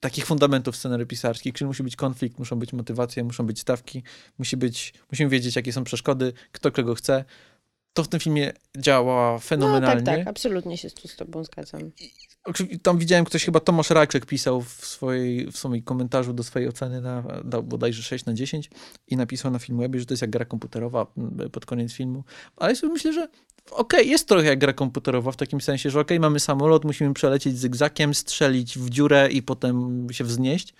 [0.00, 4.02] takich fundamentów scenery pisarskich, czyli musi być konflikt, muszą być motywacje, muszą być stawki,
[4.38, 7.24] musi być, musimy wiedzieć, jakie są przeszkody, kto czego chce.
[7.96, 10.02] To w tym filmie działa No fenomenalnie.
[10.02, 11.80] tak, tak, absolutnie się tu z tobą zgadzam.
[12.82, 17.00] Tam widziałem, ktoś chyba Tomasz Raczek pisał w, swojej, w swoim komentarzu do swojej oceny,
[17.00, 18.70] na, dał bodajże 6 na 10
[19.08, 22.24] i napisał na Filmwebie, że to jest jak gra komputerowa m, pod koniec filmu.
[22.56, 23.28] Ale ja sobie myślę, że
[23.70, 27.58] okej, jest trochę jak gra komputerowa w takim sensie, że okej, mamy samolot, musimy przelecieć
[27.58, 30.74] zygzakiem, strzelić w dziurę i potem się wznieść.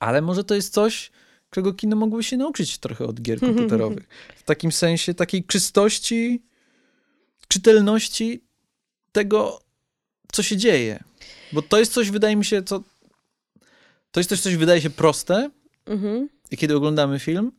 [0.00, 1.10] Ale może to jest coś,
[1.52, 4.08] czego kino mogłoby się nauczyć trochę od gier komputerowych.
[4.36, 6.42] W takim sensie takiej czystości,
[7.48, 8.44] czytelności
[9.12, 9.60] tego,
[10.32, 11.04] co się dzieje.
[11.52, 12.82] Bo to jest coś, wydaje mi się, co.
[14.10, 15.50] To jest coś, coś wydaje się proste,
[15.86, 16.28] Mhm.
[16.58, 17.52] kiedy oglądamy film,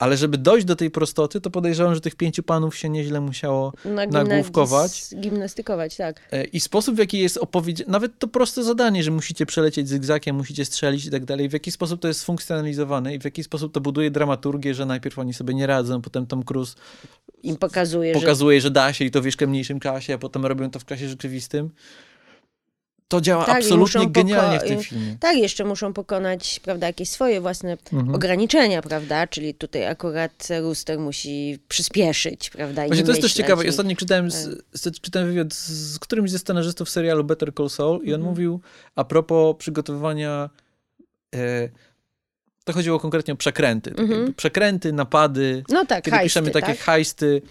[0.00, 3.72] ale żeby dojść do tej prostoty, to podejrzewam, że tych pięciu panów się nieźle musiało.
[3.84, 5.14] Na Nagłówkować.
[5.20, 6.20] Gimnastykować, tak.
[6.32, 10.36] E, I sposób, w jaki jest opowiedziane, nawet to proste zadanie, że musicie przelecieć zygzakiem,
[10.36, 13.74] musicie strzelić i tak dalej, w jaki sposób to jest sfunkcjonalizowane i w jaki sposób
[13.74, 16.74] to buduje dramaturgię, że najpierw oni sobie nie radzą, potem Tom Cruise
[17.42, 20.46] Im pokazuje, że pokazuje, że da się i to w jeszcze mniejszym czasie, a potem
[20.46, 21.70] robią to w czasie rzeczywistym.
[23.10, 25.16] To działa Tak, absolutnie genialnie w tym filmie.
[25.20, 28.14] Tak, jeszcze muszą pokonać, prawda, jakieś swoje własne Mhm.
[28.14, 29.26] ograniczenia, prawda?
[29.26, 32.84] Czyli tutaj akurat Rooster musi przyspieszyć, prawda?
[32.84, 33.64] i Właśnie nie to jest też ciekawe.
[33.64, 37.70] i- Ostatnio czytałem, z, z, czytałem wywiad z, z którymś ze scenarzystów serialu Better Call
[37.70, 38.22] Saul i on Mhm.
[38.22, 38.60] mówił
[38.96, 40.50] a propos przygotowywania
[41.34, 41.68] e,
[42.64, 43.90] to chodziło konkretnie o przekręty.
[43.90, 44.34] Tak Mhm.
[44.34, 46.78] Przekręty, napady, No tak, kiedy hajsty, piszemy takie tak?
[46.78, 47.42] hajsty,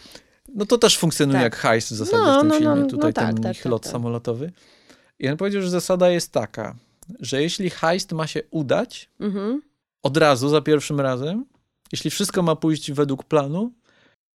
[0.56, 1.44] no to też funkcjonuje Tak.
[1.44, 2.76] jak hajst w zasadzie No, w tym no, no, filmie.
[2.82, 3.92] no Tutaj tak, ten tak, ich tak, lot tak.
[3.92, 4.52] samolotowy.
[5.20, 6.76] I on powiedział, że zasada jest taka,
[7.20, 9.62] że jeśli hajst ma się udać, Mhm.
[10.04, 11.46] od razu, za pierwszym razem,
[11.92, 13.72] jeśli wszystko ma pójść według planu,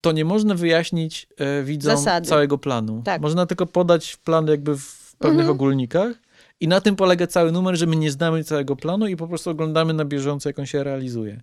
[0.01, 2.29] to nie można wyjaśnić e, widzom Zasady.
[2.29, 3.03] całego planu.
[3.05, 3.23] Tak.
[3.23, 5.51] Można tylko podać plan jakby w pewnych Mhm.
[5.57, 6.13] ogólnikach
[6.61, 9.51] i na tym polega cały numer, że my nie znamy całego planu i po prostu
[9.51, 11.41] oglądamy na bieżąco, jak on się realizuje.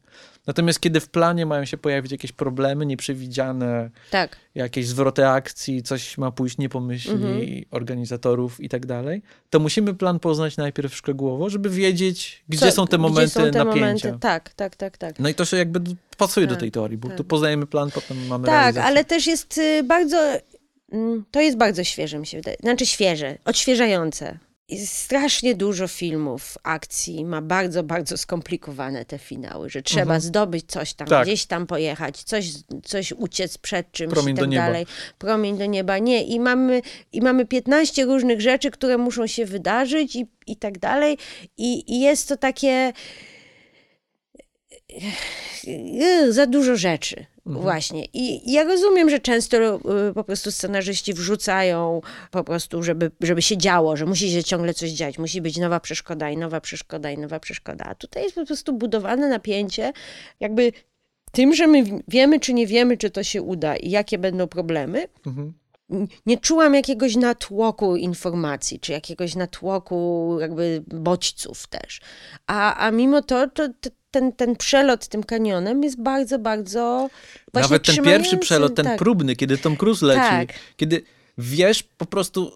[0.48, 4.38] Natomiast kiedy w planie mają się pojawić jakieś problemy nieprzewidziane, Tak.
[4.56, 7.42] jakieś zwroty akcji, coś ma pójść nie po myśli Mhm.
[7.72, 12.88] organizatorów i tak dalej, to musimy plan poznać najpierw szczegółowo, żeby wiedzieć, gdzie Co- są
[12.88, 13.86] te momenty gdzie są te napięcia.
[14.08, 14.14] Momenty?
[14.20, 15.20] Tak, tak, tak, tak.
[15.20, 15.80] No i to się jakby
[16.18, 17.18] pasuje do Tak, tej teorii, bo tak.
[17.18, 18.84] tu poznajemy plan, potem mamy Tak, realizację.
[18.84, 20.18] ale też jest y, bardzo.
[20.92, 22.58] mm, To jest bardzo świeże, mi się wydaje.
[22.62, 24.38] Znaczy świeże, odświeżające.
[24.85, 30.22] Strasznie dużo filmów, akcji, ma bardzo, bardzo skomplikowane te finały, że trzeba Mhm.
[30.22, 31.27] zdobyć coś tam, Tak.
[31.27, 32.49] gdzieś tam pojechać, coś,
[32.84, 34.85] coś uciec przed czymś Promień i tak dalej.
[35.18, 35.98] Promień do nieba.
[35.98, 36.81] Nie, i mamy,
[37.14, 41.18] i mamy 15 różnych rzeczy, które muszą się wydarzyć i, i tak dalej.
[41.57, 42.93] I, I jest to takie
[45.64, 47.26] yy, za dużo rzeczy.
[47.45, 48.05] Właśnie.
[48.13, 49.57] I ja rozumiem, że często
[50.09, 52.01] y, po prostu scenarzyści wrzucają
[52.31, 55.80] po prostu, żeby, żeby się działo, że musi się ciągle coś dziać, musi być nowa
[55.80, 57.85] przeszkoda i nowa przeszkoda i nowa przeszkoda.
[57.85, 59.93] A tutaj jest po prostu budowane napięcie,
[60.39, 60.72] jakby
[61.31, 65.07] tym, że my wiemy, czy nie wiemy, czy to się uda i jakie będą problemy.
[65.26, 65.53] Mhm.
[66.26, 72.01] Nie czułam jakiegoś natłoku informacji, czy jakiegoś natłoku jakby bodźców też.
[72.47, 77.09] A, a mimo to, to, to ten, ten przelot tym kanionem jest bardzo, bardzo
[77.53, 78.99] Nawet ten pierwszy przelot, ten tak.
[78.99, 80.49] próbny, kiedy Tom Cruise leci, Tak.
[80.77, 81.01] kiedy
[81.41, 82.51] wiesz po prostu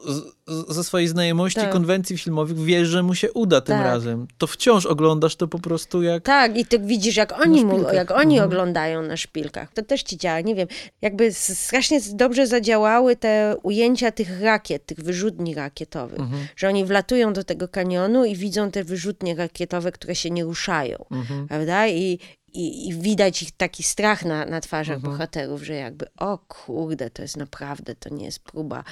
[0.47, 1.71] z, ze swojej znajomości Tak.
[1.71, 3.85] konwencji filmowych, wiesz, że mu się uda tym Tak.
[3.85, 4.27] razem.
[4.37, 6.23] To wciąż oglądasz to po prostu jak...
[6.23, 8.49] Tak, i ty widzisz, jak oni, mu, jak oni Mhm.
[8.51, 9.73] oglądają na szpilkach.
[9.73, 10.67] To też ci działa, nie wiem.
[11.01, 16.19] Jakby strasznie dobrze zadziałały te ujęcia tych rakiet, tych wyrzutni rakietowych.
[16.19, 16.47] Mhm.
[16.55, 21.05] Że oni wlatują do tego kanionu i widzą te wyrzutnie rakietowe, które się nie ruszają.
[21.11, 21.47] Mhm.
[21.47, 21.87] Prawda?
[21.87, 22.19] I,
[22.55, 25.13] i, I widać ich taki strach na, na twarzach Mhm.
[25.13, 28.83] bohaterów, że jakby, o kurde, to jest naprawdę, to nie jest próba,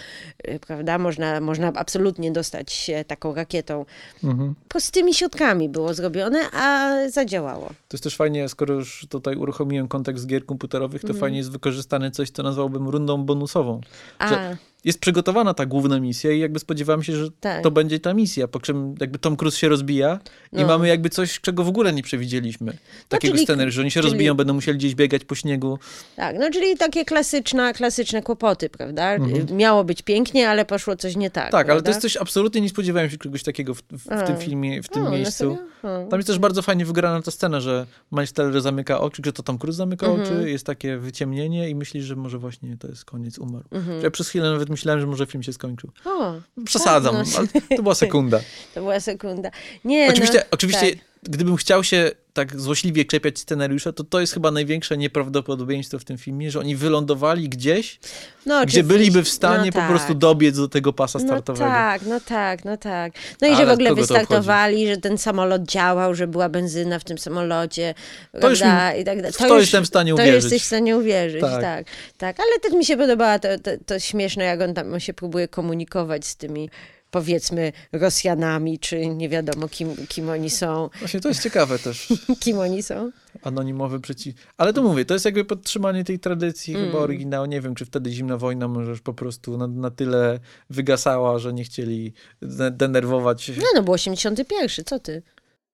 [0.47, 0.97] y, prawda?
[0.97, 3.85] Można, można absolutnie dostać się taką rakietą.
[4.23, 4.55] Mhm.
[4.67, 7.67] Prostymi środkami było zrobione, a zadziałało.
[7.67, 11.19] To jest też fajnie, skoro już tutaj uruchomiłem kontekst gier komputerowych, to Mhm.
[11.19, 13.81] fajnie jest wykorzystane coś, co nazwałbym rundą bonusową.
[14.19, 17.63] A, Że- Jest przygotowana ta główna misja i jakby spodziewałem się, że Tak.
[17.63, 20.19] to będzie ta misja, po czym jakby Tom Cruise się rozbija
[20.53, 20.67] i No.
[20.67, 22.77] mamy jakby coś, czego w ogóle nie przewidzieliśmy.
[23.09, 25.79] Takiego czyli- scenariusza, że oni się czyli- rozbiją, będą musieli gdzieś biegać po śniegu.
[26.15, 29.13] tak, no czyli takie klasyczne, klasyczne kłopoty, prawda?
[29.13, 29.57] Mhm.
[29.57, 31.45] Miało być pięknie, ale poszło coś nie tak.
[31.51, 31.83] Tak, ale prawda?
[31.83, 34.21] to jest coś, absolutnie nie spodziewałem się czegoś takiego w, w, A.
[34.21, 35.57] tym filmie, w tym O, na miejscu.
[35.83, 36.03] serio?
[36.05, 36.07] O.
[36.09, 39.57] Tam jest też bardzo fajnie wygrana ta scena, że Miles zamyka oczy, że to Tom
[39.57, 40.27] Cruise zamyka Mhm.
[40.27, 43.65] oczy, jest takie wyciemnienie i myślisz, że może właśnie to jest koniec, umarł.
[43.71, 44.03] Mhm.
[44.03, 45.91] Ja przez chwilę nawet myślałem, że może film się skończył.
[46.05, 46.33] O,
[46.65, 47.47] Przesadzam, ale
[47.77, 48.39] to była sekunda.
[48.73, 49.49] to była sekunda.
[49.85, 51.05] Nie, Oczywiście, no, oczywiście tak.
[51.23, 56.17] gdybym chciał się tak złośliwie czepiać scenariusza, to to jest chyba największe nieprawdopodobieństwo w tym
[56.17, 57.99] filmie, że oni wylądowali gdzieś,
[58.45, 59.89] No, gdzie byliby w stanie no, po tak.
[59.89, 61.65] prostu dobiec do tego pasa No startowego.
[61.69, 63.13] tak, no tak, no tak.
[63.41, 66.99] No i że Ale w ogóle to wystartowali, że ten samolot działał, że była benzyna
[66.99, 67.93] w tym samolocie,
[68.41, 68.67] To już mi-
[69.01, 69.31] I tak dalej.
[69.31, 70.43] w to jestem w stanie To uwierzyć.
[70.43, 71.61] jesteś w stanie uwierzyć, Tak.
[71.61, 71.85] tak.
[72.17, 72.39] tak.
[72.39, 76.25] Ale też mi się podobało to, to, to śmieszne, jak on tam się próbuje komunikować
[76.27, 76.69] z tymi
[77.13, 80.89] powiedzmy Rosjanami, czy nie wiadomo kim, kim oni są.
[80.99, 82.07] Właśnie to jest ciekawe też.
[82.39, 83.11] Kim oni są?
[83.43, 84.35] anonimowy przeciw...
[84.57, 86.85] Ale to mówię, to jest jakby podtrzymanie tej tradycji Mm.
[86.87, 87.45] chyba oryginału.
[87.45, 91.53] Nie wiem, czy wtedy zimna wojna może już po prostu na, na tyle wygasała, że
[91.53, 93.49] nie chcieli de- denerwować.
[93.57, 95.23] No, no był 81, co ty?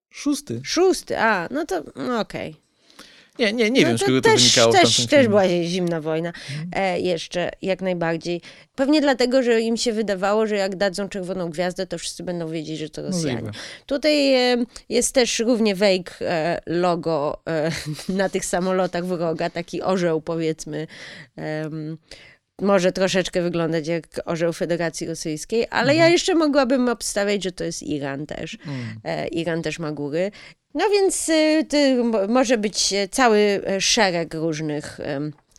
[0.09, 0.61] Szósty.
[0.63, 2.55] Szósty, a, no to no okej.
[3.39, 6.33] Nie, nie, nie no wiem, z czego to też, wynikało Też, też była zimna wojna.
[6.75, 8.41] E, jeszcze, jak najbardziej.
[8.75, 12.79] Pewnie dlatego, że im się wydawało, że jak dadzą czerwoną gwiazdę, to wszyscy będą wiedzieć,
[12.79, 13.35] że to Rosjanie.
[13.35, 13.51] Możliwe.
[13.85, 17.71] Tutaj e, jest też równie fake e, logo e,
[18.09, 20.87] na tych samolotach wroga, taki orzeł powiedzmy.
[22.61, 27.83] może troszeczkę wyglądać jak orzeł Federacji Rosyjskiej, ale ja jeszcze mogłabym obstawiać, że to jest
[27.83, 28.57] Iran też.
[28.65, 28.99] Mm.
[29.03, 30.31] E, Iran też ma góry.
[30.73, 34.99] No więc y, ty, mo- może być e, cały e, szereg różnych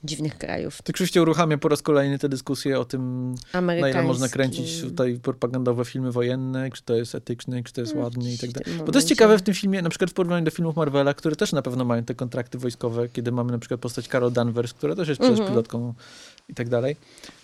[0.04, 4.28] dziwnych krajów To oczywiście uruchamia po raz kolejny tę dyskusję o tym, na ile można
[4.28, 8.38] kręcić tutaj propagandowe filmy wojenne, czy to jest etyczne, czy to jest No, ładnie i
[8.38, 8.80] tak dalej.
[8.86, 11.36] Bo to jest ciekawe w tym filmie, na przykład w porównaniu do filmów Marvela, które
[11.36, 14.94] też na pewno mają te kontrakty wojskowe, kiedy mamy na przykład postać Carol Danvers, która
[14.96, 15.52] też jest przecież Mhm.
[15.54, 15.94] pilotką
[16.50, 16.96] i tak dalej.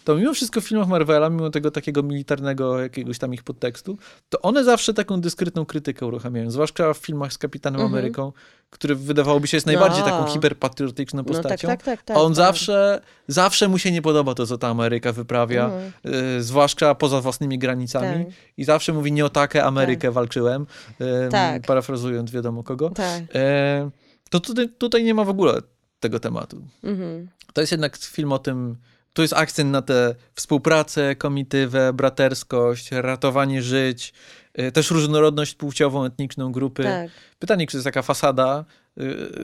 [0.04, 4.40] To mimo wszystko w filmach Marvela, mimo tego takiego militarnego jakiegoś tam ich podtekstu, to
[4.42, 6.50] one zawsze taką dyskretną krytykę uruchamiają.
[6.50, 7.92] Zwłaszcza w filmach z Kapitanem Mhm.
[7.98, 8.32] Ameryką,
[8.70, 10.06] który wydawałoby się jest najbardziej No.
[10.10, 11.68] taką hiperpatriotyczną No tak, postacią.
[11.68, 12.02] tak, tak.
[12.02, 12.36] tak A on tak.
[12.36, 15.92] zawsze, zawsze mu się nie podoba to, co ta Ameryka wyprawia, Mhm.
[16.38, 18.24] y, zwłaszcza poza własnymi granicami.
[18.24, 18.34] Tak.
[18.56, 20.66] I zawsze mówi, nie o takę Amerykę walczyłem,
[21.00, 22.90] y, parafrazując wiadomo kogo.
[23.34, 23.90] E,
[24.30, 25.60] to tutaj, tutaj nie ma w ogóle
[26.00, 26.62] tego tematu.
[26.84, 27.28] Mhm.
[27.52, 28.76] To jest jednak film o tym,
[29.16, 34.12] tu jest akcent na tę współpracę, komitywę, braterskość, ratowanie żyć,
[34.60, 36.82] y, też różnorodność płciową, etniczną grupy.
[36.82, 37.10] Tak.
[37.38, 38.64] Pytanie, czy to jest taka fasada,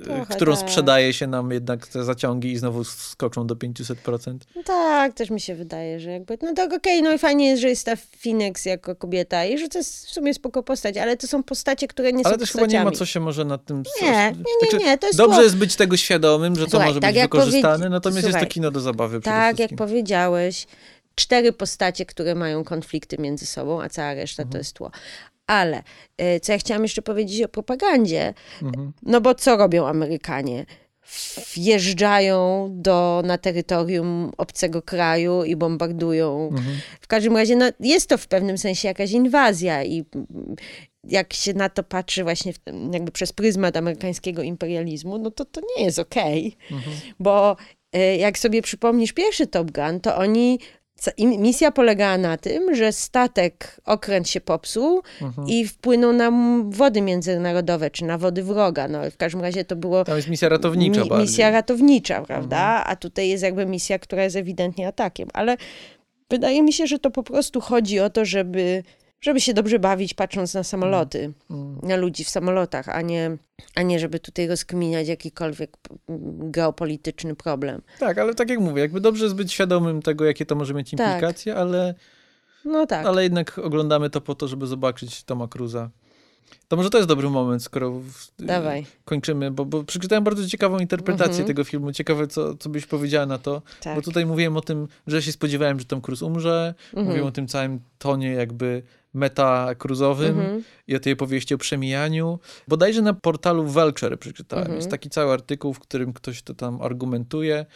[0.04, 0.68] Trochę którą tak.
[0.68, 4.38] sprzedaje się nam jednak te zaciągi i znowu skoczą do 500%.
[4.56, 7.62] No tak, też mi się wydaje, że jakby, no tak okej, no i fajnie jest,
[7.62, 11.16] że jest ta Phoenix jako kobieta i że to jest w sumie spoko postać, ale
[11.16, 13.64] to są postacie, które nie Ale są też chyba nie ma co się może nad
[13.64, 13.82] tym...
[14.02, 14.34] Nie, nie, nie,
[14.68, 17.22] Znaczy, nie, to jest Dobrze jest być tego świadomym, że to Słuchaj, może tak być
[17.22, 20.66] wykorzystane, powiedz- natomiast jest słuchaj, to kino do zabawy Tak, jak powiedziałeś,
[21.14, 24.52] cztery postacie, które mają konflikty między sobą, a cała reszta Mhm.
[24.52, 24.90] to jest tło.
[25.52, 25.82] Ale
[26.18, 28.92] e, co ja chciałam jeszcze powiedzieć o propagandzie, Mhm.
[29.02, 30.66] no bo co robią Amerykanie?
[31.54, 36.48] Wjeżdżają do, na terytorium obcego kraju i bombardują.
[36.52, 36.76] Mhm.
[37.00, 40.04] W każdym razie no, jest to w pewnym sensie jakaś inwazja i,
[41.04, 42.58] jak się na to patrzy właśnie w,
[42.92, 46.96] jakby przez pryzmat amerykańskiego imperializmu, no to to nie jest okej, Mhm.
[47.20, 47.56] bo
[47.96, 50.58] y, jak sobie przypomnisz pierwszy Top Gun, to oni,
[51.18, 55.48] misja polegała na tym, że statek, okręt się popsuł Mhm.
[55.48, 56.32] i wpłynął na
[56.68, 60.48] wody międzynarodowe, czy na wody wroga, no w każdym razie to było Tam jest misja
[60.48, 61.26] ratownicza mi, bardziej.
[61.28, 62.84] misja ratownicza, prawda?
[62.86, 65.28] A tutaj jest jakby misja, która jest ewidentnie atakiem.
[65.32, 65.56] Ale
[66.30, 68.82] wydaje mi się, że to po prostu chodzi o to, żeby,
[69.22, 71.78] żeby się dobrze bawić, patrząc na samoloty, Mm.
[71.82, 73.36] na ludzi w samolotach, a nie,
[73.74, 75.76] a nie żeby tutaj rozkminiać jakikolwiek
[76.08, 77.82] mm, geopolityczny problem.
[77.98, 80.90] Tak, ale tak jak mówię, jakby dobrze jest być świadomym tego, jakie to może mieć
[80.90, 81.00] Tak.
[81.00, 81.94] implikacje, ale,
[82.64, 83.06] No tak.
[83.06, 85.90] ale jednak oglądamy to po to, żeby zobaczyć Toma Cruza.
[86.68, 87.92] To może to jest dobry moment, skoro
[88.38, 88.86] Dawaj.
[89.04, 91.46] kończymy, bo, bo przeczytałem bardzo ciekawą interpretację Mhm.
[91.46, 91.92] tego filmu.
[91.92, 93.62] Ciekawe, co, co byś powiedziała na to.
[93.82, 93.96] Tak.
[93.96, 96.74] Bo tutaj mówiłem o tym, że się spodziewałem, że Tom Cruise umrze.
[96.86, 97.06] Mhm.
[97.06, 98.82] Mówiłem o tym całym tonie jakby
[99.14, 100.62] meta-cruzowym Mhm.
[100.88, 102.38] i o tej opowieści o przemijaniu.
[102.68, 104.62] Bodajże na portalu Vulture przeczytałem.
[104.64, 104.76] Mhm.
[104.78, 107.66] Jest taki cały artykuł, w którym ktoś to tam argumentuje,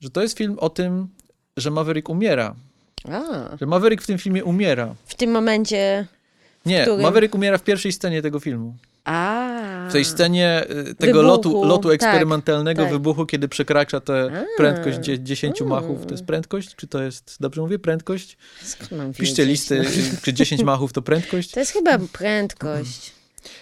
[0.00, 1.08] że to jest film o tym,
[1.56, 2.54] że Maverick umiera.
[3.08, 4.94] A, Że Maverick w tym filmie umiera.
[5.04, 6.06] w tym momencie...
[6.66, 7.00] Nie, którym?
[7.02, 8.74] Maverick umiera w pierwszej scenie tego filmu.
[9.04, 9.86] A.
[9.88, 12.92] W tej scenie y, tego Wybuchu, lotu, lotu tak, eksperymentalnego tak.
[12.92, 15.70] wybuchu, kiedy przekracza tę prędkość dzie- 10 Mm.
[15.70, 16.06] machów.
[16.06, 16.74] To jest prędkość?
[16.76, 18.36] Czy to jest, dobrze mówię, prędkość?
[19.18, 19.84] Piszcie listy,
[20.22, 21.50] czy 10 machów to prędkość?
[21.50, 23.12] To jest chyba prędkość.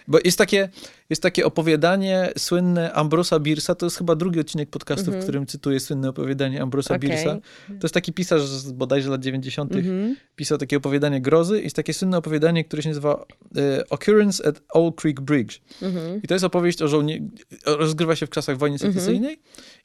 [0.09, 0.69] Bo jest takie,
[1.11, 5.21] jest takie opowiadanie słynne Ambrosa Birsa, to jest chyba drugi odcinek podcastu, Mhm.
[5.21, 6.99] w którym cytuję słynne opowiadanie Ambrosa.
[6.99, 7.39] Birsa.
[7.67, 9.73] To jest taki pisarz z bodajże lat 90.
[9.77, 10.17] Mhm.
[10.37, 11.63] Pisał takie opowiadanie grozy.
[11.63, 13.27] Jest takie słynne opowiadanie, które się nazywa
[13.57, 15.61] e, Occurrence at Old Creek Bridge.
[15.83, 16.23] Mhm.
[16.23, 17.25] I to jest opowieść o żołnierzu,
[17.67, 19.41] rozgrywa się w czasach wojny secesyjnej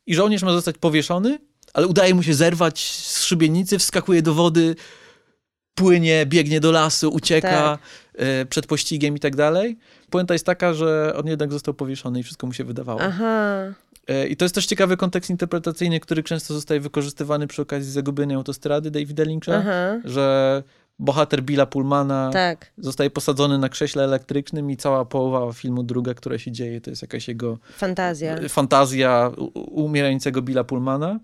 [0.08, 1.40] i żołnierz ma zostać powieszony,
[1.74, 4.76] ale udaje mu się zerwać z szubienicy, wskakuje do wody,
[5.76, 7.80] płynie, biegnie do lasu, ucieka Tak.
[8.14, 9.78] e, przed pościgiem i tak dalej.
[10.16, 13.02] Puenta jest taka, że on jednak został powieszony i wszystko mu się wydawało.
[13.02, 13.56] Aha.
[14.08, 18.36] E, I to jest też ciekawy kontekst interpretacyjny, który często zostaje wykorzystywany przy okazji zagubienia
[18.36, 20.02] autostrady Davida Lyncha, Aha.
[20.04, 20.64] że
[21.00, 22.72] bohater Billa Pullmana Tak.
[22.78, 27.02] zostaje posadzony na krześle elektrycznym i cała połowa filmu druga, która się dzieje, to jest
[27.02, 28.36] jakaś jego Fantazja.
[28.50, 31.20] fantazja u- u- umierającego Billa Pullmana.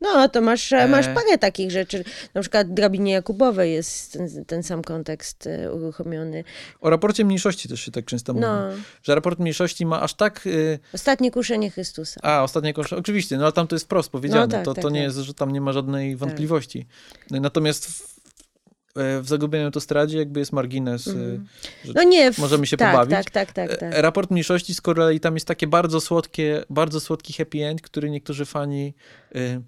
[0.00, 1.14] No, to masz, masz E.
[1.14, 2.04] parę takich rzeczy.
[2.34, 6.44] Na przykład w Drabinie Jakubowej jest ten, ten sam kontekst e, uruchomiony.
[6.80, 8.58] O raporcie mniejszości też się tak często mówi, No,
[9.02, 10.46] że raport mniejszości ma aż tak...
[10.46, 12.20] Y, ostatnie kuszenie Chrystusa.
[12.22, 12.92] a, ostatnia kosz...
[12.92, 15.04] Oczywiście, no ale tam to jest wprost powiedziane, No tak, to, tak, to nie tak.
[15.04, 16.86] jest, że tam nie ma żadnej wątpliwości.
[17.30, 18.15] Natomiast
[18.96, 21.04] w, e, w Zagubionej autostradzie jakby jest margines.
[21.84, 23.10] że No nie, w, możemy się tak, pobawić.
[23.10, 23.94] Tak, tak, tak, tak.
[23.94, 28.10] E, Raport mniejszości z kolei tam jest takie bardzo słodkie, bardzo słodki happy end, który
[28.10, 28.94] niektórzy fani
[29.36, 29.60] y,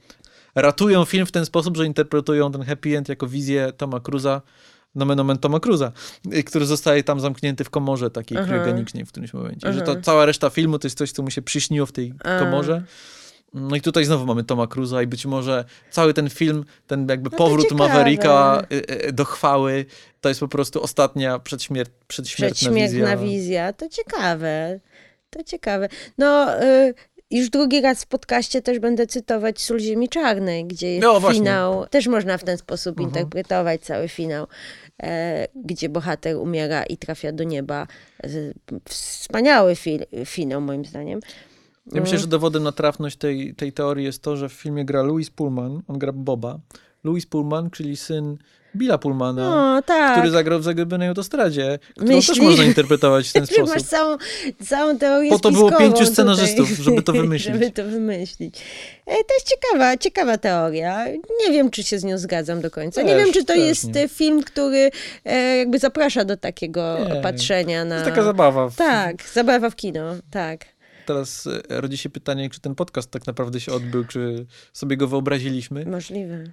[0.55, 4.42] ratują film w ten sposób, że interpretują ten happy end jako wizję Toma Cruza,
[4.94, 5.92] nomen omen Toma Cruza,
[6.46, 8.46] który zostaje tam zamknięty w komorze takiej Aha.
[8.46, 9.72] kriogenicznej w którymś momencie.
[9.72, 12.82] Że to cała reszta filmu to jest coś, co mu się przyśniło w tej komorze.
[13.54, 17.30] No i tutaj znowu mamy Toma Cruza i być może cały ten film, ten jakby
[17.32, 17.72] No powrót.
[17.72, 19.84] Mavericka y, y, do chwały,
[20.20, 23.16] to jest po prostu ostatnia przedśmier- przedśmiertna, Przedśmiertna wizja.
[23.16, 23.72] wizja.
[23.72, 24.80] To ciekawe.
[25.30, 25.88] To ciekawe.
[26.18, 26.94] No, y,
[27.30, 31.40] już drugi raz w podcaście też będę cytować Sól Ziemi Czarnej, gdzie jest No, właśnie.
[31.40, 31.86] finał.
[31.86, 33.08] Też można w ten sposób Mhm.
[33.08, 34.46] interpretować cały finał,
[35.02, 37.86] e, gdzie bohater umiera i trafia do nieba.
[38.24, 38.28] E,
[38.88, 41.20] Wspaniały fi- finał, moim zdaniem.
[41.93, 45.02] Ja myślę, że dowodem na trafność tej, tej teorii jest to, że w filmie gra
[45.02, 46.59] Louis Pullman, on gra Boba.
[47.05, 48.36] Louis Pullman, czyli syn
[48.77, 50.12] Billa Pullmana, No, tak.
[50.19, 53.89] który zagrał w Zagubionej autostradzie, którą Myśli- też można interpretować w ten Ty masz sposób.
[53.89, 54.16] całą,
[54.66, 57.55] całą teorię Po to było pięciu scenarzystów, tutaj, żeby to wymyślić.
[57.55, 58.55] żeby to wymyślić.
[59.06, 61.06] E, To jest ciekawa, ciekawa teoria.
[61.47, 63.02] Nie wiem, czy się z nią zgadzam do końca.
[63.02, 64.09] nie Też, wiem, czy to jest nie.
[64.09, 64.90] film, który
[65.24, 67.20] e, jakby zaprasza do takiego Nie.
[67.20, 67.94] patrzenia na...
[67.94, 68.70] To jest taka zabawa.
[68.77, 70.65] Tak, zabawa w kino, tak.
[71.09, 75.09] Teraz e, rodzi się pytanie, czy ten podcast tak naprawdę się odbył, czy sobie go
[75.09, 75.85] wyobraziliśmy.
[75.86, 76.44] Możliwe.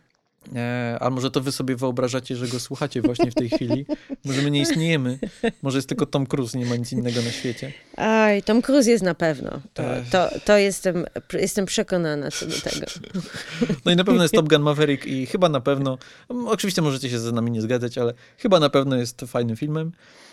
[0.55, 3.85] E, a może to wy sobie wyobrażacie, że go słuchacie właśnie w tej chwili.
[4.25, 5.19] Może my nie istniejemy.
[5.61, 7.71] Może jest tylko Tom Cruise, nie ma nic innego na świecie.
[7.97, 9.61] Aj, Tom Cruise jest na pewno.
[9.73, 12.85] To, to, to jestem, jestem przekonana co do tego.
[13.85, 15.97] No i na pewno jest Top Gun Maverick i chyba na pewno,
[16.45, 19.91] oczywiście możecie się ze nami nie zgadzać, ale chyba na pewno jest fajnym filmem.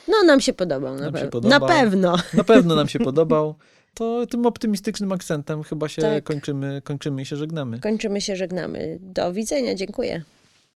[0.09, 0.95] No, nam się podobał.
[0.95, 1.61] Na, Nam się pew- podobał.
[1.61, 2.17] na pewno.
[2.35, 3.55] Na pewno nam się podobał.
[3.95, 6.25] To tym optymistycznym akcentem chyba się Tak.
[6.25, 7.81] kończymy, kończymy i się żegnamy.
[7.81, 8.99] Kończymy się, żegnamy.
[9.01, 10.23] Do widzenia, dziękuję.